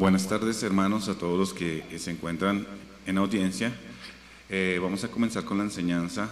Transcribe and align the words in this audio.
Buenas 0.00 0.26
tardes, 0.26 0.62
hermanos, 0.62 1.10
a 1.10 1.14
todos 1.14 1.38
los 1.38 1.52
que 1.52 1.84
se 1.98 2.10
encuentran 2.10 2.66
en 3.06 3.18
audiencia. 3.18 3.70
Eh, 4.48 4.78
vamos 4.80 5.04
a 5.04 5.08
comenzar 5.08 5.44
con 5.44 5.58
la 5.58 5.64
enseñanza 5.64 6.30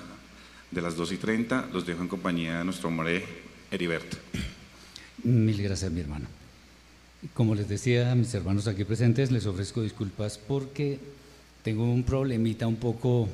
de 0.70 0.80
las 0.80 0.96
2 0.96 1.12
y 1.12 1.16
30. 1.18 1.68
Los 1.70 1.84
dejo 1.84 2.00
en 2.00 2.08
compañía 2.08 2.60
de 2.60 2.64
nuestro 2.64 2.88
hombre 2.88 3.26
Heriberto. 3.70 4.16
Mil 5.22 5.62
gracias, 5.62 5.92
mi 5.92 6.00
hermano. 6.00 6.24
Como 7.34 7.54
les 7.54 7.68
decía 7.68 8.10
a 8.10 8.14
mis 8.14 8.32
hermanos 8.32 8.66
aquí 8.68 8.84
presentes, 8.84 9.30
les 9.30 9.44
ofrezco 9.44 9.82
disculpas 9.82 10.38
porque 10.38 10.98
tengo 11.62 11.92
un 11.92 12.04
problemita 12.04 12.66
un 12.66 12.76
poco 12.76 13.28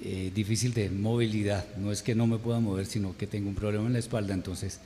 eh, 0.00 0.30
difícil 0.32 0.72
de 0.74 0.90
movilidad. 0.90 1.66
No 1.76 1.90
es 1.90 2.02
que 2.02 2.14
no 2.14 2.28
me 2.28 2.38
pueda 2.38 2.60
mover, 2.60 2.86
sino 2.86 3.16
que 3.16 3.26
tengo 3.26 3.48
un 3.48 3.56
problema 3.56 3.88
en 3.88 3.94
la 3.94 3.98
espalda. 3.98 4.32
Entonces, 4.32 4.78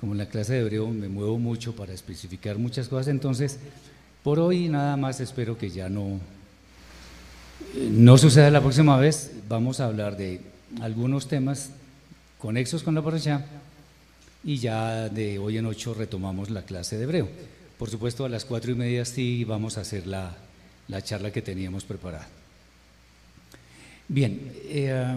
como 0.00 0.12
en 0.12 0.18
la 0.18 0.26
clase 0.26 0.54
de 0.54 0.60
hebreo 0.60 0.88
me 0.88 1.08
muevo 1.08 1.38
mucho 1.38 1.74
para 1.74 1.92
especificar 1.92 2.58
muchas 2.58 2.88
cosas, 2.88 3.08
entonces, 3.08 3.58
por 4.22 4.38
hoy 4.38 4.68
nada 4.68 4.96
más 4.96 5.20
espero 5.20 5.56
que 5.56 5.70
ya 5.70 5.88
no, 5.88 6.20
no 7.90 8.18
suceda 8.18 8.50
la 8.50 8.60
próxima 8.60 8.96
vez. 8.96 9.32
Vamos 9.48 9.80
a 9.80 9.86
hablar 9.86 10.16
de 10.16 10.40
algunos 10.80 11.28
temas 11.28 11.70
conexos 12.38 12.82
con 12.82 12.94
la 12.94 13.02
parasha 13.02 13.44
y 14.44 14.58
ya 14.58 15.08
de 15.08 15.38
hoy 15.38 15.58
en 15.58 15.66
ocho 15.66 15.94
retomamos 15.94 16.50
la 16.50 16.62
clase 16.62 16.96
de 16.96 17.04
hebreo. 17.04 17.28
Por 17.78 17.90
supuesto, 17.90 18.24
a 18.24 18.28
las 18.28 18.44
cuatro 18.44 18.72
y 18.72 18.74
media 18.74 19.04
sí 19.04 19.44
vamos 19.44 19.78
a 19.78 19.82
hacer 19.82 20.06
la, 20.06 20.34
la 20.88 21.02
charla 21.02 21.30
que 21.30 21.42
teníamos 21.42 21.84
preparada. 21.84 22.26
Bien, 24.08 24.52
eh, 24.64 25.16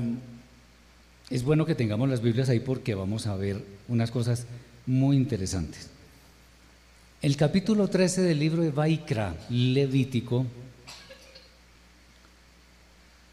es 1.30 1.44
bueno 1.44 1.66
que 1.66 1.76
tengamos 1.76 2.10
las 2.10 2.22
Biblias 2.22 2.50
ahí 2.50 2.60
porque 2.60 2.96
vamos 2.96 3.28
a 3.28 3.36
ver 3.36 3.64
unas 3.88 4.12
cosas 4.12 4.46
muy 4.90 5.18
interesantes. 5.18 5.88
El 7.22 7.38
capítulo 7.38 7.88
13 7.88 8.24
del 8.24 8.40
libro 8.40 8.64
de 8.64 8.72
Vaikra, 8.72 9.36
Levítico, 9.50 10.48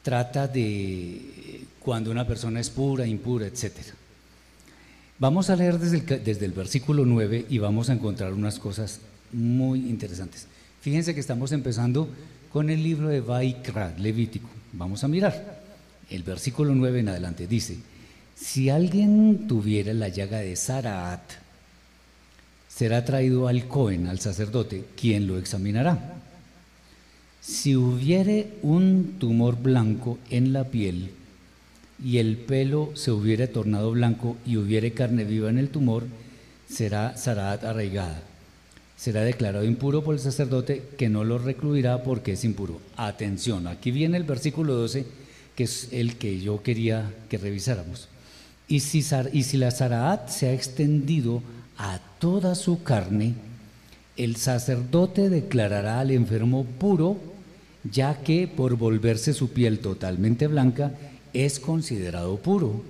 trata 0.03 0.47
de 0.49 1.65
cuando 1.81 2.11
una 2.11 2.27
persona 2.27 2.61
es 2.61 2.69
pura, 2.69 3.07
impura, 3.07 3.47
etc. 3.47 3.73
Vamos 5.19 5.49
a 5.49 5.57
leer 5.57 5.79
desde 5.79 5.97
el, 5.97 6.25
desde 6.25 6.45
el 6.45 6.53
versículo 6.53 7.07
9 7.07 7.47
y 7.49 7.57
vamos 7.57 7.89
a 7.89 7.95
encontrar 7.95 8.35
unas 8.35 8.59
cosas 8.59 9.01
muy 9.33 9.79
interesantes. 9.89 10.47
Fíjense 10.83 11.15
que 11.15 11.21
estamos 11.21 11.53
empezando 11.53 12.07
con 12.53 12.69
el 12.69 12.83
libro 12.83 13.09
de 13.09 13.23
Vaikra, 13.23 13.95
Levítico. 13.97 14.51
Vamos 14.75 15.05
a 15.05 15.09
mirar. 15.09 15.63
El 16.11 16.23
versículo 16.23 16.75
9 16.75 17.01
en 17.01 17.09
adelante 17.09 17.47
dice, 17.47 17.79
si 18.35 18.69
alguien 18.69 19.49
tuviera 19.49 19.95
la 19.95 20.09
llaga 20.09 20.41
de 20.41 20.55
Saraat, 20.55 21.46
será 22.77 23.07
traído 23.07 23.49
al 23.49 23.69
Cohen, 23.69 24.07
al 24.07 24.21
sacerdote, 24.21 24.85
quien 25.01 25.27
lo 25.27 25.39
examinará. 25.39 26.17
Si 27.41 27.75
hubiere 27.75 28.49
un 28.61 29.15
tumor 29.19 29.57
blanco 29.57 30.19
en 30.29 30.53
la 30.53 30.65
piel 30.65 31.11
y 32.05 32.19
el 32.19 32.37
pelo 32.37 32.91
se 32.95 33.13
hubiere 33.13 33.47
tornado 33.47 33.93
blanco 33.93 34.37
y 34.45 34.59
hubiere 34.59 34.93
carne 34.93 35.25
viva 35.25 35.49
en 35.49 35.57
el 35.57 35.71
tumor, 35.71 36.05
será 36.69 37.17
Saraat 37.17 37.65
arraigada. 37.65 38.23
Será 38.99 39.23
declarado 39.23 39.65
impuro 39.65 40.05
por 40.05 40.15
el 40.15 40.21
sacerdote 40.21 40.83
que 40.99 41.09
no 41.09 41.25
lo 41.25 41.39
recluirá 41.39 42.03
porque 42.03 42.33
es 42.33 42.45
impuro. 42.45 42.83
Atención, 42.97 43.69
aquí 43.69 43.91
viene 43.91 44.19
el 44.19 44.25
versículo 44.25 44.75
12, 44.75 45.07
que 45.55 45.65
es 45.65 45.89
el 45.93 46.17
que 46.17 46.41
yo 46.41 46.63
quería 46.63 47.11
que 47.31 47.39
revisáramos. 47.39 48.09
Y 48.69 48.81
si, 48.81 49.03
y 49.33 49.45
si 49.45 49.57
la 49.57 49.71
Saraat 49.71 50.29
se 50.29 50.49
ha 50.49 50.53
extendido 50.53 51.43
a 51.79 52.01
toda 52.19 52.55
su 52.55 52.83
carne, 52.83 53.35
el 54.17 54.37
sacerdote 54.37 55.29
declarará 55.29 56.01
al 56.01 56.11
enfermo 56.11 56.65
puro, 56.65 57.19
ya 57.91 58.23
que 58.23 58.49
por 58.49 58.77
volverse 58.77 59.35
su 59.35 59.51
piel 59.51 59.79
totalmente 59.81 60.47
blanca 60.47 60.93
es 61.33 61.61
considerado 61.61 62.39
puro. 62.39 62.83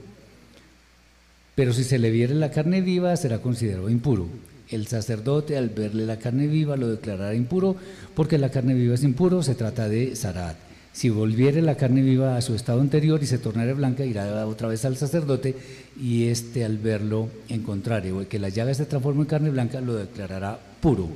Pero 1.54 1.72
si 1.72 1.84
se 1.84 1.98
le 1.98 2.10
viere 2.10 2.34
la 2.34 2.50
carne 2.50 2.80
viva, 2.80 3.16
será 3.16 3.38
considerado 3.38 3.90
impuro. 3.90 4.28
El 4.68 4.86
sacerdote 4.86 5.56
al 5.56 5.70
verle 5.70 6.06
la 6.06 6.18
carne 6.18 6.46
viva 6.46 6.76
lo 6.76 6.88
declarará 6.88 7.34
impuro, 7.34 7.76
porque 8.14 8.38
la 8.38 8.50
carne 8.50 8.74
viva 8.74 8.94
es 8.94 9.04
impuro, 9.04 9.42
se 9.42 9.54
trata 9.54 9.88
de 9.88 10.14
Saraat. 10.16 10.65
Si 10.96 11.10
volviere 11.10 11.60
la 11.60 11.76
carne 11.76 12.00
viva 12.00 12.38
a 12.38 12.40
su 12.40 12.54
estado 12.54 12.80
anterior 12.80 13.22
y 13.22 13.26
se 13.26 13.36
tornare 13.36 13.74
blanca, 13.74 14.02
irá 14.06 14.46
otra 14.46 14.66
vez 14.66 14.82
al 14.86 14.96
sacerdote 14.96 15.54
y 16.00 16.28
éste 16.28 16.64
al 16.64 16.78
verlo 16.78 17.28
en 17.50 17.62
contrario, 17.62 18.26
que 18.26 18.38
la 18.38 18.48
llaga 18.48 18.72
se 18.72 18.86
transforme 18.86 19.20
en 19.20 19.26
carne 19.26 19.50
blanca, 19.50 19.82
lo 19.82 19.92
declarará 19.92 20.58
puro. 20.80 21.10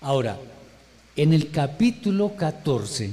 Ahora, 0.00 0.36
en 1.14 1.32
el 1.32 1.52
capítulo 1.52 2.34
14 2.34 3.10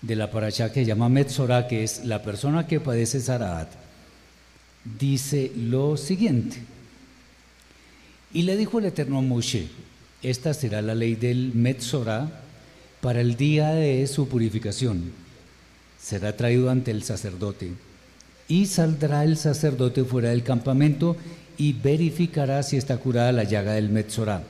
de 0.00 0.16
la 0.16 0.30
paracha 0.30 0.72
que 0.72 0.80
se 0.80 0.86
llama 0.86 1.10
Metzorah, 1.10 1.68
que 1.68 1.84
es 1.84 2.06
la 2.06 2.22
persona 2.22 2.66
que 2.66 2.80
padece 2.80 3.20
Saraat, 3.20 3.68
dice 4.98 5.52
lo 5.54 5.98
siguiente. 5.98 6.56
Y 8.32 8.44
le 8.44 8.56
dijo 8.56 8.78
el 8.78 8.86
Eterno 8.86 9.18
a 9.18 9.20
Moshe, 9.20 9.68
esta 10.22 10.54
será 10.54 10.80
la 10.80 10.94
ley 10.94 11.14
del 11.14 11.52
Metzorah 11.52 12.48
para 13.00 13.20
el 13.20 13.36
día 13.36 13.70
de 13.70 14.06
su 14.06 14.28
purificación. 14.28 15.12
Será 16.00 16.36
traído 16.36 16.70
ante 16.70 16.90
el 16.90 17.02
sacerdote 17.02 17.72
y 18.48 18.66
saldrá 18.66 19.24
el 19.24 19.36
sacerdote 19.36 20.04
fuera 20.04 20.30
del 20.30 20.42
campamento 20.42 21.16
y 21.56 21.72
verificará 21.72 22.62
si 22.62 22.76
está 22.76 22.96
curada 22.96 23.32
la 23.32 23.44
llaga 23.44 23.72
del 23.72 23.90
Metzorah. 23.90 24.42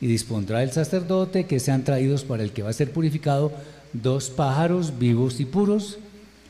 Y 0.00 0.06
dispondrá 0.06 0.62
el 0.62 0.70
sacerdote 0.70 1.46
que 1.46 1.58
sean 1.58 1.82
traídos 1.82 2.24
para 2.24 2.44
el 2.44 2.52
que 2.52 2.62
va 2.62 2.70
a 2.70 2.74
ser 2.74 2.92
purificado 2.92 3.52
dos 3.92 4.30
pájaros 4.30 4.98
vivos 4.98 5.40
y 5.40 5.44
puros, 5.44 5.98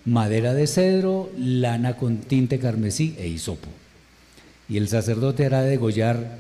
madera 0.05 0.53
de 0.55 0.67
cedro, 0.67 1.31
lana 1.39 1.97
con 1.97 2.19
tinte 2.19 2.59
carmesí 2.59 3.15
e 3.19 3.29
hisopo. 3.29 3.69
Y 4.69 4.77
el 4.77 4.89
sacerdote 4.89 5.47
hará 5.47 5.63
degollar 5.63 6.37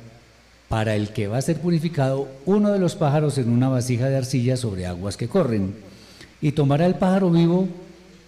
para 0.68 0.94
el 0.94 1.10
que 1.10 1.28
va 1.28 1.38
a 1.38 1.42
ser 1.42 1.60
purificado 1.60 2.28
uno 2.44 2.72
de 2.72 2.78
los 2.78 2.94
pájaros 2.94 3.38
en 3.38 3.48
una 3.48 3.68
vasija 3.68 4.08
de 4.08 4.16
arcilla 4.16 4.56
sobre 4.56 4.86
aguas 4.86 5.16
que 5.16 5.28
corren, 5.28 5.74
y 6.40 6.52
tomará 6.52 6.86
el 6.86 6.94
pájaro 6.94 7.30
vivo 7.30 7.68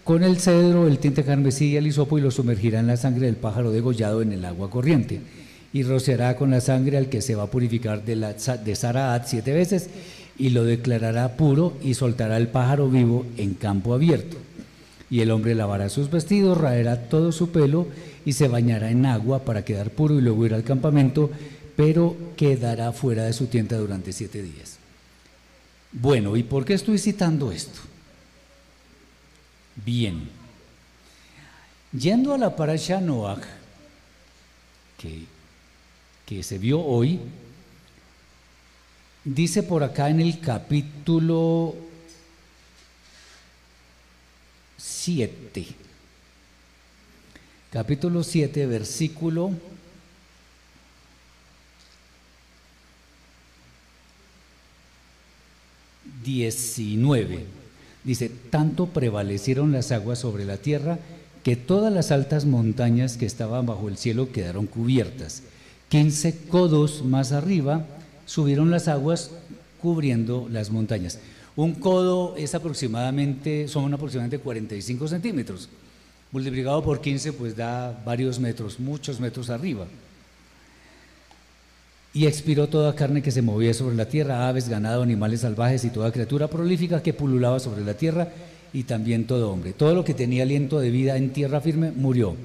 con 0.05 0.25
el 0.25 0.39
cedro, 0.39 0.89
el 0.89 0.99
tinte 0.99 1.23
carmesí 1.23 1.67
y 1.67 1.77
el 1.77 1.87
hisopo 1.87 2.19
y 2.19 2.23
lo 2.23 2.31
sumergirá 2.31 2.81
en 2.81 2.87
la 2.87 2.97
sangre 2.97 3.27
del 3.27 3.37
pájaro 3.37 3.71
degollado 3.71 4.23
en 4.23 4.33
el 4.33 4.45
agua 4.45 4.71
corriente, 4.71 5.21
y 5.73 5.83
rociará 5.83 6.37
con 6.37 6.51
la 6.51 6.61
sangre 6.61 6.97
al 6.97 7.09
que 7.09 7.23
se 7.23 7.35
va 7.35 7.45
a 7.45 7.51
purificar 7.51 8.05
de, 8.05 8.17
la, 8.17 8.33
de 8.33 8.75
Saraat 8.75 9.27
siete 9.27 9.53
veces, 9.53 9.91
y 10.39 10.51
lo 10.51 10.65
declarará 10.65 11.37
puro 11.37 11.75
y 11.83 11.93
soltará 11.93 12.39
el 12.39 12.49
pájaro 12.49 12.89
vivo 12.89 13.27
en 13.37 13.53
campo 13.53 13.93
abierto. 13.93 14.39
Y 15.11 15.21
el 15.21 15.33
hombre 15.33 15.55
lavará 15.55 15.91
sus 15.91 16.11
vestidos, 16.11 16.57
raerá 16.57 17.09
todo 17.09 17.31
su 17.31 17.51
pelo 17.51 17.87
y 18.25 18.33
se 18.33 18.49
bañará 18.49 18.91
en 18.91 19.05
agua 19.05 19.45
para 19.45 19.65
quedar 19.65 19.91
puro 19.91 20.19
y 20.19 20.23
luego 20.23 20.47
irá 20.47 20.57
al 20.57 20.63
campamento 20.63 21.31
pero 21.77 22.17
quedará 22.37 22.93
fuera 22.93 23.25
de 23.25 23.33
su 23.33 23.47
tienda 23.47 23.77
durante 23.77 24.13
siete 24.13 24.43
días. 24.43 24.79
Bueno, 25.93 26.37
¿y 26.37 26.43
por 26.43 26.65
qué 26.65 26.75
estoy 26.75 26.99
citando 26.99 27.51
esto? 27.51 27.81
Bien, 29.85 30.29
yendo 31.93 32.35
a 32.35 32.39
la 32.39 32.55
parasha 32.55 33.01
Noach, 33.01 33.43
que, 34.99 35.25
que 36.27 36.43
se 36.43 36.59
vio 36.59 36.81
hoy, 36.81 37.21
dice 39.25 39.63
por 39.63 39.83
acá 39.83 40.11
en 40.11 40.21
el 40.21 40.41
capítulo 40.41 41.75
7, 44.77 45.67
capítulo 47.71 48.23
7, 48.23 48.67
versículo 48.67 49.53
19. 56.25 57.45
Dice, 58.05 58.31
tanto 58.51 58.87
prevalecieron 58.87 59.73
las 59.73 59.93
aguas 59.93 60.19
sobre 60.19 60.45
la 60.45 60.57
tierra 60.57 60.99
que 61.43 61.57
todas 61.57 61.93
las 61.93 62.11
altas 62.11 62.45
montañas 62.45 63.17
que 63.17 63.27
estaban 63.27 63.67
bajo 63.67 63.89
el 63.89 63.97
cielo 63.97 64.33
quedaron 64.33 64.67
cubiertas. 64.67 65.43
15 65.89 66.47
codos 66.49 67.05
más 67.05 67.33
arriba 67.33 67.87
subieron 68.27 68.71
las 68.71 68.89
aguas 68.89 69.31
cubriendo 69.81 70.49
las 70.51 70.71
montañas. 70.71 71.19
Un 71.57 71.75
codo 71.75 72.37
es 72.37 72.55
aproximadamente, 72.55 73.69
son 73.69 73.93
aproximadamente 73.93 74.39
45 74.39 75.09
centímetros. 75.09 75.69
Multiplicado 76.33 76.83
por 76.83 77.01
15 77.01 77.33
pues 77.33 77.57
da 77.57 78.03
varios 78.05 78.39
metros, 78.39 78.79
muchos 78.79 79.19
metros 79.19 79.51
arriba 79.51 79.87
y 82.13 82.27
expiró 82.27 82.69
toda 82.69 82.95
carne 82.95 83.23
que 83.23 83.31
se 83.31 83.43
movía 83.43 83.73
sobre 83.73 83.97
la 83.97 84.09
tierra, 84.09 84.49
aves, 84.49 84.69
ganado, 84.69 85.03
animales 85.03 85.41
salvajes 85.41 85.85
y 85.85 85.91
toda 85.91 86.13
criatura 86.13 86.49
prolífica 86.49 87.03
que 87.03 87.13
pululaba 87.13 87.61
sobre 87.61 87.85
la 87.85 87.95
tierra, 87.95 88.29
y 88.73 88.85
también 88.85 89.27
todo 89.27 89.51
hombre. 89.51 89.73
Todo 89.73 89.95
lo 89.95 90.05
que 90.05 90.15
tenía 90.15 90.45
aliento 90.45 90.79
de 90.81 90.91
vida 90.91 91.17
en 91.17 91.31
tierra 91.31 91.61
firme 91.61 91.91
murió. 91.91 92.37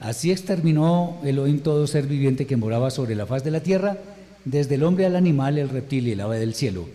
Así 0.00 0.30
exterminó 0.30 1.18
Elohim 1.24 1.60
todo 1.60 1.86
ser 1.86 2.06
viviente 2.06 2.46
que 2.46 2.56
moraba 2.56 2.90
sobre 2.90 3.14
la 3.14 3.26
faz 3.26 3.44
de 3.44 3.50
la 3.50 3.60
tierra 3.60 3.98
desde 4.44 4.76
el 4.76 4.84
hombre 4.84 5.06
al 5.06 5.16
animal, 5.16 5.58
el 5.58 5.68
reptil 5.68 6.06
y 6.06 6.12
el 6.12 6.20
ave 6.20 6.38
del 6.38 6.54
cielo. 6.54 6.88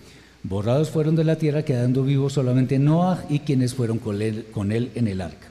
Borrados 0.43 0.89
fueron 0.89 1.15
de 1.15 1.23
la 1.23 1.35
tierra, 1.35 1.63
quedando 1.63 2.03
vivos 2.03 2.33
solamente 2.33 2.79
Noah 2.79 3.23
y 3.29 3.39
quienes 3.39 3.75
fueron 3.75 3.99
con 3.99 4.21
él, 4.21 4.47
con 4.51 4.71
él 4.71 4.91
en 4.95 5.07
el 5.07 5.21
arca. 5.21 5.47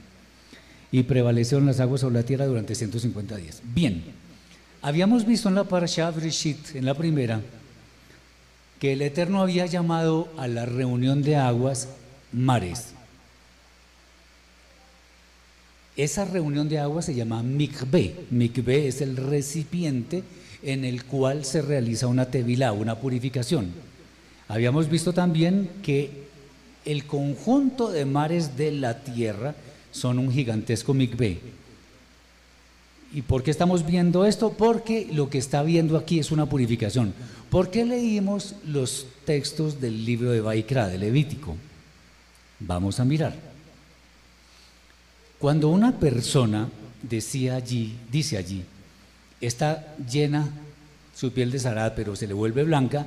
Y 0.90 1.05
prevalecieron 1.05 1.66
las 1.66 1.78
aguas 1.78 2.00
sobre 2.00 2.16
la 2.16 2.25
tierra 2.25 2.46
durante 2.46 2.75
150 2.75 3.37
días. 3.37 3.62
Bien, 3.75 4.02
habíamos 4.82 5.26
visto 5.26 5.48
en 5.48 5.54
la 5.54 5.64
Parashah 5.64 6.10
Brishit, 6.10 6.74
en 6.74 6.84
la 6.84 6.94
primera, 6.94 7.40
que 8.78 8.92
el 8.94 9.02
Eterno 9.02 9.42
había 9.42 9.66
llamado 9.66 10.28
a 10.38 10.48
la 10.48 10.64
reunión 10.64 11.22
de 11.22 11.36
aguas 11.36 11.88
mares. 12.32 12.94
Esa 15.96 16.24
reunión 16.24 16.68
de 16.68 16.78
aguas 16.78 17.04
se 17.04 17.14
llama 17.14 17.42
mikve. 17.42 18.14
Mikve 18.30 18.88
es 18.88 19.02
el 19.02 19.16
recipiente 19.16 20.22
en 20.62 20.84
el 20.84 21.04
cual 21.04 21.44
se 21.44 21.60
realiza 21.60 22.06
una 22.06 22.26
tevilá, 22.26 22.72
una 22.72 22.98
purificación. 22.98 23.70
Habíamos 24.48 24.88
visto 24.88 25.12
también 25.12 25.68
que 25.82 26.24
el 26.84 27.04
conjunto 27.04 27.90
de 27.90 28.06
mares 28.06 28.56
de 28.56 28.72
la 28.72 29.02
tierra 29.02 29.54
son 29.92 30.18
un 30.18 30.32
gigantesco 30.32 30.94
mikve. 30.94 31.38
¿Y 33.12 33.22
por 33.22 33.42
qué 33.42 33.50
estamos 33.50 33.84
viendo 33.84 34.24
esto? 34.24 34.52
Porque 34.52 35.08
lo 35.12 35.28
que 35.30 35.38
está 35.38 35.62
viendo 35.62 35.96
aquí 35.96 36.20
es 36.20 36.30
una 36.30 36.46
purificación. 36.46 37.12
¿Por 37.50 37.70
qué 37.70 37.84
leímos 37.84 38.54
los 38.64 39.06
textos 39.24 39.80
del 39.80 40.04
libro 40.04 40.30
de 40.30 40.40
Baikra, 40.40 40.86
de 40.86 40.98
Levítico? 40.98 41.56
Vamos 42.60 43.00
a 43.00 43.04
mirar. 43.04 43.34
Cuando 45.40 45.68
una 45.68 45.98
persona 45.98 46.68
decía 47.02 47.56
allí, 47.56 47.96
dice 48.12 48.36
allí, 48.36 48.62
está 49.40 49.96
llena 49.96 50.48
su 51.14 51.32
piel 51.32 51.50
de 51.50 51.58
zarad, 51.58 51.94
pero 51.96 52.14
se 52.14 52.28
le 52.28 52.34
vuelve 52.34 52.62
blanca, 52.62 53.06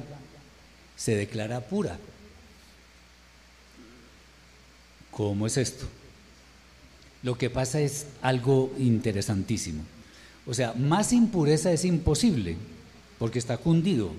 se 0.98 1.16
declara 1.16 1.62
pura. 1.62 1.98
¿Cómo 5.12 5.48
es 5.48 5.58
esto? 5.58 5.86
Lo 7.22 7.38
que 7.38 7.50
pasa 7.50 7.80
es 7.80 8.08
algo 8.22 8.74
interesantísimo. 8.78 9.84
O 10.46 10.54
sea, 10.54 10.74
más 10.74 11.14
impureza 11.14 11.72
es 11.72 11.86
imposible, 11.86 12.58
porque 13.18 13.40
está 13.40 13.58
cundido. 13.58 14.12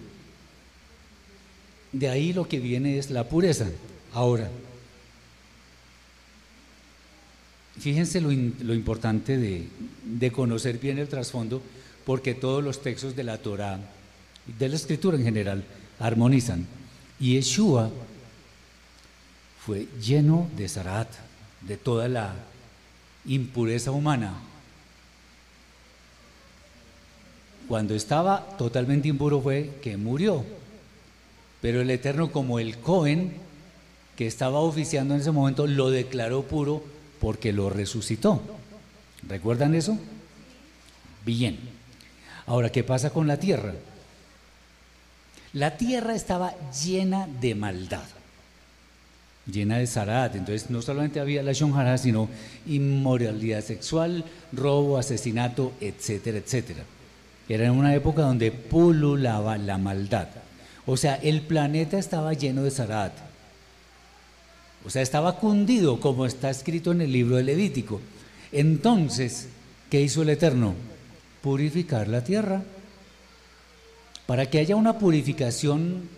De 1.92 2.08
ahí 2.08 2.32
lo 2.32 2.48
que 2.48 2.58
viene 2.58 2.98
es 2.98 3.10
la 3.10 3.28
pureza. 3.28 3.66
Ahora, 4.12 4.50
fíjense 7.78 8.20
lo, 8.20 8.32
importante 8.32 9.36
de, 9.36 9.68
de, 10.04 10.32
conocer 10.32 10.78
bien 10.78 10.98
el 10.98 11.08
trasfondo, 11.08 11.60
porque 12.06 12.34
todos 12.34 12.64
los 12.64 12.82
textos 12.82 13.14
de 13.14 13.24
la 13.24 13.38
Torah, 13.38 13.78
de 14.58 14.68
la 14.68 14.76
escritura 14.76 15.16
en 15.16 15.24
general, 15.24 15.64
armonizan. 15.98 16.66
Y 17.20 17.34
Yeshua 17.34 17.90
fue 19.64 19.88
lleno 20.00 20.48
de 20.56 20.68
zarat, 20.68 21.08
de 21.60 21.76
toda 21.76 22.08
la 22.08 22.34
impureza 23.26 23.90
humana. 23.90 24.34
Cuando 27.68 27.94
estaba 27.94 28.46
totalmente 28.58 29.08
impuro 29.08 29.40
fue 29.40 29.70
que 29.82 29.96
murió. 29.96 30.44
Pero 31.60 31.80
el 31.80 31.90
Eterno, 31.90 32.30
como 32.30 32.58
el 32.58 32.78
Cohen, 32.78 33.32
que 34.16 34.26
estaba 34.26 34.60
oficiando 34.60 35.14
en 35.14 35.20
ese 35.20 35.30
momento, 35.30 35.66
lo 35.66 35.90
declaró 35.90 36.42
puro 36.42 36.82
porque 37.20 37.52
lo 37.52 37.70
resucitó. 37.70 38.40
¿Recuerdan 39.26 39.74
eso? 39.74 39.98
Bien. 41.24 41.58
Ahora, 42.46 42.70
¿qué 42.70 42.84
pasa 42.84 43.10
con 43.10 43.26
la 43.26 43.38
tierra? 43.38 43.72
La 45.54 45.76
tierra 45.76 46.14
estaba 46.14 46.54
llena 46.70 47.26
de 47.40 47.54
maldad 47.54 48.04
llena 49.50 49.78
de 49.78 49.86
zarat. 49.86 50.34
Entonces 50.36 50.70
no 50.70 50.82
solamente 50.82 51.20
había 51.20 51.42
la 51.42 51.52
shonjara, 51.52 51.98
sino 51.98 52.28
inmoralidad 52.66 53.62
sexual, 53.62 54.24
robo, 54.52 54.98
asesinato, 54.98 55.72
etcétera, 55.80 56.38
etcétera. 56.38 56.84
Era 57.48 57.66
en 57.66 57.72
una 57.72 57.94
época 57.94 58.22
donde 58.22 58.52
pululaba 58.52 59.58
la 59.58 59.78
maldad. 59.78 60.28
O 60.86 60.96
sea, 60.96 61.16
el 61.16 61.42
planeta 61.42 61.98
estaba 61.98 62.32
lleno 62.32 62.62
de 62.62 62.70
zarat. 62.70 63.12
O 64.86 64.90
sea, 64.90 65.02
estaba 65.02 65.36
cundido, 65.36 66.00
como 66.00 66.26
está 66.26 66.50
escrito 66.50 66.92
en 66.92 67.00
el 67.00 67.12
libro 67.12 67.36
de 67.36 67.42
Levítico. 67.42 68.00
Entonces, 68.52 69.48
¿qué 69.90 70.02
hizo 70.02 70.22
el 70.22 70.30
Eterno? 70.30 70.74
Purificar 71.42 72.08
la 72.08 72.22
tierra. 72.22 72.62
Para 74.26 74.46
que 74.50 74.58
haya 74.58 74.76
una 74.76 74.98
purificación 74.98 76.08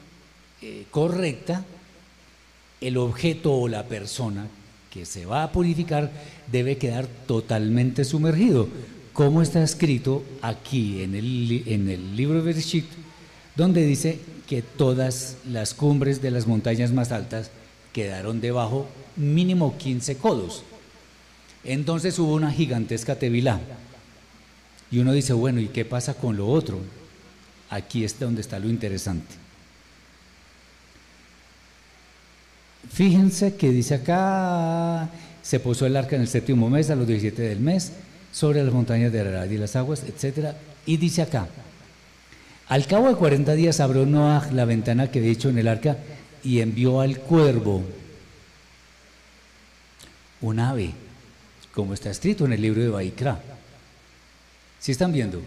eh, 0.62 0.84
correcta, 0.90 1.64
el 2.80 2.96
objeto 2.96 3.54
o 3.54 3.68
la 3.68 3.84
persona 3.84 4.48
que 4.90 5.04
se 5.04 5.26
va 5.26 5.42
a 5.42 5.52
purificar 5.52 6.10
debe 6.50 6.78
quedar 6.78 7.06
totalmente 7.26 8.04
sumergido, 8.04 8.68
como 9.16 9.40
está 9.40 9.62
escrito 9.62 10.22
aquí 10.42 11.02
en 11.02 11.14
el, 11.14 11.62
en 11.64 11.88
el 11.88 12.14
libro 12.16 12.36
de 12.36 12.44
Bereshit, 12.44 12.84
donde 13.56 13.82
dice 13.86 14.20
que 14.46 14.60
todas 14.60 15.38
las 15.48 15.72
cumbres 15.72 16.20
de 16.20 16.30
las 16.30 16.46
montañas 16.46 16.92
más 16.92 17.12
altas 17.12 17.50
quedaron 17.94 18.42
debajo 18.42 18.86
mínimo 19.16 19.78
15 19.78 20.18
codos. 20.18 20.64
Entonces 21.64 22.18
hubo 22.18 22.34
una 22.34 22.52
gigantesca 22.52 23.18
tevilá. 23.18 23.58
Y 24.90 24.98
uno 24.98 25.14
dice, 25.14 25.32
bueno, 25.32 25.60
¿y 25.60 25.68
qué 25.68 25.86
pasa 25.86 26.12
con 26.12 26.36
lo 26.36 26.48
otro? 26.48 26.78
Aquí 27.70 28.04
es 28.04 28.20
donde 28.20 28.42
está 28.42 28.58
lo 28.58 28.68
interesante. 28.68 29.34
Fíjense 32.92 33.56
que 33.56 33.70
dice 33.70 33.94
acá, 33.94 35.08
se 35.42 35.58
posó 35.58 35.86
el 35.86 35.96
arca 35.96 36.16
en 36.16 36.22
el 36.22 36.28
séptimo 36.28 36.68
mes, 36.68 36.90
a 36.90 36.94
los 36.94 37.06
17 37.06 37.40
del 37.40 37.60
mes, 37.60 37.92
sobre 38.36 38.62
las 38.62 38.74
montañas 38.74 39.10
de 39.12 39.20
Arad 39.22 39.48
y 39.48 39.56
las 39.56 39.76
aguas, 39.76 40.04
etc. 40.04 40.54
Y 40.84 40.98
dice 40.98 41.22
acá, 41.22 41.48
al 42.68 42.86
cabo 42.86 43.08
de 43.08 43.14
40 43.14 43.54
días 43.54 43.80
abrió 43.80 44.04
Noah 44.04 44.50
la 44.52 44.66
ventana 44.66 45.10
que 45.10 45.20
había 45.20 45.32
hecho 45.32 45.48
en 45.48 45.56
el 45.56 45.66
arca 45.66 45.96
y 46.44 46.60
envió 46.60 47.00
al 47.00 47.18
cuervo 47.18 47.82
un 50.42 50.60
ave, 50.60 50.90
como 51.72 51.94
está 51.94 52.10
escrito 52.10 52.44
en 52.44 52.52
el 52.52 52.60
libro 52.60 52.82
de 52.82 52.90
Baikra. 52.90 53.40
¿Sí 54.80 54.92
están 54.92 55.14
viendo? 55.14 55.40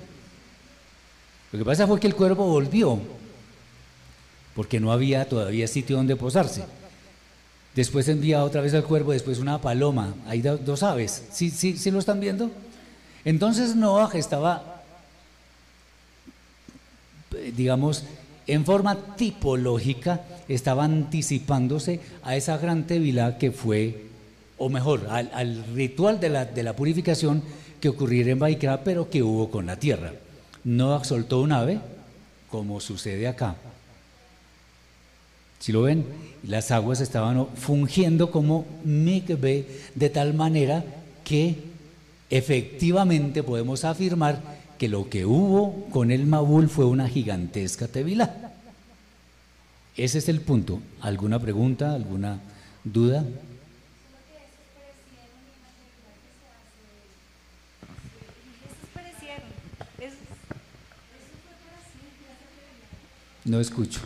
Lo 1.51 1.59
que 1.59 1.65
pasa 1.65 1.85
fue 1.85 1.99
que 1.99 2.07
el 2.07 2.15
cuervo 2.15 2.47
volvió, 2.47 2.99
porque 4.55 4.79
no 4.79 4.91
había 4.91 5.29
todavía 5.29 5.67
sitio 5.67 5.95
donde 5.95 6.15
posarse. 6.15 6.63
Después 7.75 8.07
envía 8.07 8.43
otra 8.43 8.61
vez 8.61 8.73
al 8.73 8.83
cuervo, 8.83 9.11
después 9.11 9.37
una 9.37 9.61
paloma. 9.61 10.15
Hay 10.25 10.41
dos 10.41 10.81
aves. 10.81 11.25
¿Sí, 11.31 11.51
sí, 11.51 11.77
sí 11.77 11.91
lo 11.91 11.99
están 11.99 12.19
viendo? 12.19 12.49
Entonces 13.29 13.75
Noah 13.75 14.09
estaba, 14.15 14.81
digamos, 17.55 18.03
en 18.47 18.65
forma 18.65 19.15
tipológica, 19.17 20.21
estaba 20.47 20.85
anticipándose 20.85 21.99
a 22.23 22.35
esa 22.35 22.57
gran 22.57 22.87
tevilá 22.87 23.37
que 23.37 23.51
fue, 23.51 24.05
o 24.57 24.67
mejor, 24.69 25.05
al, 25.11 25.63
ritual 25.75 26.19
de 26.19 26.29
la, 26.29 26.45
de 26.45 26.63
la, 26.63 26.75
purificación 26.75 27.43
que 27.79 27.89
ocurriera 27.89 28.31
en 28.31 28.39
Baikra, 28.39 28.83
pero 28.83 29.11
que 29.11 29.21
hubo 29.21 29.51
con 29.51 29.67
la 29.67 29.75
tierra. 29.75 30.11
Noah 30.63 31.03
soltó 31.03 31.41
un 31.41 31.51
ave, 31.51 31.79
como 32.49 32.79
sucede 32.79 33.27
acá. 33.27 33.57
Si 35.59 35.71
lo 35.71 35.83
ven, 35.83 36.03
las 36.47 36.71
aguas 36.71 36.99
estaban 36.99 37.45
fungiendo 37.55 38.31
como 38.31 38.65
mikve 38.83 39.67
de 39.93 40.09
tal 40.09 40.33
manera 40.33 40.83
que 41.23 41.68
efectivamente 42.29 43.43
podemos 43.43 43.85
afirmar 43.85 44.41
que 44.77 44.87
lo 44.87 45.09
que 45.09 45.25
hubo 45.25 45.85
con 45.89 46.11
el 46.11 46.25
Mabul 46.25 46.69
fue 46.69 46.85
una 46.85 47.07
gigantesca 47.07 47.87
tevilá. 47.87 48.53
Ese 49.97 50.19
es 50.19 50.29
el 50.29 50.39
punto. 50.39 50.81
¿Alguna 51.01 51.39
pregunta? 51.39 51.93
¿Alguna 51.93 52.39
duda? 52.83 53.25
No 63.45 63.59
escucho 63.59 63.99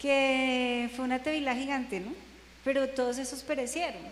que 0.00 0.90
fue 0.94 1.04
una 1.04 1.20
tevila 1.20 1.54
gigante, 1.56 2.00
¿no? 2.00 2.12
Pero 2.64 2.88
todos 2.90 3.18
esos 3.18 3.42
perecieron. 3.42 4.02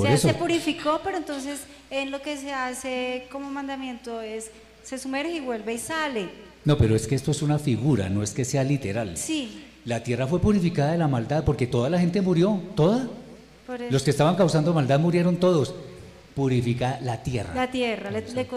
O 0.00 0.06
sea, 0.06 0.16
se 0.16 0.34
purificó, 0.34 1.00
pero 1.02 1.16
entonces 1.16 1.60
en 1.90 2.10
lo 2.10 2.22
que 2.22 2.36
se 2.36 2.52
hace 2.52 3.26
como 3.30 3.50
mandamiento 3.50 4.20
es 4.20 4.50
se 4.82 4.98
sumerge 4.98 5.34
y 5.34 5.40
vuelve 5.40 5.74
y 5.74 5.78
sale. 5.78 6.28
No, 6.64 6.76
pero 6.76 6.94
es 6.94 7.06
que 7.06 7.14
esto 7.14 7.30
es 7.30 7.42
una 7.42 7.58
figura, 7.58 8.08
no 8.08 8.22
es 8.22 8.32
que 8.32 8.44
sea 8.44 8.64
literal. 8.64 9.16
Sí. 9.16 9.64
La 9.84 10.02
tierra 10.02 10.26
fue 10.26 10.40
purificada 10.40 10.92
de 10.92 10.98
la 10.98 11.08
maldad 11.08 11.44
porque 11.44 11.66
toda 11.66 11.88
la 11.88 11.98
gente 11.98 12.20
murió, 12.20 12.60
toda. 12.74 13.08
Los 13.90 14.02
que 14.02 14.10
estaban 14.10 14.34
causando 14.36 14.74
maldad 14.74 14.98
murieron 14.98 15.36
todos. 15.36 15.74
Purifica 16.34 16.98
la 17.02 17.22
tierra. 17.22 17.54
La 17.54 17.70
tierra, 17.70 18.10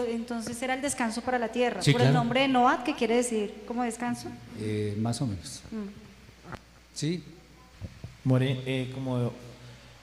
entonces 0.08 0.60
era 0.62 0.74
el 0.74 0.82
descanso 0.82 1.22
para 1.22 1.38
la 1.38 1.48
tierra. 1.48 1.80
Por 1.80 2.02
el 2.02 2.12
nombre 2.12 2.40
de 2.40 2.48
Noad, 2.48 2.82
¿qué 2.82 2.94
quiere 2.94 3.16
decir 3.16 3.62
como 3.66 3.82
descanso? 3.82 4.28
Eh, 4.60 4.96
más 4.98 5.20
o 5.20 5.26
menos. 5.26 5.62
Mm. 5.70 5.88
¿Sí? 6.94 7.22
More, 8.24 8.60
eh, 8.64 8.90
como 8.94 9.32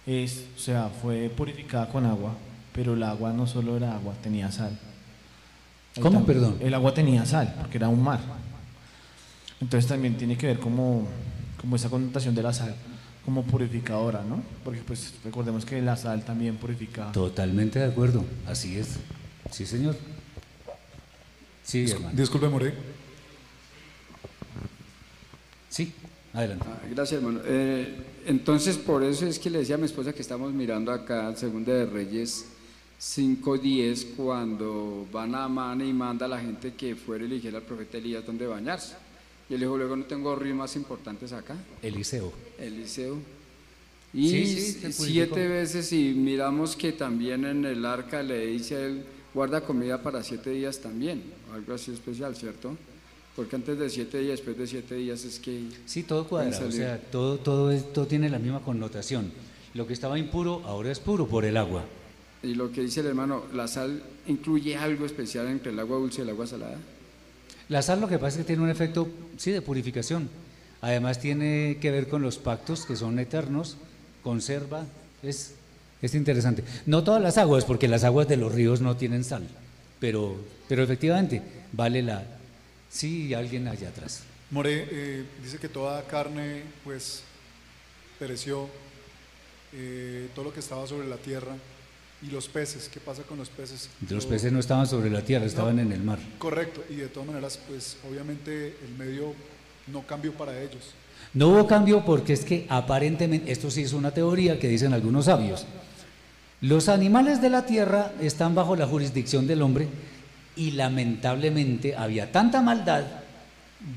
es, 0.06 0.46
o 0.56 0.60
sea, 0.60 0.90
fue 0.90 1.30
purificada 1.30 1.90
con 1.90 2.06
agua, 2.06 2.34
pero 2.74 2.94
el 2.94 3.04
agua 3.04 3.34
no 3.34 3.48
solo 3.48 3.78
era 3.78 3.94
agua, 3.96 4.14
tenía 4.22 4.52
sal. 4.52 4.78
¿Cómo, 6.02 6.26
perdón? 6.26 6.58
El 6.62 6.74
agua 6.74 6.94
tenía 6.94 7.26
sal, 7.26 7.54
porque 7.60 7.78
era 7.78 7.90
un 7.90 8.02
mar. 8.02 8.20
Entonces 9.60 9.88
también 9.88 10.18
tiene 10.18 10.38
que 10.38 10.48
ver 10.48 10.60
como, 10.60 11.08
como 11.60 11.76
esa 11.76 11.90
connotación 11.90 12.34
de 12.34 12.44
la 12.44 12.54
sal 12.54 12.76
como 13.26 13.44
purificadora, 13.44 14.24
¿no? 14.24 14.42
Porque 14.64 14.82
pues 14.82 15.14
recordemos 15.24 15.66
que 15.66 15.82
la 15.82 15.96
sal 15.96 16.24
también 16.24 16.58
purifica. 16.58 17.12
Totalmente 17.12 17.80
de 17.80 17.86
acuerdo, 17.86 18.26
así 18.48 18.78
es. 18.78 18.98
Sí, 19.52 19.66
señor. 19.66 19.96
Sí, 21.64 21.90
hermano. 21.90 22.16
Disculpe, 22.16 22.50
More. 22.50 22.74
Sí, 25.70 25.94
adelante. 26.34 26.66
Ah, 26.68 26.82
gracias, 26.90 27.22
hermano. 27.22 27.42
Eh, 27.46 27.96
entonces, 28.26 28.78
por 28.78 29.04
eso 29.04 29.26
es 29.26 29.40
que 29.40 29.50
le 29.50 29.60
decía 29.60 29.76
a 29.76 29.78
mi 29.78 29.86
esposa 29.86 30.14
que 30.14 30.22
estamos 30.22 30.54
mirando 30.54 30.92
acá, 30.92 31.36
Segunda 31.36 31.74
de 31.74 31.86
Reyes 31.86 32.46
5.10, 33.02 34.16
cuando 34.16 35.08
van 35.12 35.34
a 35.34 35.46
Amán 35.46 35.82
y 35.82 35.92
manda 35.92 36.28
a 36.28 36.30
la 36.30 36.40
gente 36.40 36.74
que 36.74 36.96
fuera 36.96 37.24
y 37.24 37.28
eligiera 37.28 37.58
al 37.58 37.64
profeta 37.64 37.98
Elías 37.98 38.26
donde 38.26 38.46
bañarse. 38.46 38.96
Y 39.50 39.56
él 39.56 39.62
dijo, 39.62 39.78
luego 39.78 39.96
no 39.96 40.06
tengo 40.06 40.36
ríos 40.36 40.56
más 40.56 40.76
importantes 40.76 41.34
acá. 41.34 41.56
Eliseo. 41.82 42.32
Eliseo. 42.60 43.18
Y 44.14 44.46
siete 44.46 45.48
veces, 45.48 45.92
y 45.94 46.14
miramos 46.14 46.76
que 46.76 46.92
también 46.92 47.46
en 47.46 47.66
el 47.66 47.86
arca 47.86 48.22
le 48.22 48.48
dice 48.48 48.86
él, 48.86 49.04
guarda 49.34 49.62
comida 49.62 50.02
para 50.04 50.22
siete 50.22 50.50
días 50.52 50.80
también, 50.80 51.24
algo 51.54 51.74
así 51.74 51.92
especial, 51.92 52.36
¿cierto? 52.36 52.78
Porque 53.36 53.56
antes 53.56 53.80
de 53.80 53.90
siete 53.90 54.20
días, 54.20 54.40
después 54.40 54.58
de 54.58 54.68
siete 54.68 54.96
días 54.96 55.24
es 55.24 55.40
que... 55.40 55.64
Sí, 55.86 56.04
todo 56.04 56.28
cuadra, 56.28 56.58
o 56.68 56.72
sea, 56.72 57.00
todo, 57.00 57.38
todo, 57.38 57.74
todo 57.76 58.06
tiene 58.06 58.30
la 58.30 58.40
misma 58.40 58.62
connotación. 58.62 59.32
Lo 59.74 59.88
que 59.88 59.94
estaba 59.94 60.20
impuro 60.20 60.62
ahora 60.66 60.92
es 60.92 61.00
puro 61.00 61.28
por 61.28 61.46
el 61.46 61.56
agua. 61.56 61.86
Y 62.44 62.56
lo 62.56 62.72
que 62.72 62.82
dice 62.82 63.00
el 63.02 63.06
hermano, 63.08 63.44
¿la 63.54 63.68
sal 63.68 64.02
incluye 64.28 64.76
algo 64.76 65.06
especial 65.06 65.48
entre 65.48 65.72
el 65.72 65.80
agua 65.80 65.98
dulce 65.98 66.22
y 66.22 66.24
el 66.24 66.30
agua 66.30 66.48
salada? 66.48 66.78
La 67.70 67.82
sal 67.82 68.02
lo 68.02 68.08
que 68.08 68.18
pasa 68.20 68.30
es 68.30 68.38
que 68.38 68.48
tiene 68.48 68.64
un 68.64 68.70
efecto, 68.70 69.08
sí, 69.38 69.52
de 69.52 69.62
purificación. 69.62 70.28
Además 70.82 71.20
tiene 71.20 71.78
que 71.80 71.92
ver 71.92 72.10
con 72.10 72.22
los 72.22 72.38
pactos 72.38 72.86
que 72.86 72.96
son 72.96 73.18
eternos, 73.20 73.78
conserva, 74.24 74.86
es, 75.24 75.54
es 76.02 76.16
interesante. 76.16 76.64
No 76.86 77.04
todas 77.04 77.22
las 77.22 77.38
aguas, 77.38 77.64
porque 77.64 77.88
las 77.88 78.04
aguas 78.04 78.28
de 78.28 78.38
los 78.38 78.52
ríos 78.52 78.82
no 78.82 78.98
tienen 78.98 79.24
sal, 79.24 79.48
pero, 80.00 80.36
pero 80.68 80.84
efectivamente 80.84 81.42
vale 81.72 82.02
la... 82.02 82.26
Sí, 82.92 83.34
alguien 83.34 83.68
allá 83.68 83.90
atrás. 83.90 84.24
More 84.52 84.88
eh, 84.92 85.26
dice 85.42 85.58
que 85.58 85.70
toda 85.70 86.06
carne 86.08 86.64
pues 86.84 87.24
pereció, 88.20 88.68
eh, 89.74 90.28
todo 90.36 90.46
lo 90.46 90.54
que 90.54 90.60
estaba 90.60 90.86
sobre 90.86 91.08
la 91.08 91.18
tierra 91.18 91.56
¿Y 92.24 92.30
los 92.30 92.48
peces? 92.48 92.88
¿Qué 92.88 93.00
pasa 93.00 93.24
con 93.24 93.40
los 93.40 93.50
peces? 93.50 93.90
Los 94.08 94.28
peces 94.28 94.52
no 94.52 94.60
estaban 94.60 94.86
sobre 94.86 95.10
la 95.10 95.24
tierra, 95.24 95.46
estaban 95.46 95.80
en 95.80 95.92
el 95.92 96.04
mar. 96.04 96.20
Correcto, 96.38 96.84
y 96.88 96.96
de 96.96 97.08
todas 97.08 97.28
maneras, 97.28 97.60
pues 97.68 97.98
obviamente 98.08 98.76
el 98.86 98.94
medio 98.96 99.34
no 99.88 100.06
cambió 100.06 100.32
para 100.34 100.62
ellos. 100.62 100.94
No 101.34 101.48
hubo 101.50 101.66
cambio 101.66 102.06
porque 102.06 102.34
es 102.34 102.46
que 102.46 102.68
aparentemente, 102.70 103.52
esto 103.52 103.72
sí 103.72 103.82
es 103.82 103.94
una 103.94 104.12
teoría 104.12 104.60
que 104.60 104.68
dicen 104.68 104.94
algunos 104.94 105.26
sabios, 105.26 105.66
los 106.62 106.90
animales 106.90 107.42
de 107.42 107.50
la 107.50 107.66
tierra 107.66 108.12
están 108.22 108.54
bajo 108.54 108.76
la 108.76 108.86
jurisdicción 108.86 109.48
del 109.48 109.64
hombre 109.64 109.88
y 110.56 110.72
lamentablemente 110.72 111.96
había 111.96 112.32
tanta 112.32 112.62
maldad, 112.62 113.06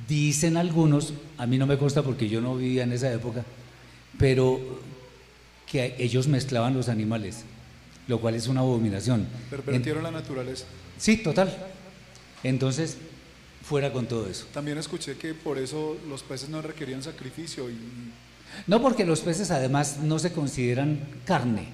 dicen 0.09 0.57
algunos, 0.57 1.15
a 1.39 1.47
mí 1.47 1.59
no 1.59 1.67
me 1.67 1.79
consta 1.79 2.03
porque 2.03 2.29
yo 2.29 2.41
no 2.41 2.57
vivía 2.57 2.85
en 2.85 2.93
esa 2.93 3.13
época, 3.13 3.45
pero 4.19 4.61
que 5.67 5.97
ellos 5.99 6.29
mezclaban 6.29 6.75
los 6.75 6.89
animales 6.89 7.45
lo 8.07 8.21
cual 8.21 8.35
es 8.35 8.47
una 8.49 8.61
abominación. 8.61 9.27
Pervertieron 9.51 10.03
la 10.03 10.11
naturaleza. 10.11 10.67
Sí, 10.99 11.19
total. 11.19 11.55
Entonces, 12.43 12.99
fuera 13.63 13.93
con 13.93 14.07
todo 14.07 14.29
eso. 14.29 14.47
También 14.53 14.79
escuché 14.79 15.17
que 15.17 15.35
por 15.35 15.59
eso 15.59 15.97
los 16.09 16.23
peces 16.23 16.49
no 16.49 16.61
requerían 16.63 17.03
sacrificio. 17.03 17.71
Y... 17.71 17.77
No, 18.67 18.83
porque 18.83 19.05
los 19.05 19.21
peces 19.21 19.51
además 19.51 19.99
no 20.03 20.19
se 20.19 20.33
consideran 20.33 21.01
carne. 21.25 21.69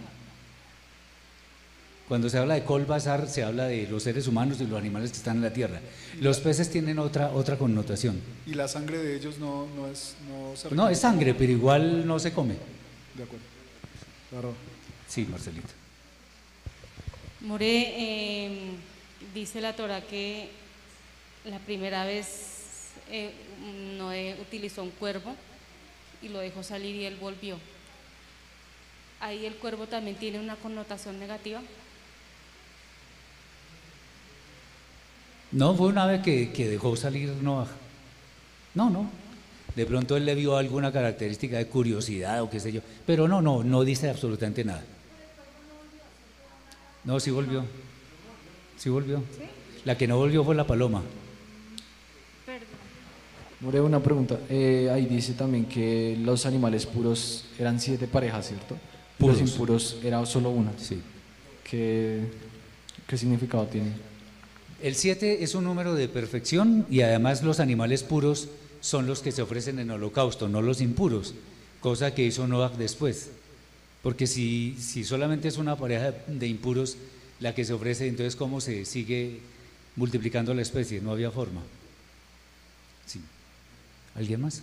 Cuando 2.11 2.29
se 2.29 2.39
habla 2.39 2.55
de 2.55 2.65
colbazar, 2.65 3.29
se 3.29 3.45
habla 3.45 3.67
de 3.67 3.87
los 3.87 4.03
seres 4.03 4.27
humanos 4.27 4.61
y 4.61 4.67
los 4.67 4.77
animales 4.77 5.13
que 5.13 5.19
están 5.19 5.37
en 5.37 5.43
la 5.45 5.53
tierra. 5.53 5.81
Los 6.21 6.41
peces 6.41 6.69
tienen 6.69 6.99
otra, 6.99 7.31
otra 7.31 7.57
connotación. 7.57 8.21
¿Y 8.49 8.55
la 8.55 8.67
sangre 8.67 8.99
de 8.99 9.15
ellos 9.15 9.39
no, 9.39 9.69
no 9.77 9.87
es...? 9.87 10.17
No, 10.29 10.75
no, 10.75 10.89
es 10.89 10.99
sangre, 10.99 11.35
pero 11.35 11.53
igual 11.53 12.05
no 12.05 12.19
se 12.19 12.33
come. 12.33 12.55
De 13.15 13.23
acuerdo. 13.23 13.45
Claro. 14.29 14.55
Sí, 15.07 15.25
Marcelito. 15.31 15.69
More, 17.43 18.45
em, 18.45 18.73
dice 19.33 19.61
la 19.61 19.77
Torah 19.77 20.01
que 20.01 20.49
la 21.45 21.61
primera 21.61 22.05
vez 22.05 22.89
eh, 23.09 23.31
Noé 23.97 24.37
utilizó 24.43 24.83
un 24.83 24.91
cuervo 24.91 25.37
y 26.23 26.29
lo 26.29 26.41
dejó 26.41 26.65
salir 26.65 26.97
y 26.97 27.05
él 27.05 27.17
volvió. 27.21 27.57
Ahí 29.21 29.47
el 29.47 29.55
cuervo 29.55 29.87
también 29.87 30.17
tiene 30.17 30.41
una 30.41 30.57
connotación 30.57 31.21
negativa. 31.21 31.63
No, 35.53 35.75
fue 35.75 35.89
una 35.89 36.07
vez 36.07 36.23
que, 36.23 36.53
que 36.53 36.69
dejó 36.69 36.97
salir 36.97 37.31
Noah. 37.43 37.67
No, 38.75 38.91
no. 38.91 39.11
De 39.75 39.87
pronto 39.87 40.17
él 40.17 40.25
le 40.27 40.35
vio 40.35 40.57
alguna 40.57 40.93
característica 40.93 41.57
de 41.57 41.67
curiosidad 41.67 42.43
o 42.43 42.51
qué 42.51 42.61
sé 42.61 42.73
yo. 42.73 42.81
Pero 43.07 43.29
no, 43.29 43.41
no, 43.41 43.63
no 43.65 43.83
dice 43.85 44.11
absolutamente 44.11 44.65
nada. 44.65 44.83
No, 47.05 47.19
sí 47.19 47.31
volvió. 47.31 47.65
Sí 48.77 48.91
volvió. 48.91 49.23
La 49.85 49.97
que 49.97 50.07
no 50.07 50.17
volvió 50.19 50.45
fue 50.45 50.55
la 50.55 50.67
paloma. 50.67 51.03
More, 53.61 53.81
una 53.81 54.01
pregunta. 54.01 54.39
Eh, 54.49 54.91
ahí 54.93 55.07
dice 55.07 55.35
también 55.35 55.67
que 55.67 56.17
los 56.21 56.47
animales 56.47 56.87
puros 56.87 57.45
eran 57.59 57.79
siete 57.79 58.07
parejas, 58.07 58.49
¿cierto? 58.49 58.77
Puros. 59.19 59.41
Los 59.41 59.51
impuros 59.51 59.99
era 60.03 60.25
solo 60.25 60.51
una. 60.51 60.73
Sí. 60.79 61.01
¿Qué, 61.63 62.23
¿Qué 63.07 63.19
significado 63.19 63.67
tiene? 63.67 63.93
El 64.83 64.95
siete 64.95 65.45
es 65.45 65.55
un 65.55 65.65
número 65.65 65.95
de 65.95 66.09
perfección 66.09 66.87
y 66.91 67.03
además 67.03 67.43
los 67.43 67.61
animales 67.61 68.03
puros 68.03 68.49
son 68.81 69.07
los 69.07 69.21
que 69.21 69.33
se 69.33 69.43
ofrecen 69.43 69.79
en 69.79 69.91
holocausto, 69.91 70.49
no 70.49 70.63
los 70.63 70.81
impuros, 70.81 71.35
cosa 71.81 72.15
que 72.15 72.25
hizo 72.25 72.47
Noah 72.47 72.71
después. 72.71 73.31
Porque 74.03 74.27
si, 74.27 74.77
si 74.79 75.05
solamente 75.05 75.49
es 75.49 75.59
una 75.59 75.77
pareja 75.77 76.13
de 76.27 76.47
impuros 76.47 76.97
la 77.41 77.55
que 77.55 77.65
se 77.65 77.75
ofrece, 77.75 78.07
entonces 78.09 78.37
¿cómo 78.37 78.61
se 78.63 78.87
sigue 78.87 79.41
multiplicando 79.97 80.55
la 80.55 80.63
especie? 80.63 81.01
No 81.03 81.13
había 81.13 81.31
forma. 81.31 81.61
Sí. 83.07 83.21
¿Alguien 84.15 84.41
más? 84.41 84.63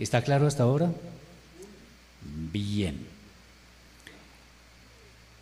¿Está 0.00 0.22
claro 0.22 0.48
hasta 0.48 0.64
ahora? 0.64 0.92
Bien. 2.52 3.06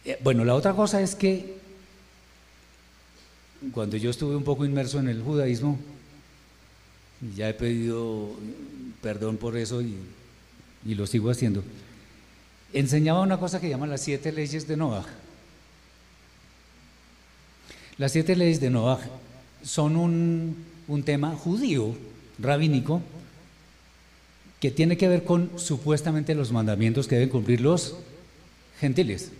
Eh, 0.04 0.18
bueno, 0.22 0.44
la 0.44 0.54
otra 0.54 0.74
cosa 0.74 1.00
es 1.00 1.14
que 1.14 1.55
cuando 3.72 3.96
yo 3.96 4.10
estuve 4.10 4.36
un 4.36 4.44
poco 4.44 4.64
inmerso 4.64 4.98
en 4.98 5.08
el 5.08 5.22
judaísmo, 5.22 5.78
ya 7.34 7.48
he 7.48 7.54
pedido 7.54 8.30
perdón 9.02 9.36
por 9.36 9.56
eso 9.56 9.82
y 9.82 10.94
lo 10.94 11.06
sigo 11.06 11.30
haciendo, 11.30 11.62
enseñaba 12.72 13.20
una 13.20 13.38
cosa 13.38 13.60
que 13.60 13.68
llaman 13.68 13.90
las 13.90 14.02
siete 14.02 14.32
leyes 14.32 14.68
de 14.68 14.76
Noah. 14.76 15.06
Las 17.98 18.12
siete 18.12 18.36
leyes 18.36 18.60
de 18.60 18.70
Noah 18.70 19.00
son 19.62 19.96
un, 19.96 20.64
un 20.86 21.02
tema 21.02 21.34
judío, 21.34 21.94
rabínico, 22.38 23.00
que 24.60 24.70
tiene 24.70 24.96
que 24.96 25.08
ver 25.08 25.24
con 25.24 25.50
supuestamente 25.58 26.34
los 26.34 26.52
mandamientos 26.52 27.08
que 27.08 27.14
deben 27.14 27.30
cumplir 27.30 27.60
los 27.60 27.96
gentiles. 28.80 29.30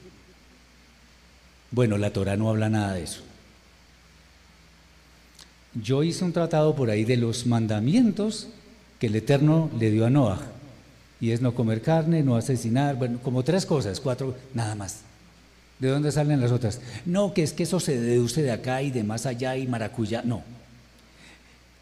Bueno, 1.71 1.99
la 1.99 2.13
Torah 2.13 2.37
no 2.37 2.49
habla 2.49 2.71
nada 2.71 2.95
de 2.95 3.03
eso. 3.03 3.23
Yo 5.83 6.03
hice 6.03 6.25
un 6.25 6.33
tratado 6.33 6.75
por 6.75 6.91
ahí 6.91 7.05
de 7.05 7.17
los 7.17 7.47
mandamientos 7.47 8.49
que 8.99 9.09
el 9.09 9.17
Eterno 9.17 9.71
le 9.79 9.91
dio 9.91 10.07
a 10.07 10.11
Noah 10.11 10.41
y 11.21 11.31
es 11.31 11.41
no 11.41 11.55
comer 11.55 11.83
carne, 11.83 12.23
no 12.23 12.37
asesinar, 12.37 12.97
bueno, 12.97 13.19
como 13.23 13.43
tres 13.43 13.67
cosas, 13.67 14.01
cuatro, 14.01 14.35
nada 14.55 14.75
más. 14.75 15.01
¿De 15.79 15.89
dónde 15.89 16.13
salen 16.13 16.41
las 16.41 16.53
otras? 16.53 16.81
No, 17.05 17.35
que 17.35 17.43
es 17.43 17.53
que 17.53 17.65
eso 17.65 17.81
se 17.81 18.01
deduce 18.01 18.43
de 18.43 18.51
acá 18.51 18.83
y 18.83 18.91
de 18.91 19.05
más 19.05 19.27
allá 19.27 19.57
y 19.57 19.67
maracuyá, 19.67 20.23
no. 20.23 20.43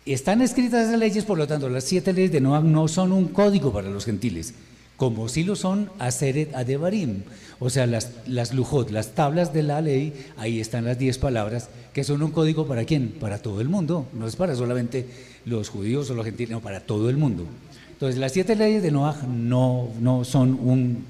Están 0.04 0.42
escritas 0.42 0.88
esas 0.88 0.98
leyes, 0.98 1.24
por 1.24 1.38
lo 1.38 1.46
tanto, 1.46 1.68
las 1.68 1.84
siete 1.84 2.12
leyes 2.12 2.32
de 2.32 2.40
Noah 2.40 2.60
no 2.60 2.88
son 2.88 3.12
un 3.12 3.28
código 3.28 3.72
para 3.72 3.88
los 3.88 4.04
gentiles, 4.04 4.54
como 4.96 5.28
si 5.28 5.42
lo 5.42 5.56
son 5.56 5.90
Aseret 5.98 6.54
Adevarim, 6.54 7.22
o 7.58 7.70
sea, 7.70 7.86
las, 7.86 8.10
las 8.26 8.52
lujot, 8.52 8.90
las 8.90 9.14
tablas 9.14 9.52
de 9.52 9.62
la 9.62 9.80
ley, 9.80 10.12
ahí 10.36 10.60
están 10.60 10.84
las 10.84 10.98
diez 10.98 11.18
palabras, 11.18 11.68
que 11.92 12.04
son 12.04 12.22
un 12.22 12.30
código 12.30 12.66
para 12.66 12.84
quién? 12.84 13.10
Para 13.20 13.38
todo 13.38 13.60
el 13.60 13.68
mundo, 13.68 14.06
no 14.12 14.26
es 14.26 14.36
para 14.36 14.54
solamente 14.54 15.06
los 15.44 15.68
judíos 15.68 16.10
o 16.10 16.14
los 16.14 16.24
gentiles, 16.24 16.50
no, 16.50 16.60
para 16.60 16.80
todo 16.80 17.08
el 17.10 17.16
mundo. 17.16 17.44
Entonces, 17.92 18.18
las 18.18 18.32
siete 18.32 18.56
leyes 18.56 18.82
de 18.82 18.90
Noah 18.90 19.22
no, 19.26 19.88
no 20.00 20.24
son 20.24 20.58
un, 20.60 21.04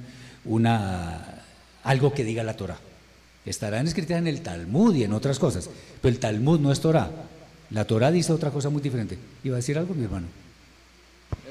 una, 0.45 1.43
algo 1.83 2.13
que 2.13 2.25
diga 2.25 2.43
la 2.43 2.57
Torah. 2.57 2.79
Estarán 3.47 3.87
escritas 3.87 4.19
en 4.19 4.27
el 4.27 4.41
Talmud 4.41 4.95
y 4.95 5.05
en 5.05 5.13
otras 5.13 5.39
cosas, 5.39 5.69
pero 6.01 6.13
el 6.13 6.21
Talmud 6.21 6.61
no 6.61 6.73
es 6.73 6.81
Torah. 6.81 7.11
La 7.71 7.85
Torah 7.87 8.11
dice 8.11 8.33
otra 8.33 8.51
cosa 8.51 8.71
muy 8.71 8.83
diferente. 8.83 9.19
¿Iba 9.43 9.57
a 9.57 9.59
decir 9.59 9.77
algo, 9.77 9.95
mi 9.95 10.05
hermano? 10.05 10.27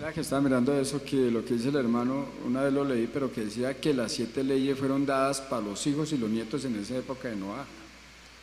Era 0.03 0.11
que 0.11 0.19
estaba 0.19 0.41
mirando 0.41 0.77
eso, 0.77 1.01
que 1.01 1.31
lo 1.31 1.45
que 1.45 1.53
dice 1.53 1.69
el 1.69 1.77
hermano, 1.77 2.25
una 2.45 2.63
vez 2.63 2.73
lo 2.73 2.83
leí, 2.83 3.07
pero 3.07 3.31
que 3.31 3.45
decía 3.45 3.79
que 3.79 3.93
las 3.93 4.11
siete 4.11 4.43
leyes 4.43 4.77
fueron 4.77 5.05
dadas 5.05 5.39
para 5.39 5.61
los 5.61 5.87
hijos 5.87 6.11
y 6.11 6.17
los 6.17 6.29
nietos 6.29 6.65
en 6.65 6.75
esa 6.75 6.97
época 6.97 7.29
de 7.29 7.37
Noah. 7.37 7.63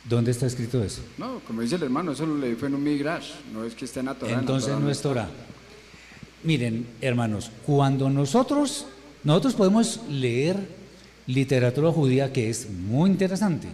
¿Dónde 0.09 0.31
está 0.31 0.47
escrito 0.47 0.83
eso? 0.83 1.03
No, 1.19 1.39
como 1.45 1.61
dice 1.61 1.75
el 1.75 1.83
hermano, 1.83 2.13
eso 2.13 2.25
lo 2.25 2.35
leí 2.35 2.55
fue 2.55 2.67
en 2.67 2.73
un 2.73 2.83
migrash, 2.83 3.33
no 3.53 3.63
es 3.63 3.75
que 3.75 3.85
esté 3.85 3.99
en 3.99 4.07
la 4.07 4.15
Torah. 4.15 4.39
Entonces 4.39 4.75
no 4.75 4.89
es 4.89 5.03
Torah. 5.03 5.29
Miren, 6.43 6.87
hermanos, 6.99 7.51
cuando 7.63 8.09
nosotros, 8.09 8.87
nosotros 9.23 9.53
podemos 9.53 9.99
leer 10.09 10.57
literatura 11.27 11.91
judía 11.91 12.33
que 12.33 12.49
es 12.49 12.71
muy 12.71 13.11
interesante. 13.11 13.67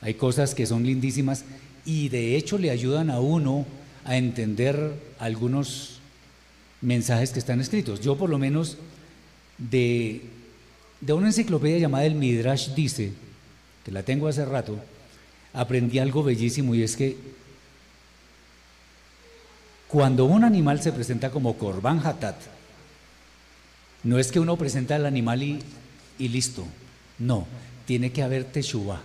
Hay 0.00 0.14
cosas 0.14 0.54
que 0.54 0.64
son 0.64 0.84
lindísimas 0.84 1.44
y 1.84 2.08
de 2.08 2.36
hecho 2.36 2.56
le 2.56 2.70
ayudan 2.70 3.10
a 3.10 3.20
uno 3.20 3.66
a 4.06 4.16
entender 4.16 4.94
algunos 5.18 5.99
mensajes 6.80 7.30
que 7.30 7.38
están 7.38 7.60
escritos. 7.60 8.00
Yo 8.00 8.16
por 8.16 8.30
lo 8.30 8.38
menos 8.38 8.78
de, 9.58 10.22
de 11.00 11.12
una 11.12 11.28
enciclopedia 11.28 11.78
llamada 11.78 12.04
el 12.06 12.14
Midrash 12.14 12.74
dice, 12.74 13.12
que 13.84 13.90
la 13.90 14.02
tengo 14.02 14.28
hace 14.28 14.44
rato, 14.44 14.78
aprendí 15.52 15.98
algo 15.98 16.22
bellísimo 16.22 16.74
y 16.74 16.82
es 16.82 16.96
que 16.96 17.16
cuando 19.88 20.24
un 20.24 20.44
animal 20.44 20.80
se 20.80 20.92
presenta 20.92 21.30
como 21.30 21.58
Korban 21.58 22.00
Hatat, 22.04 22.36
no 24.04 24.18
es 24.18 24.30
que 24.30 24.40
uno 24.40 24.56
presenta 24.56 24.94
al 24.94 25.04
animal 25.04 25.42
y, 25.42 25.58
y 26.18 26.28
listo, 26.28 26.64
no, 27.18 27.46
tiene 27.86 28.12
que 28.12 28.22
haber 28.22 28.44
Teshuvah. 28.44 29.02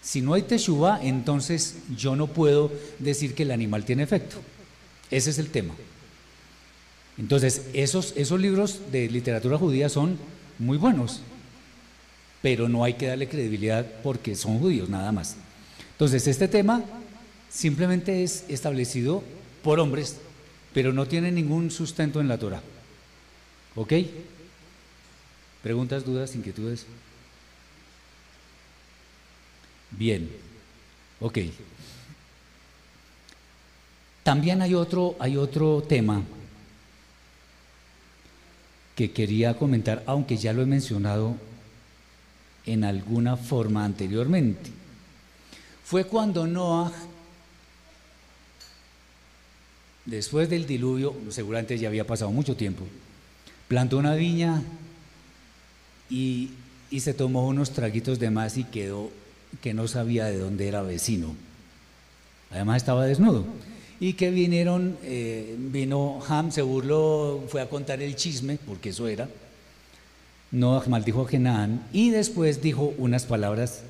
Si 0.00 0.22
no 0.22 0.34
hay 0.34 0.42
Teshuvah, 0.42 1.00
entonces 1.02 1.78
yo 1.96 2.14
no 2.14 2.28
puedo 2.28 2.70
decir 3.00 3.34
que 3.34 3.42
el 3.42 3.50
animal 3.50 3.84
tiene 3.84 4.04
efecto. 4.04 4.36
Ese 5.10 5.30
es 5.30 5.38
el 5.38 5.50
tema. 5.50 5.74
Entonces, 7.18 7.66
esos, 7.72 8.12
esos 8.16 8.40
libros 8.40 8.80
de 8.92 9.08
literatura 9.08 9.58
judía 9.58 9.88
son 9.88 10.18
muy 10.58 10.76
buenos, 10.76 11.20
pero 12.42 12.68
no 12.68 12.84
hay 12.84 12.94
que 12.94 13.06
darle 13.06 13.28
credibilidad 13.28 13.86
porque 14.02 14.34
son 14.34 14.58
judíos, 14.58 14.88
nada 14.88 15.12
más. 15.12 15.36
Entonces, 15.92 16.26
este 16.26 16.46
tema 16.46 16.84
simplemente 17.50 18.22
es 18.22 18.44
establecido 18.48 19.22
por 19.62 19.80
hombres, 19.80 20.18
pero 20.74 20.92
no 20.92 21.06
tiene 21.06 21.32
ningún 21.32 21.70
sustento 21.70 22.20
en 22.20 22.28
la 22.28 22.38
Torah. 22.38 22.62
¿Ok? 23.74 23.92
¿Preguntas, 25.62 26.04
dudas, 26.04 26.34
inquietudes? 26.34 26.86
Bien, 29.90 30.30
ok. 31.20 31.38
También 34.22 34.60
hay 34.60 34.74
otro, 34.74 35.16
hay 35.18 35.36
otro 35.36 35.82
tema 35.82 36.22
que 38.96 39.12
quería 39.12 39.54
comentar, 39.54 40.02
aunque 40.06 40.38
ya 40.38 40.54
lo 40.54 40.62
he 40.62 40.66
mencionado 40.66 41.36
en 42.64 42.82
alguna 42.82 43.36
forma 43.36 43.84
anteriormente. 43.84 44.70
Fue 45.84 46.04
cuando 46.04 46.46
Noah, 46.46 46.90
después 50.06 50.48
del 50.48 50.66
diluvio, 50.66 51.14
seguramente 51.28 51.78
ya 51.78 51.88
había 51.88 52.06
pasado 52.06 52.32
mucho 52.32 52.56
tiempo, 52.56 52.84
plantó 53.68 53.98
una 53.98 54.14
viña 54.14 54.62
y, 56.08 56.52
y 56.90 57.00
se 57.00 57.12
tomó 57.14 57.46
unos 57.46 57.72
traguitos 57.72 58.18
de 58.18 58.30
más 58.30 58.56
y 58.56 58.64
quedó 58.64 59.10
que 59.60 59.74
no 59.74 59.86
sabía 59.88 60.24
de 60.24 60.38
dónde 60.38 60.68
era 60.68 60.80
vecino. 60.82 61.34
Además 62.50 62.78
estaba 62.78 63.04
desnudo. 63.04 63.44
Y 63.98 64.12
que 64.12 64.30
vinieron, 64.30 64.96
eh, 65.02 65.56
vino 65.58 66.20
Ham, 66.28 66.50
se 66.52 66.62
burló, 66.62 67.42
fue 67.48 67.62
a 67.62 67.68
contar 67.68 68.02
el 68.02 68.14
chisme, 68.16 68.58
porque 68.66 68.90
eso 68.90 69.08
era. 69.08 69.28
No 70.50 70.82
maldijo 70.86 71.22
a 71.22 71.28
Genán 71.28 71.82
y 71.92 72.10
después 72.10 72.62
dijo 72.62 72.94
unas 72.98 73.24
palabras 73.24 73.82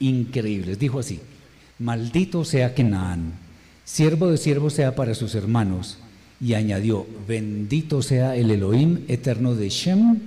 increíbles. 0.00 0.78
Dijo 0.78 0.98
así: 0.98 1.20
Maldito 1.78 2.44
sea 2.44 2.74
Kenaan, 2.74 3.32
siervo 3.84 4.28
de 4.30 4.36
siervo 4.36 4.70
sea 4.70 4.94
para 4.94 5.14
sus 5.14 5.34
hermanos. 5.34 5.98
Y 6.40 6.54
añadió: 6.54 7.06
Bendito 7.26 8.02
sea 8.02 8.36
el 8.36 8.50
Elohim 8.50 9.04
eterno 9.08 9.54
de 9.54 9.70
Shem 9.70 10.20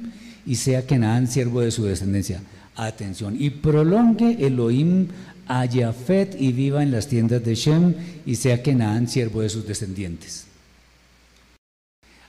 y 0.46 0.56
sea 0.56 0.88
Kenaan, 0.88 1.28
siervo 1.28 1.62
de 1.62 1.72
su 1.72 1.84
descendencia 1.84 2.42
atención, 2.78 3.36
y 3.38 3.50
prolongue 3.50 4.38
Elohim 4.46 5.08
a 5.48 5.66
Yafet 5.66 6.40
y 6.40 6.52
viva 6.52 6.84
en 6.84 6.92
las 6.92 7.08
tiendas 7.08 7.44
de 7.44 7.56
Shem 7.56 7.94
y 8.26 8.36
sea 8.36 8.62
Kenan 8.62 9.08
siervo 9.08 9.42
de 9.42 9.50
sus 9.50 9.66
descendientes. 9.66 10.46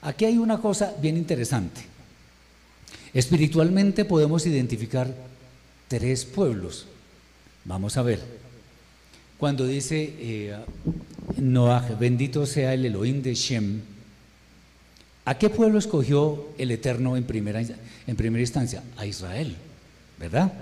Aquí 0.03 0.25
hay 0.25 0.39
una 0.39 0.59
cosa 0.59 0.95
bien 1.01 1.17
interesante. 1.17 1.81
Espiritualmente 3.13 4.05
podemos 4.05 4.47
identificar 4.47 5.13
tres 5.89 6.25
pueblos. 6.25 6.87
Vamos 7.65 7.97
a 7.97 8.03
ver. 8.03 8.21
Cuando 9.39 9.67
dice 9.67 10.15
eh, 10.19 10.57
Noah, 11.37 11.97
bendito 11.99 12.47
sea 12.47 12.75
el 12.75 12.85
Elohim 12.85 13.23
de 13.23 13.35
Shem, 13.35 13.81
¿a 15.25 15.39
qué 15.39 15.51
pueblo 15.51 15.79
escogió 15.79 16.49
el 16.59 16.71
Eterno 16.71 17.17
en 17.17 17.25
primera, 17.25 17.61
en 17.61 18.17
primera 18.17 18.43
instancia? 18.43 18.83
A 18.97 19.07
Israel. 19.07 19.57
¿verdad? 20.19 20.53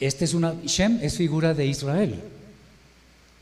Este 0.00 0.24
es 0.24 0.34
una, 0.34 0.54
Shem 0.64 0.98
es 1.02 1.16
figura 1.16 1.54
de 1.54 1.66
Israel, 1.66 2.14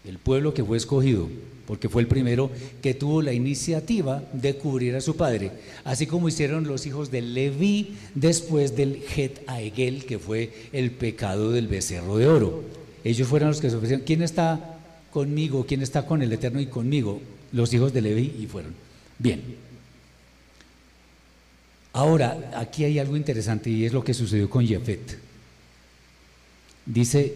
el 0.06 0.18
pueblo 0.18 0.54
que 0.54 0.64
fue 0.64 0.78
escogido, 0.78 1.28
porque 1.66 1.88
fue 1.88 2.00
el 2.00 2.08
primero 2.08 2.50
que 2.80 2.94
tuvo 2.94 3.20
la 3.20 3.34
iniciativa 3.34 4.22
de 4.32 4.56
cubrir 4.56 4.96
a 4.96 5.00
su 5.00 5.16
padre, 5.16 5.50
así 5.84 6.06
como 6.06 6.28
hicieron 6.28 6.66
los 6.66 6.86
hijos 6.86 7.10
de 7.10 7.20
Leví 7.20 7.96
después 8.14 8.74
del 8.74 9.02
Het 9.14 9.40
Aegel, 9.46 10.06
que 10.06 10.18
fue 10.18 10.52
el 10.72 10.92
pecado 10.92 11.52
del 11.52 11.68
becerro 11.68 12.16
de 12.16 12.28
oro. 12.28 12.64
Ellos 13.04 13.28
fueron 13.28 13.50
los 13.50 13.60
que 13.60 13.70
se 13.70 13.76
ofrecieron. 13.76 14.04
¿Quién 14.04 14.22
está 14.22 14.78
conmigo? 15.12 15.66
¿Quién 15.66 15.82
está 15.82 16.06
con 16.06 16.22
el 16.22 16.32
Eterno 16.32 16.60
y 16.60 16.66
conmigo? 16.66 17.20
Los 17.52 17.72
hijos 17.74 17.92
de 17.92 18.00
Leví 18.00 18.34
y 18.40 18.46
fueron. 18.46 18.74
Bien. 19.18 19.42
Ahora, 21.92 22.50
aquí 22.56 22.84
hay 22.84 22.98
algo 22.98 23.16
interesante 23.16 23.70
y 23.70 23.84
es 23.84 23.92
lo 23.92 24.02
que 24.02 24.14
sucedió 24.14 24.50
con 24.50 24.66
Jefet. 24.66 25.25
Dice, 26.86 27.34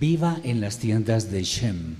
viva 0.00 0.40
en 0.44 0.60
las 0.60 0.78
tiendas 0.78 1.30
de 1.30 1.42
Shem. 1.42 1.96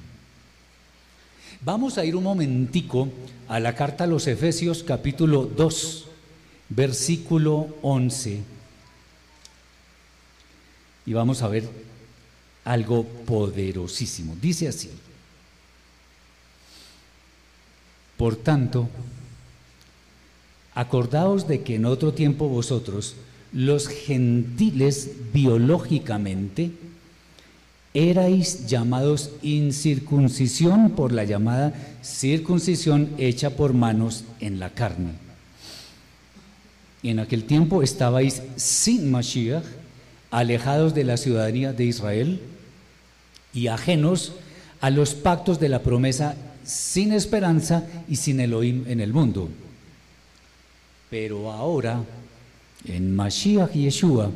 Vamos 1.62 1.98
a 1.98 2.04
ir 2.04 2.14
un 2.14 2.22
momentico 2.22 3.08
a 3.48 3.58
la 3.60 3.74
carta 3.74 4.04
a 4.04 4.06
los 4.06 4.26
Efesios 4.28 4.84
capítulo 4.84 5.44
2, 5.44 6.06
versículo 6.68 7.76
11. 7.82 8.40
Y 11.06 11.12
vamos 11.12 11.42
a 11.42 11.48
ver 11.48 11.68
algo 12.64 13.04
poderosísimo. 13.04 14.36
Dice 14.40 14.68
así. 14.68 14.90
Por 18.16 18.36
tanto, 18.36 18.88
Acordaos 20.76 21.48
de 21.48 21.62
que 21.62 21.76
en 21.76 21.86
otro 21.86 22.12
tiempo 22.12 22.48
vosotros, 22.48 23.16
los 23.56 23.88
gentiles 23.88 25.12
biológicamente, 25.32 26.72
erais 27.94 28.66
llamados 28.66 29.30
incircuncisión 29.40 30.90
por 30.90 31.10
la 31.10 31.24
llamada 31.24 31.72
circuncisión 32.02 33.08
hecha 33.16 33.56
por 33.56 33.72
manos 33.72 34.24
en 34.40 34.60
la 34.60 34.68
carne. 34.68 35.12
Y 37.02 37.08
en 37.08 37.18
aquel 37.18 37.44
tiempo 37.44 37.82
estabais 37.82 38.42
sin 38.56 39.10
Mashiach, 39.10 39.64
alejados 40.30 40.94
de 40.94 41.04
la 41.04 41.16
ciudadanía 41.16 41.72
de 41.72 41.84
Israel 41.86 42.40
y 43.54 43.68
ajenos 43.68 44.34
a 44.82 44.90
los 44.90 45.14
pactos 45.14 45.58
de 45.58 45.70
la 45.70 45.80
promesa, 45.80 46.36
sin 46.62 47.10
esperanza 47.10 47.86
y 48.06 48.16
sin 48.16 48.38
Elohim 48.38 48.84
en 48.86 49.00
el 49.00 49.14
mundo. 49.14 49.48
Pero 51.08 51.50
ahora, 51.50 52.02
en 52.84 53.14
Mashiach 53.14 53.72
Yeshua, 53.72 54.30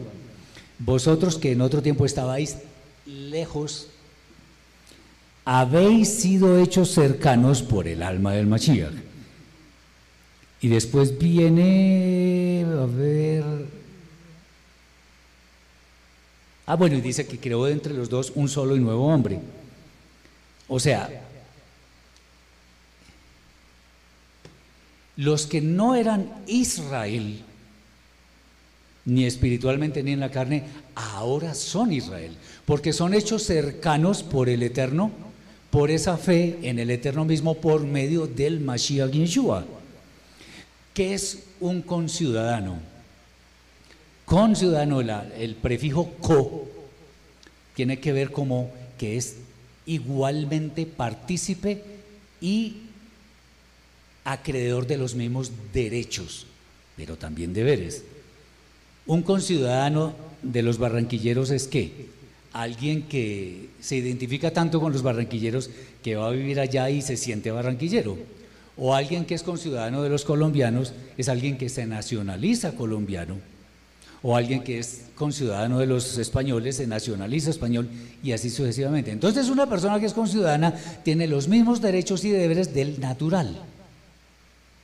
vosotros 0.79 1.37
que 1.37 1.53
en 1.53 1.61
otro 1.61 1.83
tiempo 1.83 2.07
estabais 2.07 2.59
lejos, 3.07 3.89
habéis 5.45 6.09
sido 6.09 6.59
hechos 6.59 6.91
cercanos 6.91 7.63
por 7.63 7.87
el 7.89 8.03
alma 8.03 8.33
del 8.33 8.47
Mashiach. 8.47 8.93
Y 10.61 10.69
después 10.69 11.19
viene, 11.19 12.65
a 12.67 12.87
ver... 12.87 13.45
Ah, 16.67 16.77
bueno, 16.77 16.97
y 16.97 17.01
dice 17.01 17.27
que 17.27 17.39
creó 17.39 17.67
entre 17.67 17.95
los 17.95 18.09
dos 18.09 18.33
un 18.35 18.49
solo 18.49 18.77
y 18.77 18.81
nuevo 18.81 19.07
hombre. 19.07 19.41
O 20.69 20.79
sea, 20.79 21.09
los 25.17 25.47
que 25.47 25.61
no 25.61 25.97
eran 25.97 26.33
Israel, 26.47 27.43
ni 29.05 29.25
espiritualmente 29.25 30.03
ni 30.03 30.13
en 30.13 30.21
la 30.21 30.31
carne, 30.31 30.65
ahora 30.95 31.55
son 31.55 31.93
Israel, 31.93 32.37
porque 32.67 32.93
son 32.93 33.15
hechos 33.15 33.43
cercanos 33.45 34.23
por 34.23 34.49
el 34.49 34.63
Eterno, 34.63 35.11
por 35.71 35.91
esa 35.91 36.17
fe 36.17 36.59
en 36.63 36.79
el 36.79 36.91
Eterno 36.91 37.25
mismo, 37.25 37.55
por 37.55 37.85
medio 37.85 38.27
del 38.27 38.61
Mashiach 38.61 39.11
Yeshua. 39.11 39.65
¿Qué 40.95 41.15
es 41.15 41.45
un 41.61 41.83
conciudadano? 41.83 42.79
Conciudadano, 44.25 45.01
el 45.01 45.55
prefijo 45.57 46.13
co, 46.21 46.69
tiene 47.75 47.99
que 47.99 48.13
ver 48.13 48.31
como 48.31 48.71
que 48.99 49.17
es 49.17 49.37
igualmente 49.87 50.87
partícipe 50.87 51.83
y 52.41 52.77
acreedor 54.25 54.87
de 54.87 54.99
los 54.99 55.15
mismos 55.15 55.51
derechos, 55.73 56.47
pero 56.97 57.17
también 57.17 57.53
deberes. 57.53 58.05
Un 59.11 59.23
conciudadano 59.23 60.15
de 60.41 60.63
los 60.63 60.79
barranquilleros 60.79 61.51
es 61.51 61.67
que 61.67 62.07
alguien 62.53 63.09
que 63.09 63.69
se 63.81 63.97
identifica 63.97 64.53
tanto 64.53 64.81
con 64.81 64.93
los 64.93 65.03
barranquilleros 65.03 65.69
que 66.01 66.15
va 66.15 66.29
a 66.29 66.31
vivir 66.31 66.61
allá 66.61 66.91
y 66.91 67.03
se 67.03 67.17
siente 67.17 67.51
barranquillero. 67.51 68.17
O 68.77 68.95
alguien 68.95 69.25
que 69.25 69.35
es 69.35 69.43
conciudadano 69.43 70.05
de 70.05 70.11
los 70.11 70.25
colombianos 70.25 70.93
es 71.19 71.29
alguien 71.29 71.59
que 71.59 71.69
se 71.69 71.87
nacionaliza 71.87 72.77
colombiano. 72.77 73.39
O 74.23 74.37
alguien 74.37 74.63
que 74.63 74.79
es 74.79 75.07
conciudadano 75.17 75.81
de 75.81 75.87
los 75.87 76.17
españoles 76.17 76.77
se 76.77 76.87
nacionaliza 76.87 77.51
español 77.51 77.89
y 78.23 78.31
así 78.31 78.49
sucesivamente. 78.49 79.11
Entonces 79.11 79.49
una 79.49 79.69
persona 79.69 79.99
que 79.99 80.07
es 80.07 80.15
conciudadana 80.15 80.73
tiene 81.03 81.27
los 81.27 81.49
mismos 81.49 81.81
derechos 81.81 82.25
y 82.25 82.31
deberes 82.31 82.73
del 82.75 83.01
natural. 83.01 83.61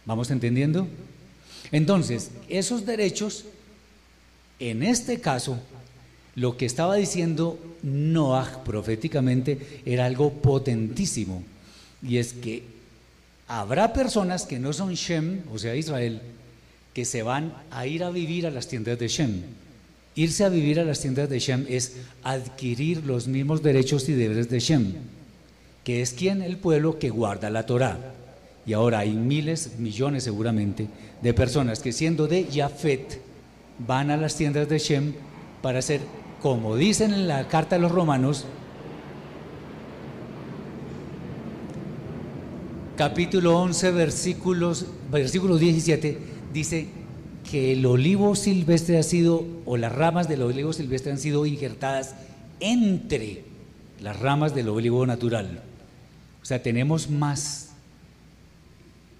¿Vamos 0.04 0.32
entendiendo? 0.32 0.88
Entonces, 1.70 2.32
esos 2.48 2.86
derechos, 2.86 3.44
en 4.58 4.82
este 4.82 5.20
caso, 5.20 5.58
lo 6.34 6.56
que 6.56 6.66
estaba 6.66 6.96
diciendo 6.96 7.58
Noah 7.82 8.62
proféticamente 8.64 9.80
era 9.84 10.06
algo 10.06 10.32
potentísimo. 10.32 11.42
Y 12.02 12.18
es 12.18 12.32
que 12.34 12.62
habrá 13.48 13.92
personas 13.92 14.44
que 14.44 14.58
no 14.58 14.72
son 14.72 14.94
Shem, 14.94 15.42
o 15.52 15.58
sea, 15.58 15.74
Israel, 15.74 16.20
que 16.92 17.04
se 17.04 17.22
van 17.22 17.54
a 17.70 17.86
ir 17.86 18.04
a 18.04 18.10
vivir 18.10 18.46
a 18.46 18.50
las 18.50 18.68
tiendas 18.68 18.98
de 18.98 19.08
Shem. 19.08 19.42
Irse 20.14 20.44
a 20.44 20.48
vivir 20.48 20.80
a 20.80 20.84
las 20.84 21.00
tiendas 21.00 21.28
de 21.28 21.38
Shem 21.38 21.66
es 21.68 21.96
adquirir 22.22 23.04
los 23.04 23.28
mismos 23.28 23.62
derechos 23.62 24.08
y 24.08 24.14
deberes 24.14 24.48
de 24.48 24.60
Shem, 24.60 24.94
que 25.84 26.00
es 26.00 26.12
quien 26.12 26.40
el 26.40 26.56
pueblo 26.56 26.98
que 26.98 27.10
guarda 27.10 27.50
la 27.50 27.66
Torah. 27.66 28.14
Y 28.66 28.72
ahora 28.72 29.00
hay 29.00 29.12
miles, 29.12 29.78
millones 29.78 30.24
seguramente, 30.24 30.88
de 31.22 31.34
personas 31.34 31.80
que 31.80 31.92
siendo 31.92 32.26
de 32.26 32.46
Yafet 32.48 33.25
van 33.78 34.10
a 34.10 34.16
las 34.16 34.36
tiendas 34.36 34.68
de 34.68 34.78
Shem 34.78 35.14
para 35.62 35.80
hacer, 35.80 36.00
como 36.42 36.76
dicen 36.76 37.12
en 37.12 37.28
la 37.28 37.48
carta 37.48 37.76
de 37.76 37.82
los 37.82 37.92
romanos, 37.92 38.44
capítulo 42.96 43.58
11, 43.58 43.90
versículos, 43.90 44.86
versículo 45.10 45.58
17, 45.58 46.18
dice 46.52 46.88
que 47.50 47.72
el 47.72 47.84
olivo 47.86 48.34
silvestre 48.34 48.98
ha 48.98 49.02
sido, 49.02 49.44
o 49.66 49.76
las 49.76 49.92
ramas 49.92 50.28
del 50.28 50.42
olivo 50.42 50.72
silvestre 50.72 51.12
han 51.12 51.18
sido 51.18 51.46
injertadas 51.46 52.14
entre 52.60 53.44
las 54.00 54.18
ramas 54.18 54.54
del 54.54 54.68
olivo 54.68 55.06
natural. 55.06 55.62
O 56.42 56.44
sea, 56.44 56.62
tenemos 56.62 57.10
más 57.10 57.70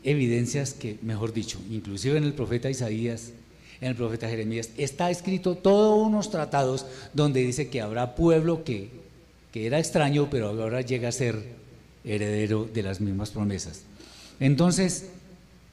evidencias 0.05 0.73
que, 0.73 0.99
mejor 1.03 1.33
dicho, 1.33 1.61
inclusive 1.71 2.16
en 2.16 2.25
el 2.25 2.33
profeta 2.33 2.71
Isaías, 2.71 3.33
en 3.81 3.89
el 3.89 3.95
profeta 3.95 4.29
Jeremías, 4.29 4.71
está 4.77 5.11
escrito 5.11 5.57
todos 5.57 6.07
unos 6.07 6.31
tratados 6.31 6.87
donde 7.12 7.41
dice 7.41 7.69
que 7.69 7.81
habrá 7.81 8.15
pueblo 8.15 8.65
que, 8.65 8.91
que 9.53 9.67
era 9.67 9.79
extraño, 9.79 10.29
pero 10.31 10.49
ahora 10.49 10.81
llega 10.81 11.09
a 11.09 11.12
ser 11.12 11.57
heredero 12.05 12.69
de 12.73 12.83
las 12.83 13.01
mismas 13.01 13.31
promesas. 13.31 13.83
Entonces, 14.41 15.07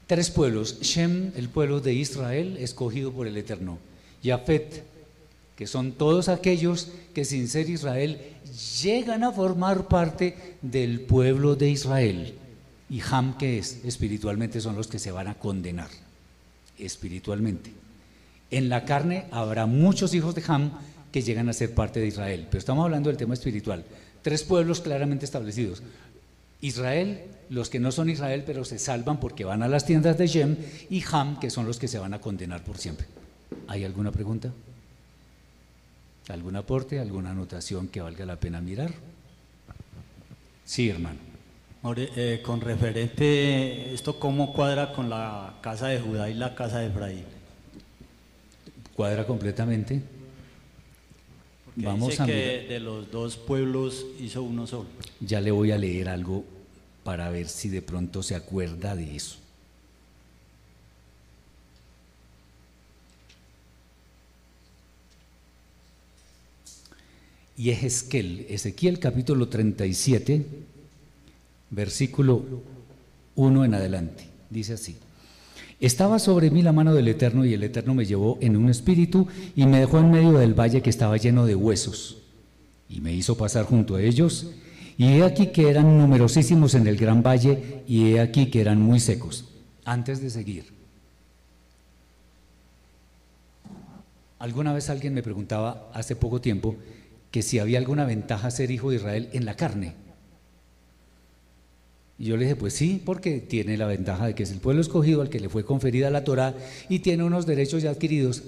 tres 0.06 0.30
pueblos, 0.30 0.80
Shem, 0.80 1.32
el 1.36 1.48
pueblo 1.48 1.80
de 1.80 1.94
Israel, 1.94 2.56
escogido 2.58 3.12
por 3.12 3.26
el 3.26 3.36
Eterno, 3.36 3.78
Yafet, 4.22 4.84
que 5.56 5.66
son 5.66 5.92
todos 5.92 6.28
aquellos 6.28 6.88
que 7.14 7.24
sin 7.24 7.48
ser 7.48 7.70
Israel 7.70 8.20
llegan 8.82 9.22
a 9.22 9.32
formar 9.32 9.86
parte 9.86 10.56
del 10.62 11.00
pueblo 11.00 11.54
de 11.54 11.70
Israel. 11.70 12.34
Y 12.90 13.00
Ham, 13.08 13.38
que 13.38 13.58
es? 13.58 13.84
Espiritualmente 13.84 14.60
son 14.60 14.76
los 14.76 14.88
que 14.88 14.98
se 14.98 15.12
van 15.12 15.28
a 15.28 15.38
condenar, 15.38 15.88
espiritualmente. 16.78 17.70
En 18.54 18.68
la 18.68 18.84
carne 18.84 19.24
habrá 19.32 19.66
muchos 19.66 20.14
hijos 20.14 20.36
de 20.36 20.44
Ham 20.46 20.70
que 21.10 21.22
llegan 21.22 21.48
a 21.48 21.52
ser 21.52 21.74
parte 21.74 21.98
de 21.98 22.06
Israel, 22.06 22.46
pero 22.48 22.60
estamos 22.60 22.84
hablando 22.84 23.08
del 23.08 23.16
tema 23.16 23.34
espiritual. 23.34 23.84
Tres 24.22 24.44
pueblos 24.44 24.80
claramente 24.80 25.24
establecidos. 25.24 25.82
Israel, 26.60 27.22
los 27.50 27.68
que 27.68 27.80
no 27.80 27.90
son 27.90 28.10
Israel, 28.10 28.44
pero 28.46 28.64
se 28.64 28.78
salvan 28.78 29.18
porque 29.18 29.44
van 29.44 29.64
a 29.64 29.68
las 29.68 29.86
tiendas 29.86 30.18
de 30.18 30.28
Shem, 30.28 30.56
y 30.88 31.02
Ham, 31.10 31.40
que 31.40 31.50
son 31.50 31.66
los 31.66 31.80
que 31.80 31.88
se 31.88 31.98
van 31.98 32.14
a 32.14 32.20
condenar 32.20 32.62
por 32.62 32.78
siempre. 32.78 33.08
¿Hay 33.66 33.82
alguna 33.82 34.12
pregunta? 34.12 34.52
¿Algún 36.28 36.54
aporte? 36.54 37.00
¿Alguna 37.00 37.32
anotación 37.32 37.88
que 37.88 38.02
valga 38.02 38.24
la 38.24 38.36
pena 38.36 38.60
mirar? 38.60 38.92
Sí, 40.64 40.88
hermano. 40.90 41.18
Eh, 41.96 42.40
con 42.40 42.60
referente, 42.60 43.92
¿esto 43.92 44.20
cómo 44.20 44.52
cuadra 44.52 44.92
con 44.92 45.10
la 45.10 45.56
casa 45.60 45.88
de 45.88 45.98
Judá 45.98 46.30
y 46.30 46.34
la 46.34 46.54
casa 46.54 46.78
de 46.78 46.86
Efraín? 46.86 47.33
Cuadra 48.94 49.26
completamente. 49.26 50.02
Vamos 51.76 52.20
a 52.20 52.26
que 52.26 52.66
de 52.68 52.78
los 52.78 53.10
dos 53.10 53.36
pueblos 53.36 54.06
hizo 54.20 54.42
uno 54.42 54.66
solo. 54.66 54.86
Ya 55.20 55.40
le 55.40 55.50
voy 55.50 55.72
a 55.72 55.78
leer 55.78 56.08
algo 56.08 56.44
para 57.02 57.28
ver 57.30 57.48
si 57.48 57.68
de 57.68 57.82
pronto 57.82 58.22
se 58.22 58.36
acuerda 58.36 58.94
de 58.94 59.16
eso. 59.16 59.38
Y 67.56 67.70
Ezequiel, 67.70 68.46
Ezequiel 68.48 68.98
capítulo 68.98 69.48
37, 69.48 70.44
versículo 71.70 72.44
1 73.36 73.64
en 73.64 73.74
adelante. 73.74 74.26
Dice 74.50 74.74
así. 74.74 74.96
Estaba 75.84 76.18
sobre 76.18 76.50
mí 76.50 76.62
la 76.62 76.72
mano 76.72 76.94
del 76.94 77.08
Eterno 77.08 77.44
y 77.44 77.52
el 77.52 77.62
Eterno 77.62 77.92
me 77.94 78.06
llevó 78.06 78.38
en 78.40 78.56
un 78.56 78.70
espíritu 78.70 79.28
y 79.54 79.66
me 79.66 79.80
dejó 79.80 79.98
en 79.98 80.10
medio 80.10 80.32
del 80.32 80.58
valle 80.58 80.80
que 80.80 80.88
estaba 80.88 81.18
lleno 81.18 81.44
de 81.44 81.54
huesos 81.54 82.22
y 82.88 83.02
me 83.02 83.12
hizo 83.12 83.36
pasar 83.36 83.66
junto 83.66 83.96
a 83.96 84.00
ellos 84.00 84.50
y 84.96 85.08
he 85.08 85.24
aquí 85.24 85.48
que 85.48 85.68
eran 85.68 85.98
numerosísimos 85.98 86.74
en 86.74 86.86
el 86.86 86.96
gran 86.96 87.22
valle 87.22 87.82
y 87.86 88.12
he 88.12 88.20
aquí 88.20 88.46
que 88.46 88.62
eran 88.62 88.80
muy 88.80 88.98
secos. 88.98 89.50
Antes 89.84 90.22
de 90.22 90.30
seguir, 90.30 90.72
alguna 94.38 94.72
vez 94.72 94.88
alguien 94.88 95.12
me 95.12 95.22
preguntaba 95.22 95.90
hace 95.92 96.16
poco 96.16 96.40
tiempo 96.40 96.76
que 97.30 97.42
si 97.42 97.58
había 97.58 97.76
alguna 97.76 98.06
ventaja 98.06 98.50
ser 98.50 98.70
hijo 98.70 98.88
de 98.88 98.96
Israel 98.96 99.28
en 99.34 99.44
la 99.44 99.54
carne. 99.54 99.92
Y 102.18 102.26
yo 102.26 102.36
le 102.36 102.44
dije, 102.44 102.56
pues 102.56 102.74
sí, 102.74 103.02
porque 103.04 103.40
tiene 103.40 103.76
la 103.76 103.86
ventaja 103.86 104.26
de 104.26 104.34
que 104.34 104.44
es 104.44 104.52
el 104.52 104.60
pueblo 104.60 104.80
escogido 104.80 105.20
al 105.20 105.30
que 105.30 105.40
le 105.40 105.48
fue 105.48 105.64
conferida 105.64 106.10
la 106.10 106.24
Torah 106.24 106.54
y 106.88 107.00
tiene 107.00 107.24
unos 107.24 107.44
derechos 107.44 107.82
ya 107.82 107.90
adquiridos, 107.90 108.42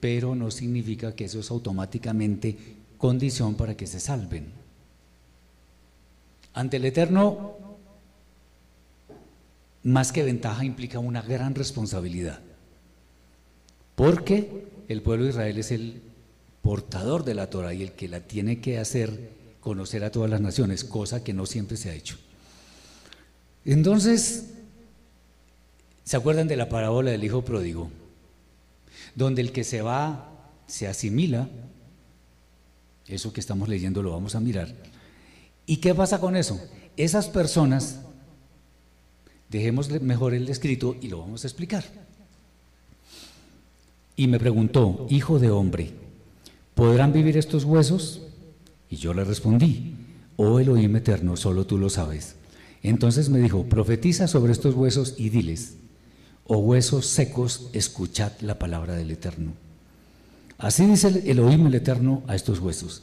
pero 0.00 0.34
no 0.34 0.50
significa 0.50 1.14
que 1.14 1.26
eso 1.26 1.40
es 1.40 1.50
automáticamente 1.50 2.56
condición 2.96 3.54
para 3.54 3.76
que 3.76 3.86
se 3.86 4.00
salven. 4.00 4.46
Ante 6.54 6.78
el 6.78 6.84
Eterno, 6.86 7.56
más 9.82 10.12
que 10.12 10.22
ventaja 10.22 10.64
implica 10.64 10.98
una 10.98 11.22
gran 11.22 11.54
responsabilidad, 11.54 12.40
porque 13.94 14.66
el 14.88 15.02
pueblo 15.02 15.24
de 15.24 15.30
Israel 15.30 15.58
es 15.58 15.70
el 15.70 16.00
portador 16.62 17.24
de 17.24 17.34
la 17.34 17.48
Torah 17.48 17.74
y 17.74 17.82
el 17.82 17.92
que 17.92 18.08
la 18.08 18.20
tiene 18.20 18.60
que 18.60 18.78
hacer 18.78 19.30
conocer 19.60 20.04
a 20.04 20.10
todas 20.10 20.30
las 20.30 20.40
naciones, 20.40 20.84
cosa 20.84 21.22
que 21.22 21.34
no 21.34 21.44
siempre 21.46 21.76
se 21.76 21.90
ha 21.90 21.94
hecho. 21.94 22.16
Entonces, 23.64 24.50
¿se 26.04 26.16
acuerdan 26.16 26.48
de 26.48 26.56
la 26.56 26.68
parábola 26.68 27.10
del 27.10 27.24
hijo 27.24 27.44
pródigo? 27.44 27.90
Donde 29.14 29.42
el 29.42 29.52
que 29.52 29.64
se 29.64 29.82
va 29.82 30.28
se 30.66 30.86
asimila, 30.86 31.48
eso 33.06 33.32
que 33.32 33.40
estamos 33.40 33.68
leyendo 33.68 34.02
lo 34.02 34.12
vamos 34.12 34.34
a 34.34 34.40
mirar. 34.40 34.74
¿Y 35.66 35.78
qué 35.78 35.94
pasa 35.94 36.20
con 36.20 36.36
eso? 36.36 36.60
Esas 36.96 37.28
personas 37.28 38.00
Dejemos 39.50 39.90
mejor 40.00 40.32
el 40.32 40.48
escrito 40.48 40.96
y 41.00 41.08
lo 41.08 41.18
vamos 41.18 41.42
a 41.42 41.48
explicar. 41.48 41.84
Y 44.14 44.28
me 44.28 44.38
preguntó, 44.38 45.06
hijo 45.10 45.40
de 45.40 45.50
hombre, 45.50 45.90
¿podrán 46.74 47.12
vivir 47.12 47.36
estos 47.36 47.64
huesos? 47.64 48.22
Y 48.88 48.96
yo 48.96 49.12
le 49.12 49.24
respondí, 49.24 49.96
oh 50.36 50.60
Elohim 50.60 50.94
eterno, 50.94 51.36
solo 51.36 51.66
tú 51.66 51.78
lo 51.78 51.90
sabes. 51.90 52.36
Entonces 52.82 53.28
me 53.28 53.38
dijo, 53.38 53.64
profetiza 53.64 54.26
sobre 54.26 54.52
estos 54.52 54.74
huesos 54.74 55.14
y 55.18 55.28
diles, 55.28 55.74
oh 56.44 56.58
huesos 56.58 57.06
secos, 57.06 57.68
escuchad 57.72 58.32
la 58.40 58.58
palabra 58.58 58.94
del 58.94 59.10
Eterno. 59.10 59.52
Así 60.58 60.86
dice 60.86 61.08
el 61.08 61.16
Elohim 61.28 61.66
el 61.66 61.74
Eterno 61.74 62.22
a 62.26 62.34
estos 62.34 62.58
huesos. 62.60 63.02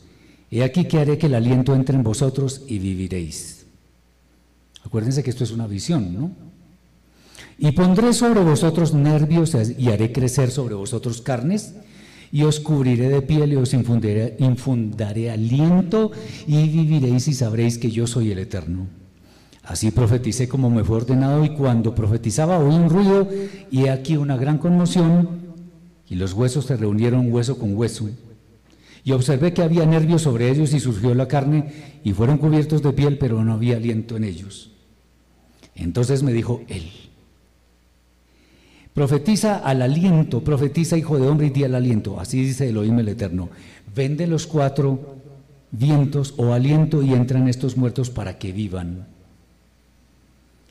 He 0.49 0.63
aquí 0.63 0.85
que 0.85 0.99
haré 0.99 1.17
que 1.17 1.27
el 1.27 1.35
aliento 1.35 1.75
entre 1.75 1.95
en 1.95 2.03
vosotros 2.03 2.61
y 2.67 2.79
viviréis. 2.79 3.65
Acuérdense 4.83 5.23
que 5.23 5.29
esto 5.29 5.43
es 5.43 5.51
una 5.51 5.67
visión, 5.67 6.13
¿no? 6.13 6.31
Y 7.59 7.71
pondré 7.71 8.13
sobre 8.13 8.41
vosotros 8.41 8.93
nervios 8.93 9.55
y 9.77 9.89
haré 9.89 10.11
crecer 10.11 10.51
sobre 10.51 10.75
vosotros 10.75 11.21
carnes 11.21 11.73
y 12.31 12.43
os 12.43 12.59
cubriré 12.59 13.09
de 13.09 13.21
piel 13.21 13.53
y 13.53 13.55
os 13.55 13.73
infundaré, 13.73 14.35
infundaré 14.39 15.31
aliento 15.31 16.11
y 16.45 16.67
viviréis 16.67 17.27
y 17.27 17.33
sabréis 17.33 17.77
que 17.77 17.89
yo 17.89 18.05
soy 18.05 18.31
el 18.31 18.39
Eterno. 18.39 18.87
Así 19.67 19.91
profeticé 19.91 20.47
como 20.47 20.69
me 20.69 20.85
fue 20.85 20.95
ordenado 20.95 21.43
y 21.43 21.49
cuando 21.49 21.93
profetizaba 21.93 22.57
oí 22.57 22.73
un 22.73 22.89
ruido 22.89 23.27
y 23.69 23.87
aquí 23.87 24.15
una 24.15 24.37
gran 24.37 24.59
conmoción 24.59 25.27
y 26.07 26.15
los 26.15 26.31
huesos 26.31 26.65
se 26.65 26.77
reunieron 26.77 27.31
hueso 27.33 27.59
con 27.59 27.75
hueso. 27.75 28.09
Y 29.03 29.11
observé 29.11 29.53
que 29.53 29.61
había 29.61 29.85
nervios 29.85 30.21
sobre 30.21 30.49
ellos 30.49 30.73
y 30.73 30.79
surgió 30.79 31.13
la 31.13 31.27
carne 31.27 31.99
y 32.05 32.13
fueron 32.13 32.37
cubiertos 32.37 32.81
de 32.81 32.93
piel, 32.93 33.17
pero 33.17 33.43
no 33.43 33.53
había 33.53 33.75
aliento 33.75 34.15
en 34.15 34.23
ellos. 34.23 34.71
Entonces 35.75 36.23
me 36.23 36.31
dijo 36.31 36.61
él, 36.69 36.89
Profetiza 38.93 39.57
al 39.57 39.81
aliento, 39.81 40.43
profetiza 40.43 40.97
hijo 40.97 41.19
de 41.19 41.27
hombre 41.27 41.47
y 41.47 41.49
di 41.51 41.65
al 41.65 41.75
aliento. 41.75 42.19
Así 42.19 42.41
dice 42.41 42.69
Elohim 42.69 42.97
el 42.99 43.09
Eterno. 43.09 43.49
Vende 43.93 44.27
los 44.27 44.47
cuatro 44.47 45.17
vientos 45.71 46.33
o 46.37 46.53
aliento 46.53 47.03
y 47.03 47.13
entran 47.13 47.49
estos 47.49 47.75
muertos 47.75 48.09
para 48.09 48.39
que 48.39 48.53
vivan. 48.53 49.16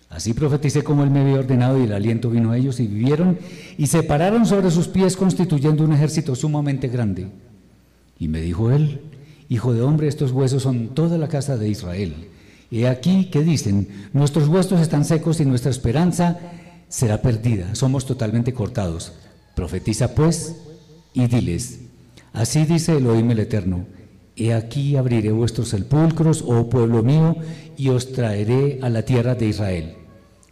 Así 0.09 0.35
profeticé 0.35 0.85
como 0.85 1.03
él 1.03 1.11
me 1.11 1.21
había 1.21 1.41
ordenado 1.41 1.79
y 1.79 1.85
el 1.85 1.93
aliento 1.93 2.31
vino 2.31 2.53
a 2.53 2.57
ellos 2.57 2.79
y 2.81 2.87
vivieron 2.87 3.39
y 3.77 3.89
se 3.89 4.03
pararon 4.03 4.47
sobre 4.47 4.71
sus 4.71 4.89
pies 4.89 5.17
constituyendo 5.17 5.85
un 5.85 5.93
ejército 5.93 6.35
sumamente 6.35 6.89
grande. 6.89 7.29
Y 8.19 8.29
me 8.29 8.41
dijo 8.41 8.71
él, 8.71 9.01
hijo 9.49 9.75
de 9.75 9.83
hombre, 9.83 10.09
estos 10.09 10.33
huesos 10.33 10.63
son 10.63 10.89
toda 10.89 11.19
la 11.19 11.29
casa 11.29 11.57
de 11.57 11.69
Israel. 11.69 12.29
He 12.71 12.89
aquí 12.89 13.27
que 13.31 13.43
dicen, 13.43 14.09
nuestros 14.13 14.49
huesos 14.49 14.81
están 14.81 15.05
secos 15.05 15.41
y 15.41 15.45
nuestra 15.45 15.71
esperanza 15.71 16.39
será 16.89 17.21
perdida, 17.21 17.75
somos 17.75 18.07
totalmente 18.07 18.53
cortados. 18.53 19.13
Profetiza 19.55 20.15
pues 20.15 20.57
y 21.15 21.27
diles, 21.27 21.81
así 22.33 22.65
dice 22.65 22.97
Elohim 22.97 23.31
el 23.31 23.41
Eterno, 23.41 23.87
he 24.37 24.53
aquí 24.53 24.97
abriré 24.97 25.33
vuestros 25.33 25.71
sepulcros, 25.71 26.45
oh 26.47 26.69
pueblo 26.69 27.03
mío, 27.03 27.37
y 27.77 27.89
os 27.89 28.13
traeré 28.13 28.79
a 28.83 28.91
la 28.91 29.03
tierra 29.03 29.35
de 29.35 29.47
Israel. 29.47 29.95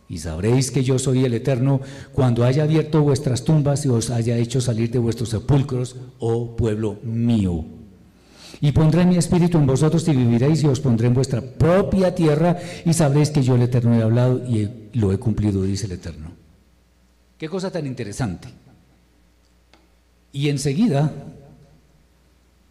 Y 0.09 0.19
sabréis 0.19 0.71
que 0.71 0.83
yo 0.83 0.99
soy 0.99 1.25
el 1.25 1.35
Eterno 1.35 1.81
cuando 2.13 2.45
haya 2.45 2.65
abierto 2.65 3.03
vuestras 3.03 3.45
tumbas 3.45 3.85
y 3.85 3.89
os 3.89 4.11
haya 4.11 4.37
hecho 4.37 4.61
salir 4.61 4.91
de 4.91 4.99
vuestros 4.99 5.31
sepulcros, 5.31 5.97
oh 6.19 6.57
pueblo 6.57 6.99
mío. 7.03 7.65
Y 8.61 8.73
pondré 8.73 9.05
mi 9.05 9.17
espíritu 9.17 9.59
en 9.59 9.67
vosotros 9.67 10.07
y 10.09 10.13
viviréis 10.13 10.63
y 10.63 10.67
os 10.67 10.81
pondré 10.81 11.09
en 11.09 11.15
vuestra 11.15 11.43
propia 11.43 12.15
tierra 12.15 12.59
y 12.85 12.93
sabréis 12.93 13.31
que 13.31 13.43
yo 13.43 13.57
el 13.57 13.63
Eterno 13.63 13.95
he 13.95 14.03
hablado 14.03 14.43
y 14.49 14.91
lo 14.95 15.13
he 15.13 15.19
cumplido, 15.19 15.63
dice 15.63 15.87
el 15.87 15.93
Eterno. 15.93 16.31
Qué 17.37 17.49
cosa 17.49 17.71
tan 17.71 17.87
interesante. 17.87 18.49
Y 20.33 20.49
enseguida, 20.49 21.13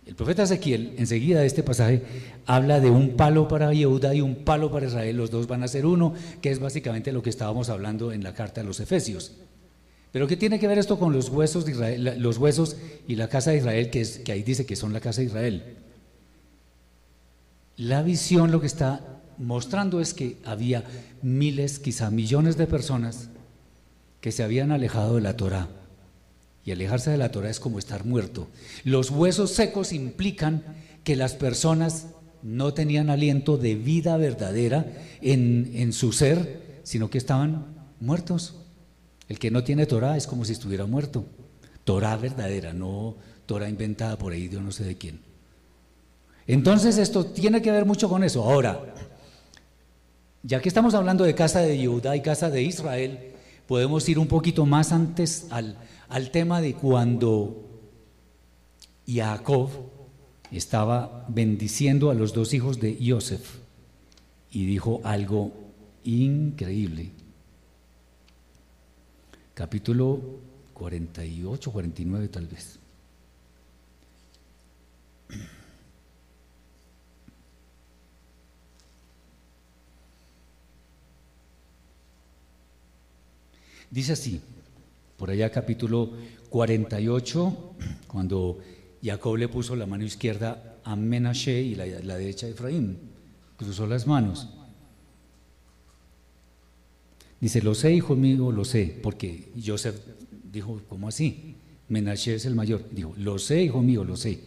el 0.05 0.15
profeta 0.15 0.43
Ezequiel, 0.43 0.95
enseguida 0.97 1.39
de 1.39 1.47
este 1.47 1.63
pasaje, 1.63 2.01
habla 2.45 2.79
de 2.79 2.89
un 2.89 3.15
palo 3.15 3.47
para 3.47 3.73
Yehuda 3.73 4.13
y 4.13 4.21
un 4.21 4.35
palo 4.43 4.69
para 4.69 4.87
Israel. 4.87 5.15
Los 5.15 5.31
dos 5.31 5.47
van 5.47 5.63
a 5.63 5.67
ser 5.67 5.85
uno, 5.85 6.13
que 6.41 6.51
es 6.51 6.59
básicamente 6.59 7.13
lo 7.13 7.23
que 7.23 7.29
estábamos 7.29 7.69
hablando 7.69 8.11
en 8.11 8.23
la 8.23 8.33
carta 8.33 8.61
a 8.61 8.63
los 8.65 8.79
Efesios. 8.81 9.33
Pero 10.11 10.27
¿qué 10.27 10.37
tiene 10.37 10.59
que 10.59 10.67
ver 10.67 10.77
esto 10.77 10.99
con 10.99 11.13
los 11.13 11.29
huesos, 11.29 11.65
de 11.65 11.71
Israel, 11.71 12.15
los 12.19 12.37
huesos 12.37 12.75
y 13.07 13.15
la 13.15 13.29
casa 13.29 13.51
de 13.51 13.57
Israel, 13.57 13.89
que, 13.89 14.01
es, 14.01 14.19
que 14.19 14.33
ahí 14.33 14.43
dice 14.43 14.65
que 14.65 14.75
son 14.75 14.93
la 14.93 14.99
casa 14.99 15.21
de 15.21 15.27
Israel? 15.27 15.77
La 17.77 18.03
visión 18.03 18.51
lo 18.51 18.59
que 18.59 18.67
está 18.67 19.21
mostrando 19.37 20.01
es 20.01 20.13
que 20.13 20.37
había 20.45 20.83
miles, 21.21 21.79
quizá 21.79 22.11
millones 22.11 22.57
de 22.57 22.67
personas 22.67 23.29
que 24.21 24.31
se 24.31 24.43
habían 24.43 24.71
alejado 24.71 25.15
de 25.15 25.21
la 25.21 25.35
Torah. 25.35 25.69
Y 26.65 26.71
alejarse 26.71 27.11
de 27.11 27.17
la 27.17 27.31
Torah 27.31 27.49
es 27.49 27.59
como 27.59 27.79
estar 27.79 28.05
muerto. 28.05 28.47
Los 28.83 29.09
huesos 29.09 29.51
secos 29.51 29.91
implican 29.91 30.63
que 31.03 31.15
las 31.15 31.33
personas 31.33 32.07
no 32.41 32.73
tenían 32.73 33.09
aliento 33.09 33.57
de 33.57 33.75
vida 33.75 34.17
verdadera 34.17 34.85
en, 35.21 35.71
en 35.75 35.93
su 35.93 36.13
ser, 36.13 36.81
sino 36.83 37.09
que 37.09 37.17
estaban 37.17 37.65
muertos. 37.99 38.55
El 39.27 39.39
que 39.39 39.51
no 39.51 39.63
tiene 39.63 39.85
Torah 39.85 40.17
es 40.17 40.27
como 40.27 40.45
si 40.45 40.53
estuviera 40.53 40.85
muerto. 40.85 41.25
Torah 41.83 42.15
verdadera, 42.15 42.73
no 42.73 43.15
Torah 43.45 43.69
inventada 43.69 44.17
por 44.17 44.33
ahí 44.33 44.47
de 44.47 44.61
no 44.61 44.71
sé 44.71 44.83
de 44.83 44.97
quién. 44.97 45.19
Entonces 46.47 46.97
esto 46.97 47.25
tiene 47.25 47.61
que 47.61 47.71
ver 47.71 47.85
mucho 47.85 48.09
con 48.09 48.23
eso. 48.23 48.43
Ahora, 48.43 48.93
ya 50.43 50.61
que 50.61 50.67
estamos 50.67 50.93
hablando 50.93 51.23
de 51.23 51.35
casa 51.35 51.61
de 51.61 51.85
Judá 51.85 52.15
y 52.15 52.21
casa 52.21 52.49
de 52.49 52.61
Israel, 52.63 53.33
podemos 53.67 54.07
ir 54.09 54.19
un 54.19 54.27
poquito 54.27 54.65
más 54.65 54.91
antes 54.91 55.47
al, 55.49 55.77
al 56.13 56.29
tema 56.29 56.61
de 56.61 56.75
cuando 56.75 57.81
Jacob 59.07 59.71
estaba 60.51 61.25
bendiciendo 61.27 62.11
a 62.11 62.13
los 62.13 62.33
dos 62.33 62.53
hijos 62.53 62.79
de 62.79 62.99
Joseph 63.03 63.57
y 64.51 64.67
dijo 64.67 65.01
algo 65.03 65.51
increíble 66.03 67.09
capítulo 69.55 70.21
48, 70.75 71.71
49 71.71 72.27
tal 72.27 72.45
vez. 72.45 72.77
Dice 83.89 84.13
así, 84.13 84.41
por 85.17 85.29
allá 85.29 85.49
capítulo 85.49 86.11
48, 86.49 87.73
cuando 88.07 88.59
Jacob 89.03 89.37
le 89.37 89.47
puso 89.47 89.75
la 89.75 89.85
mano 89.85 90.03
izquierda 90.03 90.77
a 90.83 90.95
Menashe 90.95 91.61
y 91.61 91.75
la, 91.75 91.85
derecha 92.17 92.47
a 92.47 92.49
Efraín, 92.49 92.97
cruzó 93.57 93.87
las 93.87 94.07
manos. 94.07 94.47
Dice, 97.41 97.61
lo 97.61 97.75
sé, 97.75 97.93
hijo 97.93 98.15
mío, 98.15 98.51
lo 98.51 98.63
sé, 98.63 98.97
porque 99.01 99.49
Joseph 99.63 99.95
dijo, 100.51 100.79
¿cómo 100.87 101.09
así? 101.09 101.55
Menashe 101.89 102.35
es 102.35 102.45
el 102.45 102.55
mayor. 102.55 102.85
Dijo, 102.91 103.13
lo 103.17 103.37
sé, 103.37 103.63
hijo 103.63 103.81
mío, 103.81 104.03
lo 104.03 104.15
sé. 104.15 104.39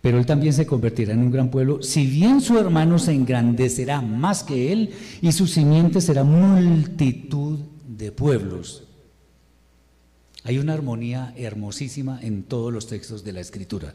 Pero 0.00 0.18
él 0.18 0.24
también 0.24 0.54
se 0.54 0.66
convertirá 0.66 1.12
en 1.12 1.20
un 1.20 1.30
gran 1.30 1.50
pueblo, 1.50 1.82
si 1.82 2.06
bien 2.06 2.40
su 2.40 2.58
hermano 2.58 2.98
se 2.98 3.12
engrandecerá 3.12 4.00
más 4.00 4.42
que 4.42 4.72
él 4.72 4.90
y 5.20 5.32
su 5.32 5.46
simiente 5.46 6.00
será 6.00 6.24
multitud 6.24 7.58
de 7.86 8.10
pueblos. 8.10 8.84
Hay 10.44 10.58
una 10.58 10.72
armonía 10.74 11.34
hermosísima 11.36 12.18
en 12.22 12.42
todos 12.42 12.72
los 12.72 12.86
textos 12.86 13.24
de 13.24 13.32
la 13.32 13.40
escritura. 13.40 13.94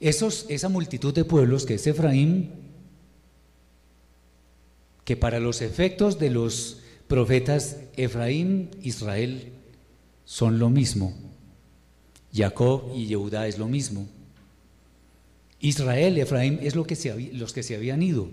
Esa 0.00 0.68
multitud 0.68 1.14
de 1.14 1.24
pueblos 1.24 1.66
que 1.66 1.74
es 1.74 1.86
Efraín, 1.86 2.50
que 5.04 5.16
para 5.16 5.40
los 5.40 5.62
efectos 5.62 6.18
de 6.18 6.30
los 6.30 6.80
profetas 7.08 7.78
Efraín, 7.96 8.70
Israel 8.82 9.52
son 10.24 10.58
lo 10.58 10.70
mismo. 10.70 11.14
Jacob 12.32 12.92
y 12.94 13.06
Yehudá 13.06 13.46
es 13.46 13.58
lo 13.58 13.68
mismo. 13.68 14.08
Israel, 15.60 16.18
Efraín 16.18 16.58
es 16.62 16.74
lo 16.74 16.84
que 16.84 17.30
los 17.32 17.52
que 17.52 17.62
se 17.62 17.76
habían 17.76 18.02
ido. 18.02 18.28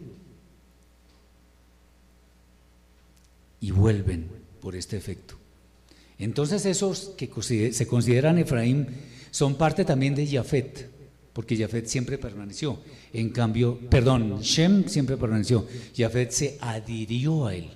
Y 3.60 3.72
vuelven 3.72 4.28
por 4.60 4.76
este 4.76 4.98
efecto. 4.98 5.41
Entonces 6.22 6.68
esos 6.68 7.14
que 7.18 7.30
se 7.74 7.88
consideran 7.88 8.38
Efraín 8.38 8.88
son 9.32 9.56
parte 9.56 9.84
también 9.84 10.14
de 10.14 10.28
Jafet, 10.28 10.88
porque 11.34 11.58
Jafet 11.58 11.88
siempre 11.88 12.20
permaneció. 12.20 12.80
En 13.12 13.30
cambio, 13.30 13.80
perdón, 13.90 14.40
Shem 14.42 14.88
siempre 14.88 15.18
permaneció. 15.18 15.66
Jafet 15.98 16.30
se 16.30 16.58
adhirió 16.62 17.48
a 17.48 17.56
él. 17.56 17.72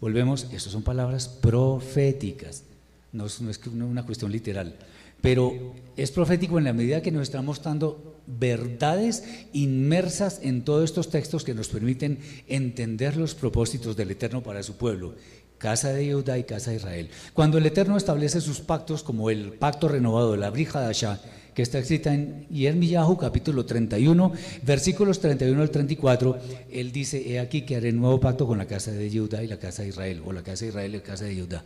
Volvemos, 0.00 0.44
estas 0.52 0.72
son 0.72 0.82
palabras 0.82 1.28
proféticas, 1.28 2.64
no 3.12 3.26
es, 3.26 3.40
una 3.40 4.06
cuestión 4.06 4.32
literal, 4.32 4.74
pero 5.20 5.74
es 5.96 6.10
profético 6.10 6.58
en 6.58 6.64
la 6.64 6.72
medida 6.72 7.02
que 7.02 7.12
nos 7.12 7.22
está 7.22 7.42
mostrando 7.42 8.20
verdades 8.26 9.22
inmersas 9.52 10.40
en 10.42 10.64
todos 10.64 10.84
estos 10.84 11.10
textos 11.10 11.44
que 11.44 11.54
nos 11.54 11.68
permiten 11.68 12.18
entender 12.48 13.16
los 13.16 13.34
propósitos 13.34 13.96
del 13.96 14.12
Eterno 14.12 14.42
para 14.42 14.62
su 14.62 14.76
pueblo. 14.76 15.14
Casa 15.62 15.92
de 15.92 16.12
Judá 16.12 16.38
y 16.38 16.42
casa 16.42 16.72
de 16.72 16.78
Israel. 16.78 17.08
Cuando 17.34 17.56
el 17.56 17.64
Eterno 17.64 17.96
establece 17.96 18.40
sus 18.40 18.58
pactos, 18.60 19.04
como 19.04 19.30
el 19.30 19.52
pacto 19.52 19.86
renovado 19.86 20.32
de 20.32 20.38
la 20.38 20.48
Asha, 20.48 21.20
que 21.54 21.62
está 21.62 21.78
escrita 21.78 22.12
en 22.12 22.48
Yermiyahu, 22.48 23.16
capítulo 23.16 23.64
31, 23.64 24.32
versículos 24.64 25.20
31 25.20 25.62
al 25.62 25.70
34, 25.70 26.36
él 26.68 26.90
dice, 26.90 27.30
he 27.30 27.38
aquí 27.38 27.62
que 27.62 27.76
haré 27.76 27.92
nuevo 27.92 28.18
pacto 28.18 28.44
con 28.44 28.58
la 28.58 28.66
casa 28.66 28.90
de 28.90 29.08
Judá 29.08 29.44
y 29.44 29.46
la 29.46 29.60
casa 29.60 29.82
de 29.82 29.90
Israel, 29.90 30.22
o 30.26 30.32
la 30.32 30.42
casa 30.42 30.64
de 30.64 30.70
Israel 30.70 30.94
y 30.94 30.96
la 30.96 31.02
casa 31.04 31.26
de 31.26 31.40
Judá. 31.40 31.64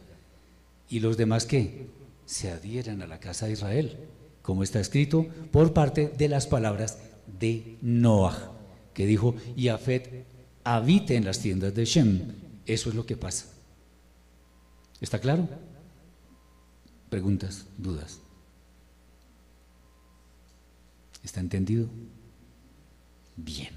¿Y 0.91 1.01
los 1.01 1.17
demás 1.17 1.47
qué? 1.47 1.87
Se 2.27 2.51
adhieran 2.51 3.01
a 3.01 3.07
la 3.07 3.19
casa 3.19 3.47
de 3.47 3.53
Israel, 3.53 3.97
como 4.43 4.63
está 4.63 4.79
escrito 4.79 5.27
por 5.51 5.73
parte 5.73 6.13
de 6.19 6.29
las 6.29 6.47
palabras 6.47 6.99
de 7.41 7.79
Noah, 7.81 8.53
que 8.93 9.07
dijo, 9.07 9.37
Yafet 9.57 10.27
habite 10.65 11.17
en 11.17 11.25
las 11.25 11.39
tiendas 11.39 11.75
de 11.75 11.87
Shem. 11.87 12.21
Eso 12.67 12.91
es 12.91 12.95
lo 12.95 13.07
que 13.07 13.17
pasa. 13.17 13.56
¿Está 15.01 15.19
claro? 15.19 15.49
Preguntas, 17.09 17.67
dudas. 17.79 18.21
¿Está 21.23 21.41
entendido? 21.41 21.89
Bien. 23.37 23.71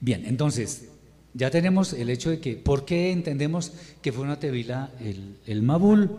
Bien, 0.00 0.24
entonces, 0.26 0.88
ya 1.34 1.50
tenemos 1.50 1.92
el 1.92 2.10
hecho 2.10 2.30
de 2.30 2.40
que, 2.40 2.56
¿por 2.56 2.84
qué 2.84 3.10
entendemos 3.10 3.72
que 4.02 4.12
fue 4.12 4.24
una 4.24 4.38
tevila 4.38 4.90
el, 5.00 5.36
el 5.46 5.62
Mabul? 5.62 6.10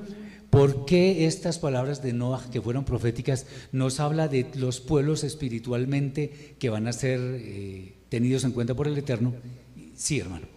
¿Por 0.50 0.86
qué 0.86 1.26
estas 1.26 1.60
palabras 1.60 2.02
de 2.02 2.14
Noah, 2.14 2.50
que 2.50 2.62
fueron 2.62 2.86
proféticas, 2.86 3.46
nos 3.72 4.00
habla 4.00 4.28
de 4.28 4.48
los 4.56 4.80
pueblos 4.80 5.24
espiritualmente 5.24 6.56
que 6.60 6.70
van 6.70 6.88
a 6.88 6.94
ser 6.94 7.20
eh, 7.22 7.94
tenidos 8.10 8.44
en 8.46 8.52
cuenta 8.52 8.74
por 8.74 8.88
el 8.88 8.98
Eterno? 8.98 9.34
Sí, 9.96 10.20
hermano. 10.20 10.48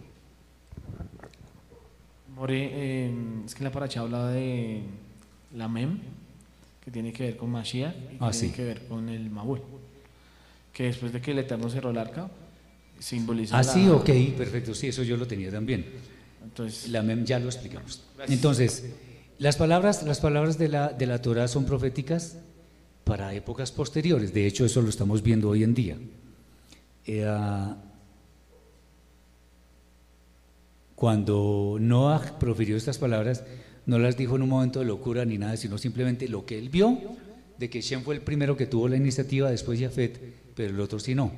More, 2.39 2.55
eh, 2.55 3.11
es 3.45 3.53
que 3.53 3.63
la 3.65 3.71
paracha 3.71 3.99
hablaba 3.99 4.31
de 4.31 4.81
la 5.55 5.67
Mem, 5.67 5.99
que 6.83 6.89
tiene 6.89 7.11
que 7.11 7.23
ver 7.23 7.37
con 7.37 7.49
Mashiach 7.51 7.93
y 8.13 8.17
Ah, 8.21 8.31
tiene 8.31 8.47
sí. 8.47 8.49
que 8.55 8.63
ver 8.63 8.87
con 8.87 9.09
el 9.09 9.29
Mabul. 9.29 9.59
Que 10.71 10.83
después 10.83 11.11
de 11.11 11.19
que 11.19 11.31
el 11.31 11.39
Eterno 11.39 11.69
cerró 11.69 11.89
el 11.89 11.97
arca, 11.97 12.29
simboliza. 12.97 13.57
Ah, 13.59 13.63
la- 13.63 13.73
sí, 13.73 13.89
ok, 13.89 14.09
perfecto, 14.37 14.73
sí, 14.73 14.87
eso 14.87 15.03
yo 15.03 15.17
lo 15.17 15.27
tenía 15.27 15.51
también. 15.51 15.85
Entonces, 16.41 16.87
La 16.89 17.01
mem 17.01 17.25
ya 17.25 17.39
lo 17.39 17.47
explicamos. 17.47 18.03
Entonces, 18.29 18.85
las 19.37 19.57
palabras, 19.57 20.03
las 20.03 20.21
palabras 20.21 20.57
de 20.57 20.69
la, 20.69 20.89
de 20.93 21.05
la 21.07 21.21
Torah 21.21 21.49
son 21.49 21.65
proféticas 21.65 22.37
para 23.03 23.33
épocas 23.33 23.73
posteriores. 23.73 24.33
De 24.33 24.47
hecho, 24.47 24.63
eso 24.63 24.81
lo 24.81 24.87
estamos 24.87 25.21
viendo 25.21 25.49
hoy 25.49 25.63
en 25.63 25.73
día. 25.73 25.97
Eh, 27.05 27.25
ah, 27.27 27.75
cuando 30.99 31.77
Noah 31.79 32.37
profirió 32.39 32.75
estas 32.75 32.97
palabras, 32.97 33.45
no 33.85 33.99
las 33.99 34.17
dijo 34.17 34.35
en 34.35 34.41
un 34.41 34.49
momento 34.49 34.79
de 34.79 34.85
locura 34.85 35.23
ni 35.23 35.37
nada, 35.37 35.55
sino 35.55 35.77
simplemente 35.77 36.27
lo 36.27 36.45
que 36.45 36.59
él 36.59 36.67
vio, 36.67 36.99
de 37.57 37.69
que 37.69 37.79
Shem 37.79 38.01
fue 38.03 38.15
el 38.15 38.21
primero 38.21 38.57
que 38.57 38.65
tuvo 38.65 38.89
la 38.89 38.97
iniciativa, 38.97 39.49
después 39.49 39.79
Jafet, 39.79 40.19
pero 40.55 40.73
el 40.73 40.79
otro 40.81 40.99
sí 40.99 41.15
no. 41.15 41.31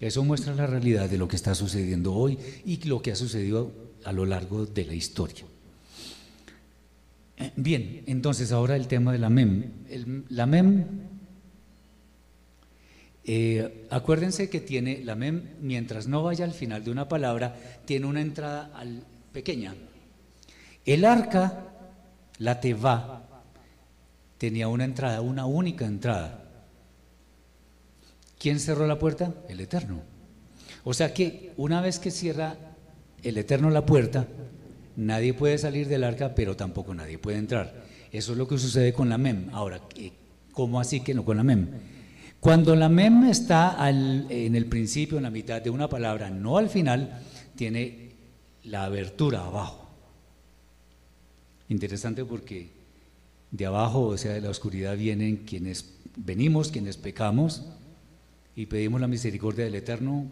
Eso 0.00 0.24
muestra 0.24 0.54
la 0.54 0.66
realidad 0.66 1.10
de 1.10 1.18
lo 1.18 1.28
que 1.28 1.36
está 1.36 1.54
sucediendo 1.54 2.14
hoy 2.14 2.38
y 2.64 2.82
lo 2.88 3.02
que 3.02 3.12
ha 3.12 3.16
sucedido 3.16 3.70
a 4.02 4.12
lo 4.12 4.24
largo 4.24 4.64
de 4.64 4.86
la 4.86 4.94
historia. 4.94 5.44
Eh, 7.36 7.52
Bien, 7.56 8.02
entonces 8.06 8.50
ahora 8.50 8.76
el 8.76 8.86
tema 8.86 9.12
de 9.12 9.18
la 9.18 9.28
MEM. 9.28 9.72
La 10.30 10.46
MEM, 10.46 10.86
eh, 13.32 13.86
acuérdense 13.90 14.50
que 14.50 14.58
tiene 14.60 15.04
la 15.04 15.14
MEM, 15.14 15.42
mientras 15.60 16.08
no 16.08 16.24
vaya 16.24 16.44
al 16.44 16.52
final 16.52 16.82
de 16.82 16.90
una 16.90 17.08
palabra, 17.08 17.54
tiene 17.84 18.06
una 18.06 18.20
entrada 18.20 18.72
pequeña. 19.32 19.72
El 20.84 21.04
arca, 21.04 21.68
la 22.38 22.60
teva, 22.60 23.22
tenía 24.36 24.66
una 24.66 24.84
entrada, 24.84 25.20
una 25.20 25.46
única 25.46 25.86
entrada. 25.86 26.42
¿Quién 28.36 28.58
cerró 28.58 28.86
la 28.88 28.98
puerta? 28.98 29.32
El 29.48 29.60
Eterno. 29.60 30.00
O 30.82 30.92
sea 30.92 31.14
que 31.14 31.52
una 31.56 31.80
vez 31.80 32.00
que 32.00 32.10
cierra 32.10 32.56
el 33.22 33.38
Eterno 33.38 33.70
la 33.70 33.86
puerta, 33.86 34.26
nadie 34.96 35.34
puede 35.34 35.56
salir 35.58 35.86
del 35.86 36.02
arca, 36.02 36.34
pero 36.34 36.56
tampoco 36.56 36.94
nadie 36.94 37.16
puede 37.18 37.38
entrar. 37.38 37.84
Eso 38.10 38.32
es 38.32 38.38
lo 38.38 38.48
que 38.48 38.58
sucede 38.58 38.92
con 38.92 39.08
la 39.08 39.18
MEM. 39.18 39.50
Ahora, 39.52 39.80
¿qué- 39.88 40.12
¿cómo 40.50 40.80
así 40.80 41.00
que 41.00 41.14
no 41.14 41.24
con 41.24 41.36
la 41.36 41.44
MEM? 41.44 41.68
Cuando 42.40 42.74
la 42.74 42.88
MEM 42.88 43.24
está 43.24 43.70
al- 43.70 44.26
en 44.30 44.54
el 44.54 44.66
principio, 44.66 45.18
en 45.18 45.24
la 45.24 45.30
mitad 45.30 45.60
de 45.60 45.70
una 45.70 45.88
palabra, 45.88 46.30
no 46.30 46.56
al 46.56 46.70
final, 46.70 47.20
tiene 47.54 48.12
la 48.64 48.84
abertura 48.84 49.44
abajo. 49.44 49.90
Interesante 51.68 52.24
porque 52.24 52.70
de 53.50 53.66
abajo, 53.66 54.06
o 54.06 54.16
sea, 54.16 54.32
de 54.32 54.40
la 54.40 54.48
oscuridad, 54.50 54.96
vienen 54.96 55.38
quienes 55.38 55.92
venimos, 56.16 56.70
quienes 56.70 56.96
pecamos, 56.96 57.62
y 58.56 58.66
pedimos 58.66 59.00
la 59.00 59.06
misericordia 59.06 59.64
del 59.64 59.74
Eterno 59.74 60.26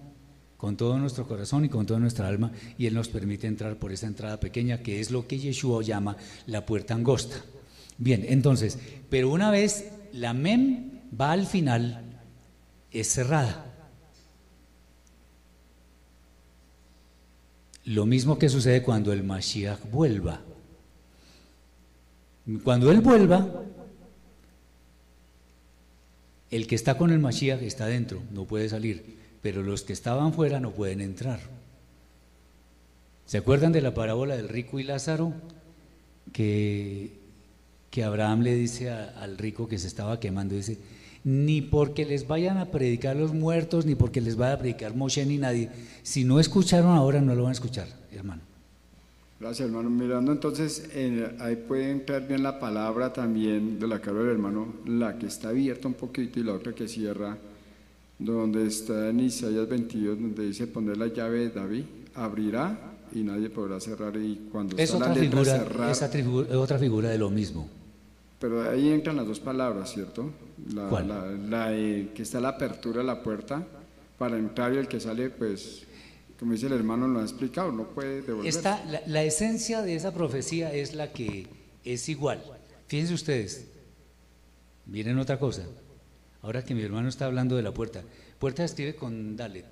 con 0.57 0.77
todo 0.77 0.99
nuestro 0.99 1.27
corazón 1.29 1.65
y 1.65 1.69
con 1.69 1.87
toda 1.87 2.01
nuestra 2.01 2.27
alma, 2.27 2.51
y 2.79 2.87
Él 2.87 2.95
nos 2.95 3.09
permite 3.09 3.47
entrar 3.47 3.77
por 3.77 3.93
esa 3.93 4.07
entrada 4.07 4.41
pequeña, 4.41 4.83
que 4.83 4.99
es 5.01 5.11
lo 5.11 5.27
que 5.29 5.39
Yeshua 5.39 5.83
llama 5.85 6.17
la 6.47 6.67
puerta 6.67 6.95
angosta. 6.95 7.37
Bien, 7.99 8.25
entonces, 8.29 8.79
pero 9.11 9.31
una 9.31 9.51
vez 9.51 9.91
la 10.13 10.33
mem 10.35 10.98
va 11.19 11.33
al 11.33 11.47
final, 11.47 12.03
es 12.91 13.09
cerrada. 13.09 13.65
Lo 17.85 18.05
mismo 18.05 18.39
que 18.39 18.49
sucede 18.49 18.83
cuando 18.83 19.13
el 19.13 19.25
Mashiach 19.25 19.91
vuelva. 19.91 20.41
Cuando 22.63 22.91
Él 22.91 23.01
vuelva, 23.01 23.47
el 26.51 26.67
que 26.67 26.75
está 26.75 26.97
con 26.97 27.11
el 27.11 27.19
Mashiach 27.19 27.63
está 27.63 27.87
dentro, 27.87 28.23
no 28.31 28.45
puede 28.45 28.69
salir, 28.69 29.17
pero 29.43 29.63
los 29.63 29.83
que 29.83 29.93
estaban 29.93 30.33
fuera 30.33 30.61
no 30.61 30.73
pueden 30.73 31.01
entrar. 31.01 31.41
¿Se 33.27 33.39
acuerdan 33.39 33.73
de 33.73 33.83
la 33.83 33.93
parábola 33.93 34.37
del 34.37 34.49
rico 34.49 34.79
y 34.79 34.85
Lázaro? 34.85 35.33
Que, 36.33 37.13
que 37.91 38.05
Abraham 38.05 38.41
le 38.41 38.55
dice 38.55 38.91
al 38.91 39.37
rico 39.37 39.69
que 39.69 39.79
se 39.79 39.87
estaba 39.87 40.21
quemando, 40.21 40.55
dice, 40.55 40.79
ni 41.25 41.61
porque 41.63 42.05
les 42.07 42.27
vayan 42.27 42.59
a 42.59 42.67
predicar 42.67 43.17
los 43.17 43.33
muertos, 43.35 43.85
ni 43.87 43.95
porque 43.95 44.21
les 44.21 44.37
vaya 44.37 44.55
a 44.55 44.59
predicar 44.59 44.95
Moshe 44.95 45.25
ni 45.27 45.39
nadie, 45.39 45.71
si 46.03 46.25
no 46.25 46.41
escucharon 46.41 46.91
ahora 46.93 47.21
no 47.21 47.35
lo 47.35 47.43
van 47.45 47.51
a 47.51 47.53
escuchar, 47.53 47.89
hermano. 48.13 48.43
Gracias, 49.41 49.69
hermano. 49.69 49.89
Mirando 49.89 50.33
entonces, 50.33 50.91
en- 50.95 51.37
ahí 51.41 51.55
puede 51.57 51.91
entrar 51.93 52.27
bien 52.27 52.43
la 52.43 52.59
palabra 52.59 53.13
también 53.13 53.79
de 53.79 53.87
la 53.87 54.01
cara 54.01 54.19
del 54.19 54.31
hermano, 54.31 54.67
la 54.87 55.17
que 55.17 55.27
está 55.27 55.51
abierta 55.51 55.87
un 55.87 55.95
poquito 55.95 56.41
y 56.41 56.43
la 56.43 56.55
otra 56.55 56.73
que 56.73 56.89
cierra, 56.89 57.37
donde 58.19 58.67
está 58.67 59.11
en 59.11 59.21
Isaías 59.21 59.69
22, 59.69 60.21
donde 60.21 60.45
dice 60.47 60.67
poner 60.67 60.97
la 60.97 61.07
llave 61.07 61.39
de 61.39 61.51
David, 61.51 61.85
abrirá 62.17 62.97
y 63.15 63.21
nadie 63.21 63.49
podrá 63.49 63.79
cerrar. 63.79 64.17
Y 64.17 64.49
cuando 64.51 64.77
Es 64.77 64.83
está 64.91 64.97
otra 64.97 65.09
la 65.11 65.15
letra 65.15 65.31
figura, 65.31 65.59
cerrar, 65.59 65.91
es 66.51 66.57
otra 66.57 66.79
figura 66.81 67.09
de 67.11 67.19
lo 67.19 67.31
mismo. 67.31 67.69
Pero 68.39 68.71
ahí 68.71 68.91
entran 68.91 69.17
las 69.17 69.27
dos 69.27 69.41
palabras, 69.41 69.93
¿cierto? 69.93 70.31
La, 70.73 70.89
¿Cuál? 70.89 71.09
la- 71.09 71.27
la 71.31 71.71
de 71.71 72.11
que 72.15 72.23
está 72.23 72.41
la 72.41 72.51
apertura 72.51 72.99
de 72.99 73.05
la 73.05 73.23
puerta 73.23 73.67
para 74.19 74.37
entrar 74.39 74.73
y 74.75 74.77
el 74.79 74.89
que 74.89 75.01
sale, 75.01 75.31
pues, 75.31 75.83
como 76.39 76.53
dice 76.53 76.67
el 76.67 76.73
hermano, 76.75 77.09
lo 77.09 77.19
ha 77.21 77.23
explicado, 77.23 77.73
no 77.73 77.89
puede 77.89 78.23
devolver. 78.23 78.49
Esta, 78.49 78.85
la, 78.85 79.01
la 79.07 79.23
esencia 79.25 79.83
de 79.83 79.95
esa 79.97 80.13
profecía 80.15 80.73
es 80.73 80.95
la 80.95 81.13
que 81.13 81.47
es 81.85 82.09
igual. 82.09 82.43
Fíjense 82.87 83.15
ustedes, 83.15 83.67
miren 84.87 85.19
otra 85.19 85.39
cosa. 85.39 85.65
Ahora 86.43 86.65
que 86.65 86.75
mi 86.75 86.83
hermano 86.83 87.09
está 87.09 87.27
hablando 87.27 87.57
de 87.57 87.63
la 87.63 87.75
puerta, 87.75 88.03
puerta 88.39 88.65
escribe 88.65 88.95
con 88.95 89.37
Dalet. 89.37 89.67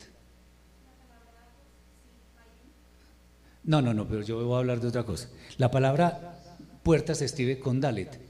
No, 3.64 3.82
no, 3.82 3.92
no, 3.94 4.06
pero 4.06 4.22
yo 4.22 4.44
voy 4.44 4.54
a 4.54 4.58
hablar 4.58 4.80
de 4.80 4.88
otra 4.88 5.04
cosa. 5.04 5.28
La 5.58 5.70
palabra 5.70 6.40
puerta 6.82 7.14
se 7.14 7.24
escribe 7.24 7.58
con 7.58 7.80
Dalet. 7.80 8.25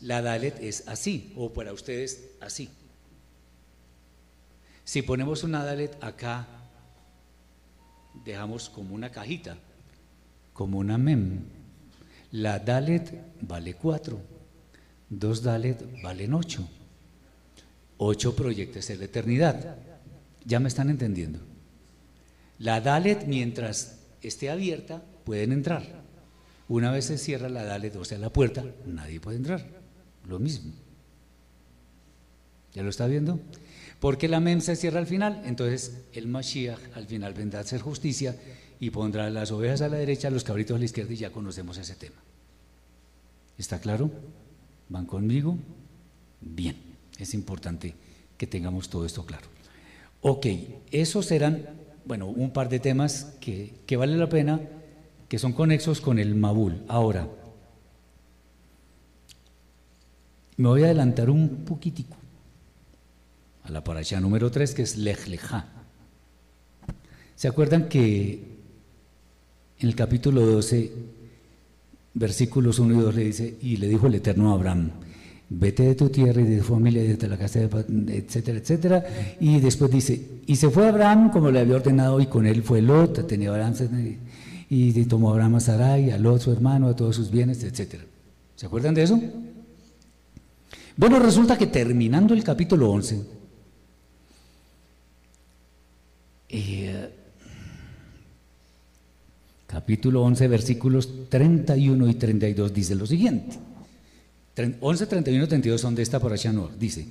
La 0.00 0.22
Dalet 0.22 0.58
es 0.60 0.86
así, 0.88 1.32
o 1.36 1.52
para 1.52 1.72
ustedes 1.72 2.30
así. 2.40 2.68
Si 4.84 5.02
ponemos 5.02 5.42
una 5.42 5.64
Dalet 5.64 5.96
acá, 6.02 6.46
dejamos 8.24 8.68
como 8.68 8.94
una 8.94 9.10
cajita, 9.10 9.56
como 10.52 10.78
una 10.78 10.98
mem. 10.98 11.40
La 12.32 12.58
Dalet 12.58 13.12
vale 13.40 13.74
4, 13.74 14.20
dos 15.08 15.42
Dalet 15.42 16.02
valen 16.02 16.34
8. 16.34 16.68
8 17.98 18.36
proyectos 18.36 18.90
en 18.90 18.98
la 18.98 19.04
eternidad. 19.06 19.78
¿Ya 20.44 20.60
me 20.60 20.68
están 20.68 20.90
entendiendo? 20.90 21.40
La 22.58 22.80
Dalet, 22.80 23.26
mientras 23.26 24.00
esté 24.22 24.50
abierta, 24.50 25.02
pueden 25.24 25.52
entrar. 25.52 26.04
Una 26.68 26.90
vez 26.90 27.06
se 27.06 27.18
cierra 27.18 27.48
la 27.48 27.64
Dalet, 27.64 27.96
o 27.96 28.04
sea, 28.04 28.18
la 28.18 28.30
puerta, 28.30 28.64
nadie 28.86 29.20
puede 29.20 29.38
entrar. 29.38 29.75
Lo 30.28 30.38
mismo. 30.38 30.72
¿Ya 32.74 32.82
lo 32.82 32.90
está 32.90 33.06
viendo? 33.06 33.40
Porque 34.00 34.28
la 34.28 34.40
mem 34.40 34.60
se 34.60 34.76
cierra 34.76 34.98
al 34.98 35.06
final, 35.06 35.42
entonces 35.46 36.02
el 36.12 36.26
Mashiach 36.26 36.78
al 36.94 37.06
final 37.06 37.32
vendrá 37.32 37.60
a 37.60 37.62
hacer 37.62 37.80
justicia 37.80 38.36
y 38.78 38.90
pondrá 38.90 39.30
las 39.30 39.50
ovejas 39.50 39.80
a 39.80 39.88
la 39.88 39.96
derecha, 39.96 40.28
los 40.28 40.44
cabritos 40.44 40.76
a 40.76 40.78
la 40.78 40.84
izquierda 40.84 41.14
y 41.14 41.16
ya 41.16 41.32
conocemos 41.32 41.78
ese 41.78 41.94
tema. 41.94 42.16
¿Está 43.56 43.80
claro? 43.80 44.10
¿Van 44.90 45.06
conmigo? 45.06 45.56
Bien, 46.42 46.76
es 47.18 47.32
importante 47.32 47.94
que 48.36 48.46
tengamos 48.46 48.90
todo 48.90 49.06
esto 49.06 49.24
claro. 49.24 49.46
Ok, 50.20 50.46
esos 50.90 51.30
eran, 51.30 51.66
bueno, 52.04 52.26
un 52.26 52.52
par 52.52 52.68
de 52.68 52.80
temas 52.80 53.32
que, 53.40 53.72
que 53.86 53.96
vale 53.96 54.16
la 54.16 54.28
pena, 54.28 54.60
que 55.28 55.38
son 55.38 55.54
conexos 55.54 56.02
con 56.02 56.18
el 56.18 56.34
Mabul. 56.34 56.82
Ahora, 56.88 57.28
me 60.56 60.68
voy 60.68 60.82
a 60.82 60.86
adelantar 60.86 61.30
un 61.30 61.64
poquitico 61.64 62.16
a 63.64 63.70
la 63.70 63.82
paracha 63.82 64.20
número 64.20 64.50
3, 64.50 64.74
que 64.74 64.82
es 64.82 64.96
Lech 64.96 65.28
¿Se 67.34 67.48
acuerdan 67.48 67.88
que 67.88 68.56
en 69.78 69.88
el 69.88 69.94
capítulo 69.94 70.46
12, 70.46 70.92
versículos 72.14 72.78
1 72.78 72.94
y 72.94 72.98
2 72.98 73.14
le 73.14 73.24
dice, 73.24 73.56
y 73.60 73.76
le 73.76 73.88
dijo 73.88 74.06
el 74.06 74.14
Eterno 74.14 74.50
a 74.50 74.54
Abraham, 74.54 74.90
vete 75.48 75.82
de 75.82 75.94
tu 75.94 76.08
tierra 76.08 76.40
y 76.40 76.44
de 76.44 76.58
tu 76.58 76.64
familia 76.64 77.04
y 77.04 77.08
de 77.08 77.28
la 77.28 77.36
casa, 77.36 77.60
de, 77.60 78.16
etcétera, 78.16 78.58
etcétera. 78.58 79.04
Y 79.40 79.60
después 79.60 79.90
dice, 79.90 80.40
y 80.46 80.56
se 80.56 80.70
fue 80.70 80.88
Abraham 80.88 81.30
como 81.30 81.50
le 81.50 81.60
había 81.60 81.76
ordenado, 81.76 82.20
y 82.20 82.26
con 82.26 82.46
él 82.46 82.62
fue 82.62 82.80
Lot, 82.80 83.26
tenía 83.26 83.50
Abraham, 83.50 83.74
y 84.70 85.04
tomó 85.04 85.30
Abraham 85.30 85.56
a 85.56 85.60
Sarai, 85.60 86.10
a 86.10 86.18
Lot, 86.18 86.40
su 86.40 86.52
hermano, 86.52 86.88
a 86.88 86.96
todos 86.96 87.16
sus 87.16 87.30
bienes, 87.30 87.62
etcétera. 87.62 88.04
¿Se 88.54 88.64
acuerdan 88.64 88.94
de 88.94 89.02
eso? 89.02 89.20
Bueno, 90.96 91.18
resulta 91.18 91.58
que 91.58 91.66
terminando 91.66 92.32
el 92.32 92.42
capítulo 92.42 92.90
11, 92.90 93.22
eh, 96.48 97.10
capítulo 99.66 100.22
11, 100.22 100.48
versículos 100.48 101.28
31 101.28 102.08
y 102.08 102.14
32 102.14 102.72
dice 102.72 102.94
lo 102.94 103.06
siguiente. 103.06 103.58
11, 104.80 105.06
31 105.06 105.44
y 105.44 105.48
32 105.48 105.80
son 105.80 105.94
de 105.94 106.02
esta 106.02 106.18
por 106.18 106.32
no 106.52 106.70
dice. 106.78 107.06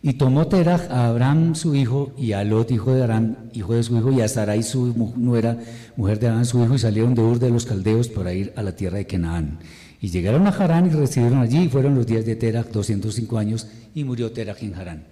Y 0.00 0.12
tomó 0.12 0.46
Terach 0.46 0.88
a 0.88 1.08
Abraham 1.08 1.56
su 1.56 1.74
hijo 1.74 2.12
y 2.16 2.30
a 2.32 2.44
Lot 2.44 2.70
hijo 2.70 2.94
de 2.94 3.02
Aram, 3.02 3.36
hijo 3.52 3.74
de 3.74 3.82
su 3.82 3.96
hijo, 3.96 4.12
y 4.12 4.20
a 4.20 4.28
Sarai 4.28 4.62
su 4.62 5.12
nuera, 5.16 5.58
mujer 5.96 6.20
de 6.20 6.28
Abraham 6.28 6.44
su 6.44 6.62
hijo, 6.62 6.76
y 6.76 6.78
salieron 6.78 7.16
de 7.16 7.22
Ur 7.22 7.40
de 7.40 7.50
los 7.50 7.66
caldeos 7.66 8.06
para 8.08 8.32
ir 8.32 8.52
a 8.54 8.62
la 8.62 8.76
tierra 8.76 8.98
de 8.98 9.08
Canaán. 9.08 9.58
Y 10.00 10.10
llegaron 10.10 10.46
a 10.46 10.50
Harán 10.50 10.86
y 10.86 10.90
residieron 10.90 11.38
allí, 11.38 11.64
y 11.64 11.68
fueron 11.68 11.94
los 11.94 12.06
días 12.06 12.24
de 12.24 12.36
Terach 12.36 12.68
205 12.68 13.38
años, 13.38 13.66
y 13.94 14.04
murió 14.04 14.30
Terach 14.32 14.62
en 14.62 14.74
Harán. 14.74 15.06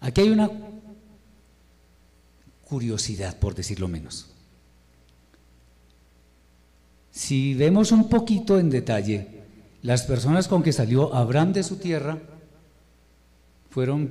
Aquí 0.00 0.22
hay 0.22 0.30
una 0.30 0.50
curiosidad, 2.64 3.38
por 3.38 3.54
decirlo 3.54 3.88
menos. 3.88 4.28
Si 7.10 7.52
vemos 7.54 7.92
un 7.92 8.08
poquito 8.08 8.58
en 8.58 8.70
detalle, 8.70 9.42
las 9.82 10.04
personas 10.04 10.48
con 10.48 10.62
que 10.62 10.72
salió 10.72 11.14
Abraham 11.14 11.52
de 11.52 11.62
su 11.62 11.76
tierra 11.76 12.18
fueron 13.68 14.10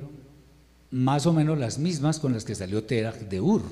más 0.92 1.26
o 1.26 1.32
menos 1.32 1.58
las 1.58 1.78
mismas 1.78 2.20
con 2.20 2.32
las 2.32 2.44
que 2.44 2.54
salió 2.54 2.84
Terach 2.84 3.16
de 3.16 3.40
Ur. 3.40 3.62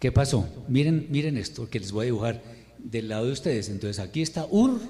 ¿Qué 0.00 0.10
pasó? 0.10 0.48
Miren, 0.68 1.06
miren 1.10 1.36
esto 1.36 1.68
que 1.68 1.78
les 1.78 1.92
voy 1.92 2.02
a 2.02 2.06
dibujar 2.06 2.42
del 2.78 3.08
lado 3.08 3.26
de 3.26 3.32
ustedes. 3.32 3.68
Entonces 3.68 3.98
aquí 3.98 4.22
está 4.22 4.46
Ur, 4.50 4.80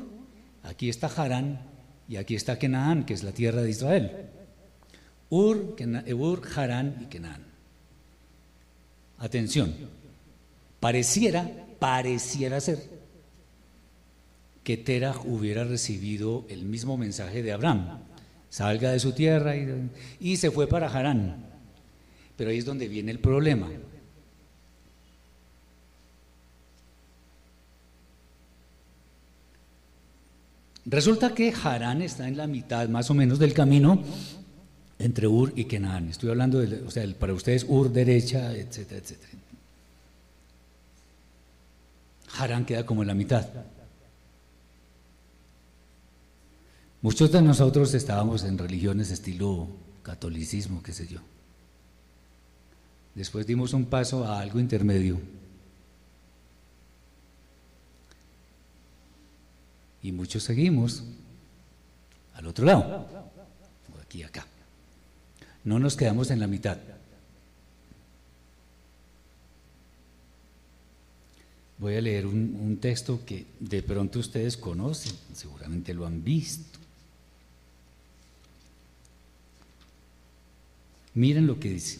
aquí 0.62 0.88
está 0.88 1.06
Harán 1.06 1.60
y 2.08 2.16
aquí 2.16 2.34
está 2.34 2.58
Kenaán, 2.58 3.04
que 3.04 3.14
es 3.14 3.22
la 3.22 3.32
tierra 3.32 3.62
de 3.62 3.70
Israel. 3.70 4.12
Ur, 5.30 5.76
Ur 6.14 6.42
Harán 6.54 6.96
y 7.02 7.06
Kenaán. 7.06 7.44
Atención, 9.18 9.74
pareciera, 10.80 11.50
pareciera 11.78 12.60
ser 12.60 12.98
que 14.62 14.76
Terah 14.76 15.16
hubiera 15.24 15.64
recibido 15.64 16.46
el 16.48 16.64
mismo 16.64 16.96
mensaje 16.96 17.42
de 17.42 17.52
Abraham. 17.52 18.00
Salga 18.50 18.92
de 18.92 19.00
su 19.00 19.12
tierra 19.12 19.54
y 20.20 20.36
se 20.36 20.50
fue 20.50 20.66
para 20.66 20.88
Harán. 20.88 21.46
Pero 22.36 22.50
ahí 22.50 22.58
es 22.58 22.64
donde 22.64 22.86
viene 22.86 23.10
el 23.10 23.18
problema. 23.18 23.68
Resulta 30.90 31.34
que 31.34 31.52
Harán 31.52 32.00
está 32.00 32.26
en 32.28 32.38
la 32.38 32.46
mitad 32.46 32.88
más 32.88 33.10
o 33.10 33.14
menos 33.14 33.38
del 33.38 33.52
camino 33.52 34.02
entre 34.98 35.28
Ur 35.28 35.52
y 35.54 35.66
Kenan. 35.66 36.08
Estoy 36.08 36.30
hablando, 36.30 36.60
de, 36.60 36.82
o 36.82 36.90
sea, 36.90 37.06
para 37.18 37.34
ustedes 37.34 37.66
Ur 37.68 37.92
derecha, 37.92 38.54
etcétera, 38.54 39.00
etcétera. 39.00 39.32
Harán 42.38 42.64
queda 42.64 42.86
como 42.86 43.02
en 43.02 43.08
la 43.08 43.14
mitad. 43.14 43.46
Muchos 47.02 47.30
de 47.32 47.42
nosotros 47.42 47.92
estábamos 47.92 48.44
en 48.44 48.56
religiones 48.56 49.10
estilo 49.10 49.68
catolicismo, 50.02 50.82
qué 50.82 50.92
sé 50.92 51.06
yo. 51.06 51.20
Después 53.14 53.46
dimos 53.46 53.74
un 53.74 53.84
paso 53.84 54.24
a 54.24 54.40
algo 54.40 54.58
intermedio. 54.58 55.20
Y 60.08 60.12
muchos 60.12 60.42
seguimos 60.42 61.02
al 62.32 62.46
otro 62.46 62.64
lado, 62.64 63.06
aquí, 64.02 64.22
acá. 64.22 64.46
No 65.64 65.78
nos 65.78 65.96
quedamos 65.96 66.30
en 66.30 66.40
la 66.40 66.46
mitad. 66.46 66.78
Voy 71.76 71.96
a 71.96 72.00
leer 72.00 72.24
un, 72.24 72.58
un, 72.58 72.78
texto 72.78 73.22
que 73.26 73.44
de 73.60 73.82
pronto 73.82 74.18
ustedes 74.18 74.56
conocen, 74.56 75.12
seguramente 75.34 75.92
lo 75.92 76.06
han 76.06 76.24
visto. 76.24 76.78
Miren 81.12 81.46
lo 81.46 81.60
que 81.60 81.68
dice 81.68 81.98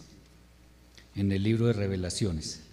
en 1.14 1.30
el 1.30 1.42
libro 1.42 1.66
de 1.66 1.74
revelaciones. 1.74 2.67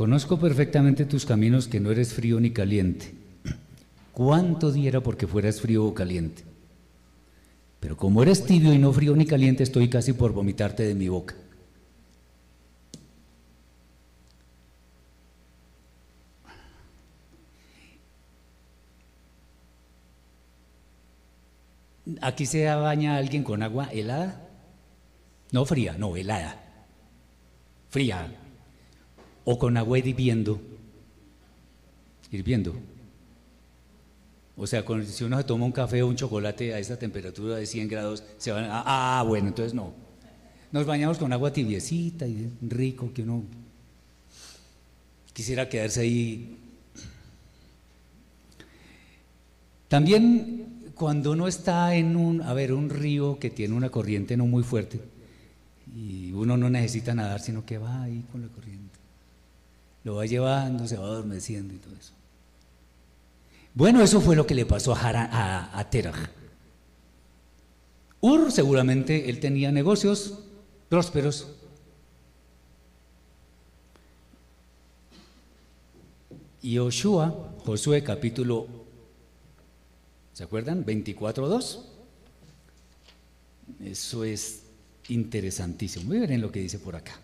Conozco 0.00 0.38
perfectamente 0.38 1.04
tus 1.04 1.26
caminos 1.26 1.68
que 1.68 1.78
no 1.78 1.90
eres 1.90 2.14
frío 2.14 2.40
ni 2.40 2.52
caliente. 2.52 3.12
¿Cuánto 4.12 4.72
diera 4.72 5.02
porque 5.02 5.26
fueras 5.26 5.60
frío 5.60 5.84
o 5.84 5.92
caliente? 5.92 6.42
Pero 7.80 7.98
como 7.98 8.22
eres 8.22 8.46
tibio 8.46 8.72
y 8.72 8.78
no 8.78 8.94
frío 8.94 9.14
ni 9.14 9.26
caliente, 9.26 9.62
estoy 9.62 9.90
casi 9.90 10.14
por 10.14 10.32
vomitarte 10.32 10.84
de 10.84 10.94
mi 10.94 11.10
boca. 11.10 11.34
¿Aquí 22.22 22.46
se 22.46 22.64
baña 22.74 23.18
alguien 23.18 23.44
con 23.44 23.62
agua 23.62 23.90
helada? 23.92 24.48
No 25.52 25.66
fría, 25.66 25.98
no, 25.98 26.16
helada. 26.16 26.86
Fría 27.90 28.30
o 29.50 29.58
con 29.58 29.76
agua 29.76 29.98
hirviendo. 29.98 30.60
Hirviendo. 32.30 32.72
O 34.56 34.64
sea, 34.66 34.84
si 35.06 35.24
uno 35.24 35.38
se 35.38 35.44
toma 35.44 35.64
un 35.64 35.72
café 35.72 36.02
o 36.02 36.06
un 36.06 36.14
chocolate 36.14 36.72
a 36.72 36.78
esa 36.78 36.96
temperatura 36.96 37.56
de 37.56 37.66
100 37.66 37.88
grados, 37.88 38.22
se 38.38 38.52
van 38.52 38.64
a, 38.64 38.84
ah, 39.18 39.22
bueno, 39.24 39.48
entonces 39.48 39.74
no. 39.74 39.92
Nos 40.70 40.86
bañamos 40.86 41.18
con 41.18 41.32
agua 41.32 41.52
tibiecita 41.52 42.28
y 42.28 42.48
rico 42.62 43.12
que 43.12 43.22
uno 43.22 43.42
quisiera 45.32 45.68
quedarse 45.68 46.02
ahí. 46.02 46.56
También 49.88 50.92
cuando 50.94 51.32
uno 51.32 51.48
está 51.48 51.96
en 51.96 52.14
un, 52.14 52.40
a 52.42 52.54
ver, 52.54 52.72
un 52.72 52.88
río 52.88 53.40
que 53.40 53.50
tiene 53.50 53.74
una 53.74 53.90
corriente 53.90 54.36
no 54.36 54.46
muy 54.46 54.62
fuerte 54.62 55.00
y 55.96 56.30
uno 56.30 56.56
no 56.56 56.70
necesita 56.70 57.14
nadar, 57.14 57.40
sino 57.40 57.66
que 57.66 57.78
va 57.78 58.02
ahí 58.02 58.24
con 58.30 58.42
la 58.42 58.48
corriente 58.48 58.79
lo 60.04 60.16
va 60.16 60.26
llevando, 60.26 60.86
se 60.86 60.96
va 60.96 61.06
adormeciendo 61.06 61.74
y 61.74 61.78
todo 61.78 61.94
eso. 61.96 62.12
Bueno, 63.74 64.02
eso 64.02 64.20
fue 64.20 64.34
lo 64.34 64.46
que 64.46 64.54
le 64.54 64.66
pasó 64.66 64.94
a, 64.94 65.10
a, 65.10 65.78
a 65.78 65.90
Terah. 65.90 66.30
Ur 68.20 68.52
seguramente 68.52 69.30
él 69.30 69.40
tenía 69.40 69.72
negocios 69.72 70.40
prósperos. 70.88 71.48
Y 76.62 76.76
Joshua, 76.76 77.54
Josué 77.64 78.02
capítulo, 78.02 78.66
¿se 80.34 80.44
acuerdan? 80.44 80.84
24.2. 80.84 81.84
Eso 83.82 84.24
es 84.24 84.62
interesantísimo. 85.08 86.08
Voy 86.08 86.18
a 86.18 86.20
ver 86.20 86.32
en 86.32 86.42
lo 86.42 86.52
que 86.52 86.60
dice 86.60 86.78
por 86.78 86.96
acá. 86.96 87.18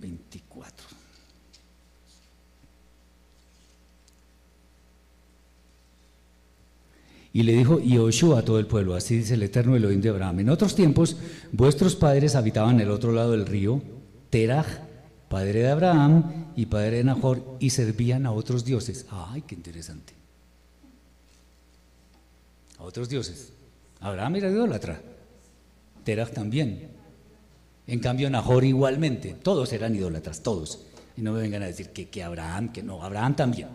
Veinticuatro. 0.00 0.86
Y 7.32 7.44
le 7.44 7.52
dijo 7.52 7.78
Yoshua 7.78 8.40
a 8.40 8.44
todo 8.44 8.58
el 8.58 8.66
pueblo, 8.66 8.94
así 8.94 9.18
dice 9.18 9.34
el 9.34 9.42
eterno 9.44 9.76
Elohim 9.76 10.00
de 10.00 10.08
Abraham. 10.08 10.40
En 10.40 10.48
otros 10.48 10.74
tiempos, 10.74 11.16
vuestros 11.52 11.94
padres 11.94 12.34
habitaban 12.34 12.80
el 12.80 12.90
otro 12.90 13.12
lado 13.12 13.32
del 13.32 13.46
río, 13.46 13.80
Teraj, 14.30 14.66
padre 15.28 15.60
de 15.60 15.70
Abraham 15.70 16.52
y 16.56 16.66
padre 16.66 16.96
de 16.96 17.04
Nahor, 17.04 17.56
y 17.60 17.70
servían 17.70 18.26
a 18.26 18.32
otros 18.32 18.64
dioses. 18.64 19.06
¡Ay, 19.10 19.42
qué 19.42 19.54
interesante! 19.54 20.14
A 22.78 22.82
otros 22.82 23.08
dioses. 23.08 23.52
Abraham 24.00 24.36
era 24.36 24.50
idólatra, 24.50 25.00
Teraj 26.02 26.32
también. 26.32 26.99
En 27.90 27.98
cambio, 27.98 28.30
Nahor 28.30 28.62
igualmente. 28.62 29.34
Todos 29.34 29.72
eran 29.72 29.96
idólatras, 29.96 30.44
todos. 30.44 30.78
Y 31.16 31.22
no 31.22 31.32
me 31.32 31.40
vengan 31.40 31.64
a 31.64 31.66
decir 31.66 31.88
que, 31.88 32.08
que 32.08 32.22
Abraham, 32.22 32.70
que 32.70 32.84
no, 32.84 33.02
Abraham 33.02 33.34
también. 33.34 33.66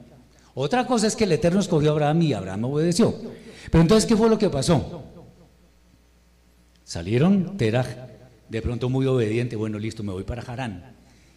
Otra 0.53 0.87
cosa 0.87 1.07
es 1.07 1.17
que 1.17 1.25
el 1.25 1.33
Eterno 1.33 1.59
escogió 1.59 1.89
a 1.89 1.91
Abraham 1.91 2.21
y 2.21 2.31
Abraham 2.31 2.63
obedeció. 2.63 3.13
Pero 3.69 3.81
entonces, 3.81 4.07
¿qué 4.07 4.15
fue 4.15 4.29
lo 4.29 4.37
que 4.37 4.49
pasó? 4.49 5.03
Salieron, 6.85 7.57
Teraj, 7.57 7.87
de 8.47 8.61
pronto 8.61 8.89
muy 8.89 9.05
obediente, 9.05 9.57
bueno, 9.57 9.77
listo, 9.77 10.01
me 10.01 10.13
voy 10.13 10.23
para 10.23 10.43
Harán. 10.43 10.95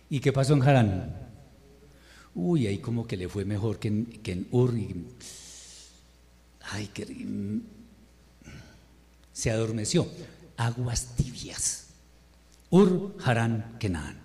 ¿Y 0.09 0.20
qué 0.20 0.33
pasó 0.33 0.55
en 0.55 0.62
Harán? 0.62 1.16
Uy, 2.37 2.68
ahí 2.68 2.79
como 2.79 3.09
que 3.09 3.16
le 3.16 3.29
fue 3.29 3.45
mejor 3.45 3.81
que 3.81 3.89
en, 3.89 4.07
que 4.07 4.31
en 4.31 4.47
Ur. 4.53 4.72
ay, 6.61 6.87
que 6.95 7.09
se 9.33 9.51
adormeció. 9.51 10.07
Aguas 10.57 11.16
tibias. 11.16 11.88
Ur, 12.71 13.16
Harán, 13.25 13.77
Kenan. 13.79 14.19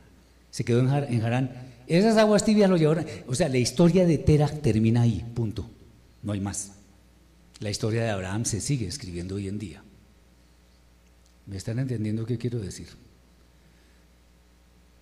Se 0.51 0.63
quedó 0.63 0.79
en, 0.79 1.13
en 1.13 1.21
Harán 1.23 1.73
esas 1.87 2.17
aguas 2.17 2.45
tibias 2.45 2.69
lo 2.69 2.77
llevaron. 2.77 3.05
O 3.27 3.35
sea, 3.35 3.49
la 3.49 3.57
historia 3.57 4.05
de 4.05 4.17
Tera 4.17 4.47
termina 4.47 5.01
ahí, 5.01 5.25
punto. 5.33 5.69
No 6.21 6.31
hay 6.31 6.39
más. 6.39 6.71
La 7.59 7.69
historia 7.69 8.03
de 8.03 8.09
Abraham 8.09 8.45
se 8.45 8.61
sigue 8.61 8.87
escribiendo 8.87 9.35
hoy 9.35 9.47
en 9.47 9.59
día. 9.59 9.83
¿Me 11.45 11.57
están 11.57 11.79
entendiendo 11.79 12.25
qué 12.25 12.37
quiero 12.37 12.59
decir? 12.59 12.87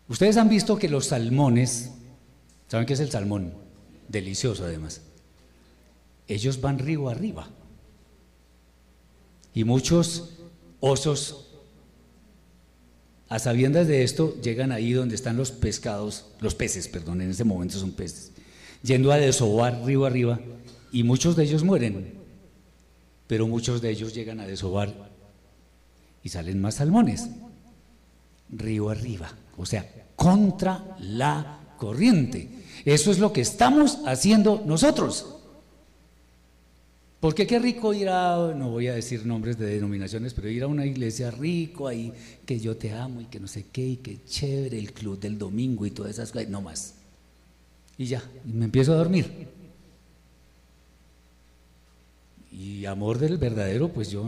Ustedes 0.07 0.37
han 0.37 0.49
visto 0.49 0.77
que 0.77 0.89
los 0.89 1.07
salmones, 1.07 1.91
¿saben 2.67 2.85
qué 2.85 2.93
es 2.93 2.99
el 2.99 3.11
salmón? 3.11 3.53
Delicioso 4.07 4.65
además. 4.65 5.01
Ellos 6.27 6.59
van 6.59 6.79
río 6.79 7.09
arriba. 7.09 7.47
Y 9.53 9.63
muchos 9.63 10.39
osos 10.79 11.50
a 13.31 13.39
sabiendas 13.39 13.87
de 13.87 14.03
esto, 14.03 14.35
llegan 14.41 14.73
ahí 14.73 14.91
donde 14.91 15.15
están 15.15 15.37
los 15.37 15.51
pescados, 15.51 16.25
los 16.41 16.53
peces, 16.53 16.89
perdón, 16.89 17.21
en 17.21 17.29
ese 17.29 17.45
momento 17.45 17.79
son 17.79 17.93
peces, 17.93 18.33
yendo 18.83 19.09
a 19.09 19.15
desovar 19.15 19.83
río 19.85 20.05
arriba, 20.05 20.37
y 20.91 21.03
muchos 21.03 21.37
de 21.37 21.45
ellos 21.45 21.63
mueren, 21.63 22.15
pero 23.27 23.47
muchos 23.47 23.81
de 23.81 23.89
ellos 23.89 24.13
llegan 24.13 24.41
a 24.41 24.47
desovar 24.47 24.93
y 26.21 26.27
salen 26.27 26.59
más 26.59 26.75
salmones, 26.75 27.29
río 28.49 28.89
arriba, 28.89 29.31
o 29.55 29.65
sea, 29.65 29.89
contra 30.17 30.97
la 30.99 31.75
corriente. 31.77 32.49
Eso 32.83 33.11
es 33.11 33.19
lo 33.19 33.31
que 33.31 33.39
estamos 33.39 33.99
haciendo 34.05 34.61
nosotros. 34.65 35.37
Porque 37.21 37.45
qué 37.45 37.59
rico 37.59 37.93
ir 37.93 38.09
a, 38.09 38.51
no 38.57 38.71
voy 38.71 38.87
a 38.87 38.95
decir 38.95 39.27
nombres 39.27 39.55
de 39.59 39.67
denominaciones, 39.67 40.33
pero 40.33 40.49
ir 40.49 40.63
a 40.63 40.67
una 40.67 40.87
iglesia 40.87 41.29
rico 41.29 41.87
ahí, 41.87 42.11
que 42.47 42.59
yo 42.59 42.75
te 42.75 42.91
amo 42.91 43.21
y 43.21 43.25
que 43.25 43.39
no 43.39 43.47
sé 43.47 43.67
qué, 43.71 43.85
y 43.89 43.97
que 43.97 44.25
chévere 44.25 44.79
el 44.79 44.91
club 44.91 45.19
del 45.19 45.37
domingo 45.37 45.85
y 45.85 45.91
todas 45.91 46.13
esas 46.13 46.31
cosas, 46.31 46.49
no 46.49 46.63
más. 46.63 46.95
Y 47.95 48.05
ya, 48.05 48.23
me 48.43 48.65
empiezo 48.65 48.93
a 48.93 48.95
dormir. 48.95 49.29
Y 52.51 52.85
amor 52.85 53.19
del 53.19 53.37
verdadero, 53.37 53.89
pues 53.89 54.09
yo, 54.09 54.25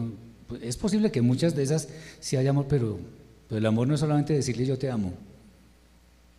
pues 0.47 0.61
es 0.61 0.77
posible 0.77 1.11
que 1.11 1.23
muchas 1.23 1.55
de 1.55 1.63
esas 1.63 1.89
sí 2.19 2.37
haya 2.37 2.51
amor, 2.51 2.67
pero, 2.69 2.99
pero 3.49 3.57
el 3.57 3.65
amor 3.65 3.87
no 3.87 3.95
es 3.95 4.01
solamente 4.01 4.33
decirle 4.33 4.67
yo 4.67 4.77
te 4.77 4.91
amo. 4.91 5.13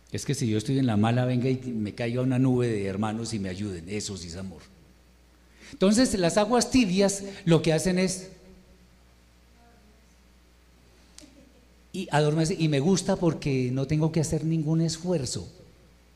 Es 0.09 0.25
que 0.25 0.33
si 0.33 0.47
yo 0.47 0.57
estoy 0.57 0.79
en 0.79 0.85
la 0.85 0.95
mala, 0.95 1.25
venga 1.25 1.49
y 1.49 1.57
me 1.57 1.93
caiga 1.93 2.21
una 2.21 2.39
nube 2.39 2.69
de 2.69 2.85
hermanos 2.85 3.33
y 3.33 3.39
me 3.39 3.49
ayuden, 3.49 3.89
eso 3.89 4.15
sí 4.15 4.29
es 4.29 4.37
amor. 4.37 4.74
Entonces 5.75 6.17
las 6.17 6.37
aguas 6.37 6.71
tibias 6.71 7.21
lo 7.43 7.61
que 7.61 7.73
hacen 7.73 7.99
es 7.99 8.29
y 11.91 12.07
adormece 12.11 12.55
y 12.57 12.69
me 12.69 12.79
gusta 12.79 13.17
porque 13.17 13.71
no 13.73 13.85
tengo 13.85 14.09
que 14.09 14.21
hacer 14.21 14.45
ningún 14.45 14.79
esfuerzo, 14.79 15.51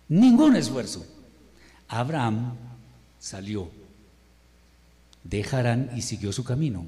ningún 0.07 0.55
esfuerzo. 0.55 1.05
Abraham 1.89 2.55
salió 3.19 3.69
de 5.25 5.43
Harán 5.43 5.91
y 5.93 6.03
siguió 6.03 6.31
su 6.31 6.45
camino. 6.45 6.85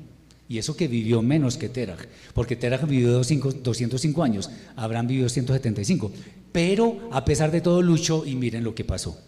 Y 0.48 0.58
eso 0.58 0.78
que 0.78 0.88
vivió 0.88 1.22
menos 1.22 1.58
que 1.58 1.68
Terah, 1.68 1.98
porque 2.34 2.56
Terah 2.56 2.78
vivió 2.78 3.12
205 3.12 4.24
años, 4.24 4.50
Abraham 4.78 5.08
vivió 5.08 5.28
175. 5.28 6.10
Pero 6.54 7.10
a 7.12 7.26
pesar 7.26 7.52
de 7.52 7.60
todo 7.60 7.82
luchó 7.82 8.26
y 8.26 8.36
miren 8.36 8.64
lo 8.64 8.74
que 8.74 8.86
pasó. 8.86 9.20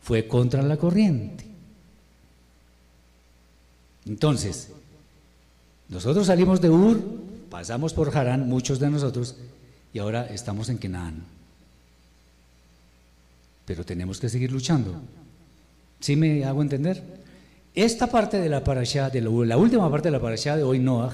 Fue 0.00 0.28
contra 0.28 0.62
la 0.62 0.76
corriente. 0.76 1.53
Entonces, 4.06 4.68
nosotros 5.88 6.26
salimos 6.26 6.60
de 6.60 6.70
Ur, 6.70 7.00
pasamos 7.50 7.92
por 7.92 8.16
Harán, 8.16 8.48
muchos 8.48 8.78
de 8.78 8.90
nosotros, 8.90 9.36
y 9.92 9.98
ahora 9.98 10.26
estamos 10.26 10.68
en 10.68 10.78
Canaán. 10.78 11.24
Pero 13.64 13.84
tenemos 13.84 14.20
que 14.20 14.28
seguir 14.28 14.52
luchando. 14.52 15.00
¿Sí 16.00 16.16
me 16.16 16.44
hago 16.44 16.62
entender? 16.62 17.02
Esta 17.74 18.06
parte 18.06 18.38
de 18.38 18.48
la 18.48 18.62
parashá, 18.62 19.10
de 19.10 19.20
la, 19.20 19.56
última 19.56 19.90
parte 19.90 20.08
de 20.08 20.12
la 20.12 20.20
parashá 20.20 20.56
de 20.56 20.62
hoy, 20.62 20.78
Noah, 20.78 21.12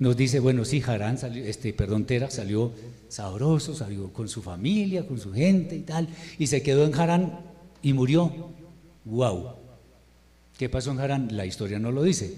nos 0.00 0.16
dice, 0.16 0.40
bueno, 0.40 0.64
sí, 0.64 0.82
Harán 0.84 1.18
salió, 1.18 1.44
este, 1.44 1.72
perdón, 1.72 2.04
Tera 2.04 2.30
salió 2.30 2.72
sabroso, 3.08 3.74
salió 3.76 4.12
con 4.12 4.28
su 4.28 4.42
familia, 4.42 5.06
con 5.06 5.20
su 5.20 5.32
gente 5.32 5.76
y 5.76 5.82
tal, 5.82 6.08
y 6.38 6.48
se 6.48 6.62
quedó 6.62 6.84
en 6.84 6.94
Harán 6.94 7.40
y 7.82 7.92
murió. 7.92 8.32
¡Wow! 9.04 9.50
¿Qué 10.60 10.68
pasó 10.68 10.90
en 10.90 11.00
Harán? 11.00 11.34
La 11.34 11.46
historia 11.46 11.78
no 11.78 11.90
lo 11.90 12.02
dice. 12.02 12.34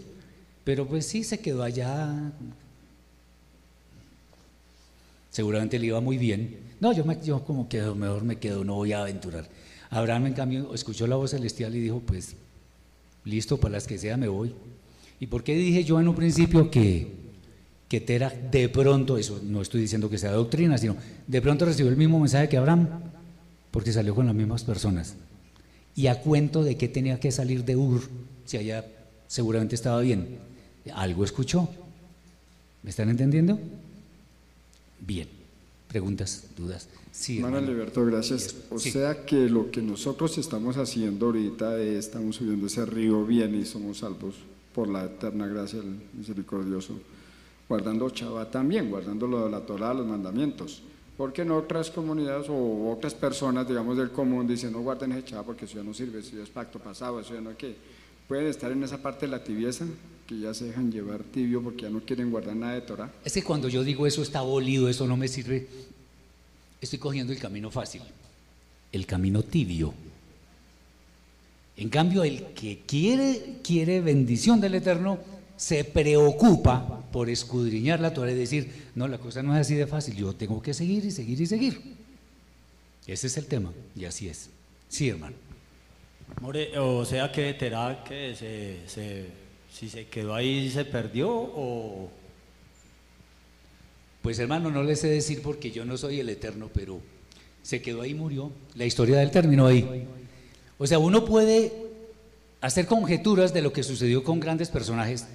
Pero 0.62 0.86
pues 0.86 1.06
sí 1.06 1.24
se 1.24 1.40
quedó 1.40 1.64
allá. 1.64 2.30
Seguramente 5.28 5.76
le 5.76 5.86
iba 5.86 6.00
muy 6.00 6.18
bien. 6.18 6.56
No, 6.78 6.92
yo, 6.92 7.04
me, 7.04 7.18
yo 7.20 7.42
como 7.44 7.68
quedo, 7.68 7.96
mejor 7.96 8.22
me 8.22 8.36
quedo, 8.36 8.62
no 8.62 8.76
voy 8.76 8.92
a 8.92 9.00
aventurar. 9.00 9.48
Abraham, 9.90 10.26
en 10.28 10.34
cambio, 10.34 10.72
escuchó 10.72 11.08
la 11.08 11.16
voz 11.16 11.32
celestial 11.32 11.74
y 11.74 11.80
dijo, 11.80 11.98
pues, 11.98 12.36
listo, 13.24 13.56
para 13.56 13.72
las 13.72 13.88
que 13.88 13.98
sea 13.98 14.16
me 14.16 14.28
voy. 14.28 14.54
¿Y 15.18 15.26
por 15.26 15.42
qué 15.42 15.56
dije 15.56 15.82
yo 15.82 15.98
en 15.98 16.06
un 16.06 16.14
principio 16.14 16.70
que, 16.70 17.10
que 17.88 18.00
Tera 18.00 18.30
de 18.30 18.68
pronto, 18.68 19.18
eso 19.18 19.40
no 19.42 19.62
estoy 19.62 19.80
diciendo 19.80 20.08
que 20.08 20.18
sea 20.18 20.30
doctrina, 20.30 20.78
sino 20.78 20.94
de 21.26 21.42
pronto 21.42 21.64
recibió 21.64 21.90
el 21.90 21.98
mismo 21.98 22.20
mensaje 22.20 22.48
que 22.48 22.56
Abraham? 22.56 22.88
Porque 23.72 23.92
salió 23.92 24.14
con 24.14 24.26
las 24.26 24.34
mismas 24.36 24.62
personas 24.62 25.16
y 25.94 26.06
a 26.06 26.20
cuento 26.20 26.62
de 26.62 26.76
que 26.76 26.88
tenía 26.88 27.20
que 27.20 27.32
salir 27.32 27.64
de 27.64 27.76
Ur, 27.76 28.02
si 28.44 28.56
allá 28.56 28.86
seguramente 29.26 29.74
estaba 29.74 30.00
bien. 30.00 30.38
Algo 30.94 31.24
escuchó. 31.24 31.68
¿Me 32.82 32.90
están 32.90 33.08
entendiendo? 33.08 33.58
Bien. 35.00 35.28
¿Preguntas, 35.88 36.44
dudas? 36.56 36.88
Sí, 37.12 37.38
Manuel 37.40 37.66
Alberto, 37.66 38.04
gracias. 38.06 38.54
O 38.70 38.78
sea 38.78 39.26
que 39.26 39.50
lo 39.50 39.70
que 39.70 39.82
nosotros 39.82 40.38
estamos 40.38 40.78
haciendo 40.78 41.26
ahorita 41.26 41.78
es, 41.78 42.06
estamos 42.06 42.36
subiendo 42.36 42.66
ese 42.66 42.86
río 42.86 43.26
bien 43.26 43.54
y 43.54 43.66
somos 43.66 43.98
salvos 43.98 44.36
por 44.74 44.88
la 44.88 45.04
eterna 45.04 45.46
gracia 45.46 45.80
del 45.80 46.00
misericordioso, 46.14 46.94
guardando 47.68 48.08
Chava 48.08 48.50
también, 48.50 48.88
guardando 48.88 49.26
lo 49.26 49.44
de 49.44 49.50
la 49.50 49.60
Torah, 49.60 49.92
los 49.92 50.06
mandamientos. 50.06 50.82
Porque 51.16 51.42
en 51.42 51.50
otras 51.50 51.90
comunidades 51.90 52.48
o 52.48 52.90
otras 52.90 53.14
personas, 53.14 53.68
digamos, 53.68 53.96
del 53.96 54.10
común 54.10 54.46
dicen, 54.46 54.72
no 54.72 54.80
guarden 54.80 55.12
ese 55.12 55.24
chava 55.24 55.42
porque 55.42 55.66
eso 55.66 55.76
ya 55.76 55.84
no 55.84 55.92
sirve, 55.92 56.20
eso 56.20 56.36
ya 56.36 56.42
es 56.42 56.48
pacto 56.48 56.78
pasado, 56.78 57.20
eso 57.20 57.34
ya 57.34 57.40
no 57.40 57.56
qué. 57.56 57.76
Pueden 58.26 58.46
estar 58.46 58.72
en 58.72 58.82
esa 58.82 59.02
parte 59.02 59.26
de 59.26 59.32
la 59.32 59.44
tibieza, 59.44 59.86
que 60.26 60.38
ya 60.38 60.54
se 60.54 60.66
dejan 60.66 60.90
llevar 60.90 61.22
tibio 61.22 61.62
porque 61.62 61.82
ya 61.82 61.90
no 61.90 62.00
quieren 62.00 62.30
guardar 62.30 62.56
nada 62.56 62.74
de 62.74 62.80
Torah. 62.80 63.12
Es 63.24 63.34
que 63.34 63.42
cuando 63.42 63.68
yo 63.68 63.84
digo 63.84 64.06
eso 64.06 64.22
está 64.22 64.38
abolido, 64.38 64.88
eso 64.88 65.06
no 65.06 65.16
me 65.16 65.28
sirve, 65.28 65.68
estoy 66.80 66.98
cogiendo 66.98 67.32
el 67.32 67.38
camino 67.38 67.70
fácil, 67.70 68.02
el 68.90 69.06
camino 69.06 69.42
tibio. 69.42 69.92
En 71.76 71.88
cambio, 71.88 72.22
el 72.22 72.46
que 72.54 72.82
quiere, 72.86 73.58
quiere 73.62 74.00
bendición 74.00 74.60
del 74.60 74.74
Eterno, 74.74 75.18
se 75.62 75.84
preocupa 75.84 77.04
por 77.12 77.30
escudriñar 77.30 78.00
la 78.00 78.12
Torah 78.12 78.32
y 78.32 78.34
decir, 78.34 78.90
no, 78.96 79.06
la 79.06 79.18
cosa 79.18 79.44
no 79.44 79.54
es 79.54 79.60
así 79.60 79.76
de 79.76 79.86
fácil, 79.86 80.16
yo 80.16 80.34
tengo 80.34 80.60
que 80.60 80.74
seguir 80.74 81.04
y 81.04 81.12
seguir 81.12 81.40
y 81.40 81.46
seguir. 81.46 81.80
Ese 83.06 83.28
es 83.28 83.36
el 83.36 83.46
tema, 83.46 83.72
y 83.94 84.04
así 84.04 84.28
es. 84.28 84.50
Sí, 84.88 85.08
hermano. 85.08 85.36
O 86.80 87.04
sea 87.04 87.30
que 87.30 87.54
Terá 87.54 88.02
que 88.02 88.34
se, 88.34 89.26
si 89.72 89.88
se 89.88 90.08
quedó 90.08 90.34
ahí 90.34 90.68
se 90.68 90.84
perdió 90.84 91.30
o... 91.30 92.10
Pues 94.20 94.40
hermano, 94.40 94.68
no 94.72 94.82
le 94.82 94.96
sé 94.96 95.06
decir 95.06 95.42
porque 95.42 95.70
yo 95.70 95.84
no 95.84 95.96
soy 95.96 96.18
el 96.18 96.28
eterno, 96.28 96.70
pero 96.74 97.00
se 97.62 97.80
quedó 97.80 98.02
ahí 98.02 98.10
y 98.10 98.14
murió. 98.14 98.50
La 98.74 98.84
historia 98.84 99.18
del 99.18 99.30
terminó 99.30 99.68
ahí. 99.68 100.08
O 100.76 100.88
sea, 100.88 100.98
uno 100.98 101.24
puede 101.24 101.72
hacer 102.60 102.86
conjeturas 102.86 103.54
de 103.54 103.62
lo 103.62 103.72
que 103.72 103.84
sucedió 103.84 104.24
con 104.24 104.40
grandes 104.40 104.70
personajes, 104.70 105.28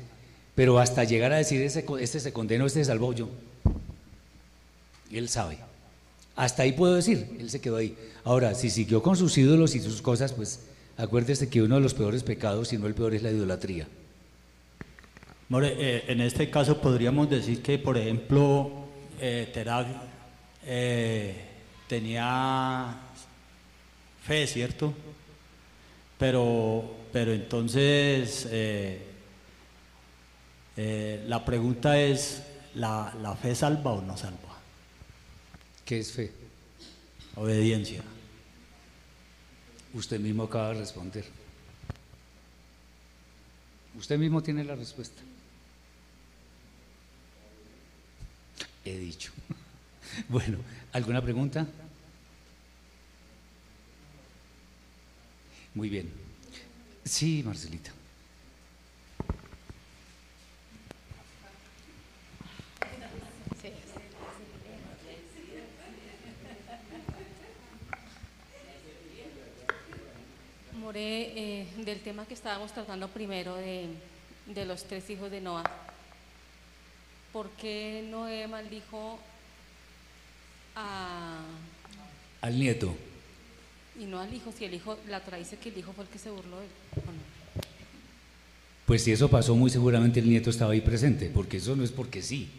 pero 0.57 0.79
hasta 0.79 1.03
llegar 1.03 1.31
a 1.33 1.37
decir, 1.37 1.61
ese, 1.61 1.85
este 1.99 2.19
se 2.19 2.33
condenó, 2.33 2.65
este 2.65 2.79
se 2.79 2.85
salvó 2.85 3.13
yo. 3.13 3.29
Él 5.11 5.29
sabe. 5.29 5.59
Hasta 6.35 6.63
ahí 6.63 6.71
puedo 6.71 6.95
decir, 6.95 7.37
él 7.39 7.51
se 7.51 7.61
quedó 7.61 7.75
ahí. 7.75 7.95
Ahora, 8.23 8.55
si 8.55 8.71
siguió 8.71 9.03
con 9.03 9.15
sus 9.15 9.37
ídolos 9.37 9.75
y 9.75 9.81
sus 9.81 10.01
cosas, 10.01 10.33
pues 10.33 10.61
acuérdese 10.97 11.47
que 11.47 11.61
uno 11.61 11.75
de 11.75 11.81
los 11.81 11.93
peores 11.93 12.23
pecados, 12.23 12.69
si 12.69 12.79
no 12.79 12.87
el 12.87 12.95
peor, 12.95 13.13
es 13.13 13.21
la 13.21 13.29
idolatría. 13.29 13.87
More, 15.49 15.75
eh, 15.77 16.05
en 16.07 16.21
este 16.21 16.49
caso 16.49 16.81
podríamos 16.81 17.29
decir 17.29 17.61
que, 17.61 17.77
por 17.77 17.95
ejemplo, 17.95 18.71
eh, 19.21 19.51
Terak 19.53 19.85
eh, 20.65 21.35
tenía 21.87 22.97
fe, 24.23 24.47
¿cierto? 24.47 24.91
Pero, 26.17 26.83
pero 27.13 27.31
entonces 27.31 28.47
eh, 28.49 29.06
eh, 30.77 31.25
la 31.27 31.43
pregunta 31.43 31.99
es, 31.99 32.43
¿la, 32.75 33.13
¿la 33.21 33.35
fe 33.35 33.55
salva 33.55 33.91
o 33.91 34.01
no 34.01 34.15
salva? 34.15 34.57
¿Qué 35.83 35.99
es 35.99 36.11
fe? 36.11 36.31
Obediencia. 37.35 38.03
Usted 39.93 40.19
mismo 40.19 40.43
acaba 40.43 40.69
de 40.69 40.79
responder. 40.79 41.25
Usted 43.97 44.17
mismo 44.19 44.43
tiene 44.43 44.63
la 44.63 44.75
respuesta. 44.75 45.21
He 48.85 48.97
dicho. 48.97 49.31
Bueno, 50.29 50.57
¿alguna 50.93 51.21
pregunta? 51.21 51.67
Muy 55.75 55.89
bien. 55.89 56.09
Sí, 57.03 57.43
Marcelita. 57.45 57.91
Eh, 70.95 71.67
del 71.83 71.99
tema 71.99 72.25
que 72.25 72.33
estábamos 72.33 72.71
tratando 72.71 73.09
primero 73.09 73.55
de, 73.55 73.87
de 74.45 74.65
los 74.65 74.85
tres 74.85 75.09
hijos 75.09 75.29
de 75.29 75.41
Noah. 75.41 75.63
¿Por 77.33 77.49
qué 77.51 78.07
Noé 78.09 78.47
maldijo 78.47 79.19
a, 80.75 81.39
Al 82.41 82.57
nieto. 82.57 82.95
y 83.99 84.05
no 84.05 84.21
al 84.21 84.33
hijo? 84.33 84.53
Si 84.57 84.63
el 84.63 84.73
hijo, 84.73 84.97
la 85.09 85.19
Torah 85.19 85.37
dice 85.37 85.57
que 85.57 85.69
el 85.69 85.77
hijo 85.77 85.91
fue 85.91 86.05
el 86.05 86.09
que 86.09 86.19
se 86.19 86.29
burló 86.29 86.59
de 86.59 86.65
él. 86.65 86.71
¿o 86.95 87.11
no? 87.11 87.17
Pues 88.85 89.03
si 89.03 89.11
eso 89.11 89.29
pasó, 89.29 89.55
muy 89.55 89.69
seguramente 89.69 90.21
el 90.21 90.29
nieto 90.29 90.49
estaba 90.49 90.71
ahí 90.71 90.81
presente, 90.81 91.29
porque 91.33 91.57
eso 91.57 91.75
no 91.75 91.83
es 91.83 91.91
porque 91.91 92.21
sí. 92.21 92.49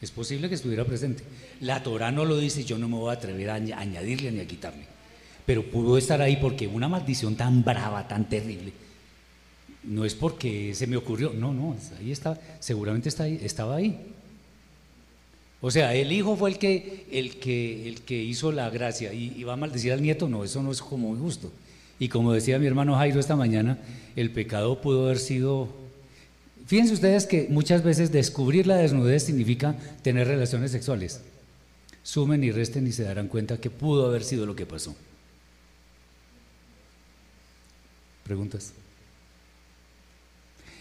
Es 0.00 0.10
posible 0.10 0.48
que 0.48 0.56
estuviera 0.56 0.84
presente. 0.84 1.22
La 1.60 1.82
Torah 1.84 2.10
no 2.10 2.24
lo 2.24 2.38
dice, 2.38 2.64
yo 2.64 2.76
no 2.78 2.88
me 2.88 2.96
voy 2.96 3.10
a 3.10 3.14
atrever 3.18 3.50
a 3.50 3.54
añadirle 3.54 4.32
ni 4.32 4.40
a 4.40 4.46
quitarle. 4.48 4.97
Pero 5.48 5.62
pudo 5.62 5.96
estar 5.96 6.20
ahí 6.20 6.36
porque 6.36 6.66
una 6.66 6.90
maldición 6.90 7.34
tan 7.34 7.64
brava, 7.64 8.06
tan 8.06 8.28
terrible, 8.28 8.70
no 9.84 10.04
es 10.04 10.14
porque 10.14 10.74
se 10.74 10.86
me 10.86 10.98
ocurrió, 10.98 11.32
no, 11.32 11.54
no, 11.54 11.74
ahí 11.98 12.12
está, 12.12 12.38
seguramente 12.60 13.08
está 13.08 13.22
ahí, 13.22 13.40
estaba 13.42 13.76
ahí. 13.76 13.98
O 15.62 15.70
sea, 15.70 15.94
el 15.94 16.12
hijo 16.12 16.36
fue 16.36 16.50
el 16.50 16.58
que, 16.58 17.06
el 17.10 17.36
que, 17.38 17.88
el 17.88 18.02
que 18.02 18.22
hizo 18.22 18.52
la 18.52 18.68
gracia 18.68 19.14
y, 19.14 19.32
y 19.38 19.42
va 19.44 19.54
a 19.54 19.56
maldecir 19.56 19.90
al 19.94 20.02
nieto, 20.02 20.28
no, 20.28 20.44
eso 20.44 20.62
no 20.62 20.70
es 20.70 20.82
como 20.82 21.16
justo. 21.16 21.50
Y 21.98 22.10
como 22.10 22.34
decía 22.34 22.58
mi 22.58 22.66
hermano 22.66 22.96
Jairo 22.96 23.18
esta 23.18 23.34
mañana, 23.34 23.78
el 24.16 24.30
pecado 24.30 24.82
pudo 24.82 25.06
haber 25.06 25.18
sido... 25.18 25.70
Fíjense 26.66 26.92
ustedes 26.92 27.24
que 27.24 27.46
muchas 27.48 27.82
veces 27.82 28.12
descubrir 28.12 28.66
la 28.66 28.76
desnudez 28.76 29.22
significa 29.22 29.74
tener 30.02 30.28
relaciones 30.28 30.72
sexuales. 30.72 31.22
Sumen 32.02 32.44
y 32.44 32.50
resten 32.50 32.86
y 32.86 32.92
se 32.92 33.04
darán 33.04 33.28
cuenta 33.28 33.56
que 33.58 33.70
pudo 33.70 34.04
haber 34.04 34.24
sido 34.24 34.44
lo 34.44 34.54
que 34.54 34.66
pasó. 34.66 34.94
¿Preguntas? 38.28 38.72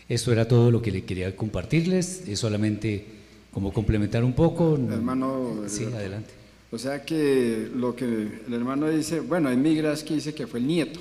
Eso 0.09 0.31
era 0.33 0.45
todo 0.47 0.69
lo 0.69 0.81
que 0.81 0.91
le 0.91 1.05
quería 1.05 1.33
compartirles, 1.35 2.27
es 2.27 2.39
solamente 2.39 3.05
como 3.53 3.71
complementar 3.71 4.23
un 4.25 4.33
poco. 4.33 4.75
Hermano, 4.75 5.63
Sí, 5.67 5.85
adelante. 5.85 6.31
O 6.71 6.77
sea 6.77 7.03
que 7.05 7.69
lo 7.73 7.95
que 7.95 8.03
el 8.05 8.53
hermano 8.53 8.89
dice, 8.89 9.21
bueno, 9.21 9.47
hay 9.47 9.55
migras 9.55 10.03
que 10.03 10.15
dice 10.15 10.33
que 10.35 10.45
fue 10.45 10.59
el 10.59 10.67
nieto, 10.67 10.99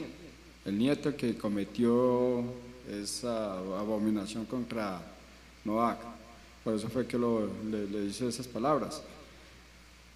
el 0.64 0.78
nieto 0.78 1.16
que 1.16 1.36
cometió 1.36 2.44
esa 3.03 3.55
abominación 3.59 4.44
contra 4.47 5.01
Noac. 5.64 5.99
Por 6.62 6.74
eso 6.76 6.88
fue 6.88 7.07
que 7.07 7.18
lo- 7.18 7.49
le, 7.68 7.86
le 7.88 8.05
hizo 8.07 8.28
esas 8.28 8.47
palabras. 8.47 9.03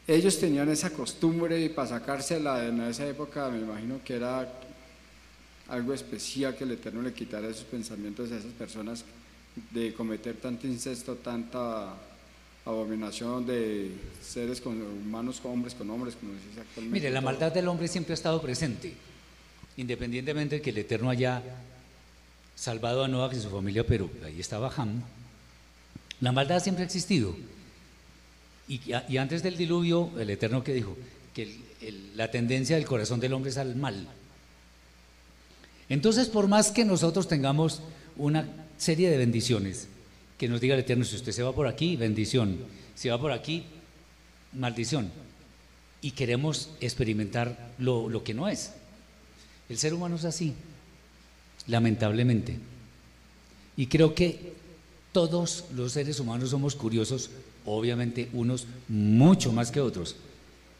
Ellos 0.07 0.39
tenían 0.39 0.69
esa 0.69 0.91
costumbre 0.91 1.61
y 1.65 1.69
para 1.69 1.89
sacársela 1.89 2.67
en 2.67 2.81
esa 2.83 3.07
época 3.09 3.49
me 3.51 3.59
imagino 3.59 4.01
que 4.05 4.15
era 4.15 4.60
algo 5.71 5.95
especial 5.95 6.57
que 6.57 6.65
el 6.65 6.73
Eterno 6.73 7.01
le 7.03 7.13
quitara 7.13 7.49
esos 7.49 7.65
pensamientos 7.65 8.31
a 8.33 8.37
esas 8.39 8.53
personas 8.53 9.05
de 9.71 9.93
cometer 9.95 10.37
tanto 10.37 10.67
incesto, 10.67 11.15
tanta 11.17 11.95
abominación 12.65 13.47
de 13.47 13.91
seres 14.23 14.61
con 14.61 14.81
humanos 14.83 15.41
con 15.41 15.53
hombres 15.53 15.75
con 15.75 15.89
hombres, 15.91 16.15
como 16.17 16.33
se 16.39 16.49
dice 16.49 16.61
actualmente. 16.61 16.99
Mire, 17.01 17.11
la 17.11 17.21
maldad 17.21 17.53
del 17.53 17.69
hombre 17.69 17.89
siempre 17.89 18.13
ha 18.13 18.15
estado 18.15 18.41
presente, 18.43 18.95
independientemente 19.77 20.57
de 20.57 20.63
que 20.63 20.71
el 20.71 20.79
Eterno 20.79 21.09
haya 21.11 21.43
salvado 22.55 23.03
a 23.05 23.09
Noah 23.09 23.31
y 23.35 23.41
su 23.41 23.49
familia, 23.51 23.87
pero 23.87 24.11
ahí 24.25 24.39
estaba 24.41 24.73
Ham. 24.77 25.03
La 26.21 26.33
maldad 26.33 26.63
siempre 26.63 26.83
ha 26.85 26.87
existido. 26.87 27.35
Y, 28.69 28.81
y 29.09 29.17
antes 29.17 29.43
del 29.43 29.57
diluvio, 29.57 30.11
el 30.19 30.31
Eterno 30.31 30.63
que 30.63 30.75
dijo 30.75 30.97
que 31.35 31.43
el- 31.45 31.61
el- 31.81 32.17
la 32.17 32.31
tendencia 32.31 32.77
del 32.77 32.85
corazón 32.87 33.19
del 33.21 33.33
hombre 33.33 33.51
es 33.51 33.57
al 33.59 33.75
mal. 33.75 34.07
Entonces, 35.91 36.29
por 36.29 36.49
más 36.49 36.71
que 36.71 36.85
nosotros 36.85 37.29
tengamos 37.29 37.83
una 38.17 38.49
serie 38.79 39.11
de 39.11 39.19
bendiciones, 39.19 39.89
que 40.39 40.49
nos 40.49 40.61
diga 40.61 40.75
el 40.75 40.81
Eterno, 40.81 41.05
si 41.05 41.17
usted 41.17 41.33
se 41.33 41.43
va 41.43 41.53
por 41.53 41.67
aquí, 41.67 41.97
bendición, 41.97 42.57
si 42.95 43.09
va 43.09 43.21
por 43.21 43.33
aquí, 43.33 43.65
maldición, 44.55 45.11
y 46.01 46.13
queremos 46.13 46.71
experimentar 46.81 47.73
lo, 47.79 48.09
lo 48.09 48.25
que 48.25 48.33
no 48.33 48.49
es. 48.49 48.73
El 49.69 49.79
ser 49.79 49.93
humano 49.93 50.17
es 50.17 50.25
así, 50.25 50.55
lamentablemente. 51.67 52.57
Y 53.77 53.87
creo 53.87 54.15
que 54.15 54.55
todos 55.13 55.65
los 55.75 55.93
seres 55.93 56.21
humanos 56.21 56.51
somos 56.51 56.77
curiosos, 56.77 57.31
obviamente 57.67 58.29
unos 58.33 58.67
mucho 58.89 59.53
más 59.53 59.73
que 59.73 59.81
otros, 59.81 60.15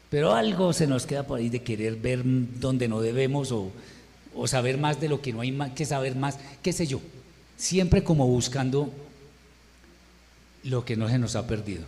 pero 0.09 0.33
algo 0.33 0.71
se 0.71 0.87
nos 0.87 1.05
queda 1.05 1.27
por 1.27 1.39
ahí 1.39 1.49
de 1.49 1.63
querer 1.63 1.97
ver 1.97 2.21
donde 2.23 2.87
no 2.87 3.01
debemos 3.01 3.51
o, 3.51 3.71
o 4.35 4.47
saber 4.47 4.77
más 4.77 4.99
de 4.99 5.09
lo 5.09 5.21
que 5.21 5.33
no 5.33 5.41
hay 5.41 5.51
más 5.51 5.71
que 5.71 5.85
saber 5.85 6.15
más, 6.15 6.37
qué 6.61 6.73
sé 6.73 6.87
yo, 6.87 7.01
siempre 7.57 8.03
como 8.03 8.27
buscando 8.27 8.91
lo 10.63 10.85
que 10.85 10.95
no 10.95 11.09
se 11.09 11.17
nos 11.17 11.35
ha 11.35 11.47
perdido. 11.47 11.83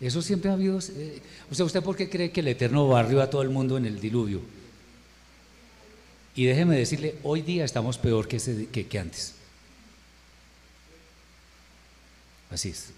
Eso 0.00 0.20
siempre 0.22 0.50
ha 0.50 0.54
habido. 0.54 0.78
eh, 0.78 1.22
o 1.50 1.54
sea, 1.54 1.64
¿usted 1.64 1.82
por 1.82 1.96
qué 1.96 2.08
cree 2.10 2.30
que 2.30 2.40
el 2.40 2.48
Eterno 2.48 2.86
barrió 2.88 3.22
a 3.22 3.30
todo 3.30 3.42
el 3.42 3.50
mundo 3.50 3.76
en 3.76 3.86
el 3.86 4.00
diluvio? 4.00 4.40
Y 6.34 6.44
déjeme 6.44 6.76
decirle, 6.76 7.14
hoy 7.22 7.40
día 7.40 7.64
estamos 7.64 7.96
peor 7.96 8.28
que, 8.28 8.38
que, 8.70 8.86
que 8.86 8.98
antes. 8.98 9.34
Así 12.50 12.68
es. 12.68 12.90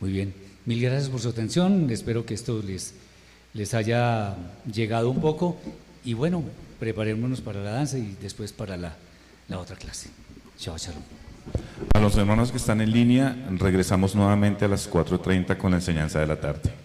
Muy 0.00 0.10
bien. 0.10 0.34
Mil 0.66 0.80
gracias 0.80 1.08
por 1.08 1.20
su 1.20 1.28
atención. 1.28 1.88
Espero 1.90 2.26
que 2.26 2.34
esto 2.34 2.60
les, 2.62 2.94
les 3.52 3.74
haya 3.74 4.34
llegado 4.70 5.08
un 5.08 5.20
poco. 5.20 5.56
Y 6.04 6.14
bueno, 6.14 6.42
preparémonos 6.78 7.40
para 7.40 7.62
la 7.62 7.70
danza 7.70 7.98
y 7.98 8.16
después 8.20 8.52
para 8.52 8.76
la, 8.76 8.94
la 9.48 9.58
otra 9.58 9.76
clase. 9.76 10.10
Chao. 10.58 10.76
A 11.94 12.00
los 12.00 12.16
hermanos 12.16 12.50
que 12.50 12.56
están 12.56 12.80
en 12.80 12.90
línea, 12.90 13.36
regresamos 13.50 14.14
nuevamente 14.14 14.64
a 14.64 14.68
las 14.68 14.90
4.30 14.90 15.56
con 15.56 15.72
la 15.72 15.78
enseñanza 15.78 16.20
de 16.20 16.26
la 16.26 16.40
tarde. 16.40 16.83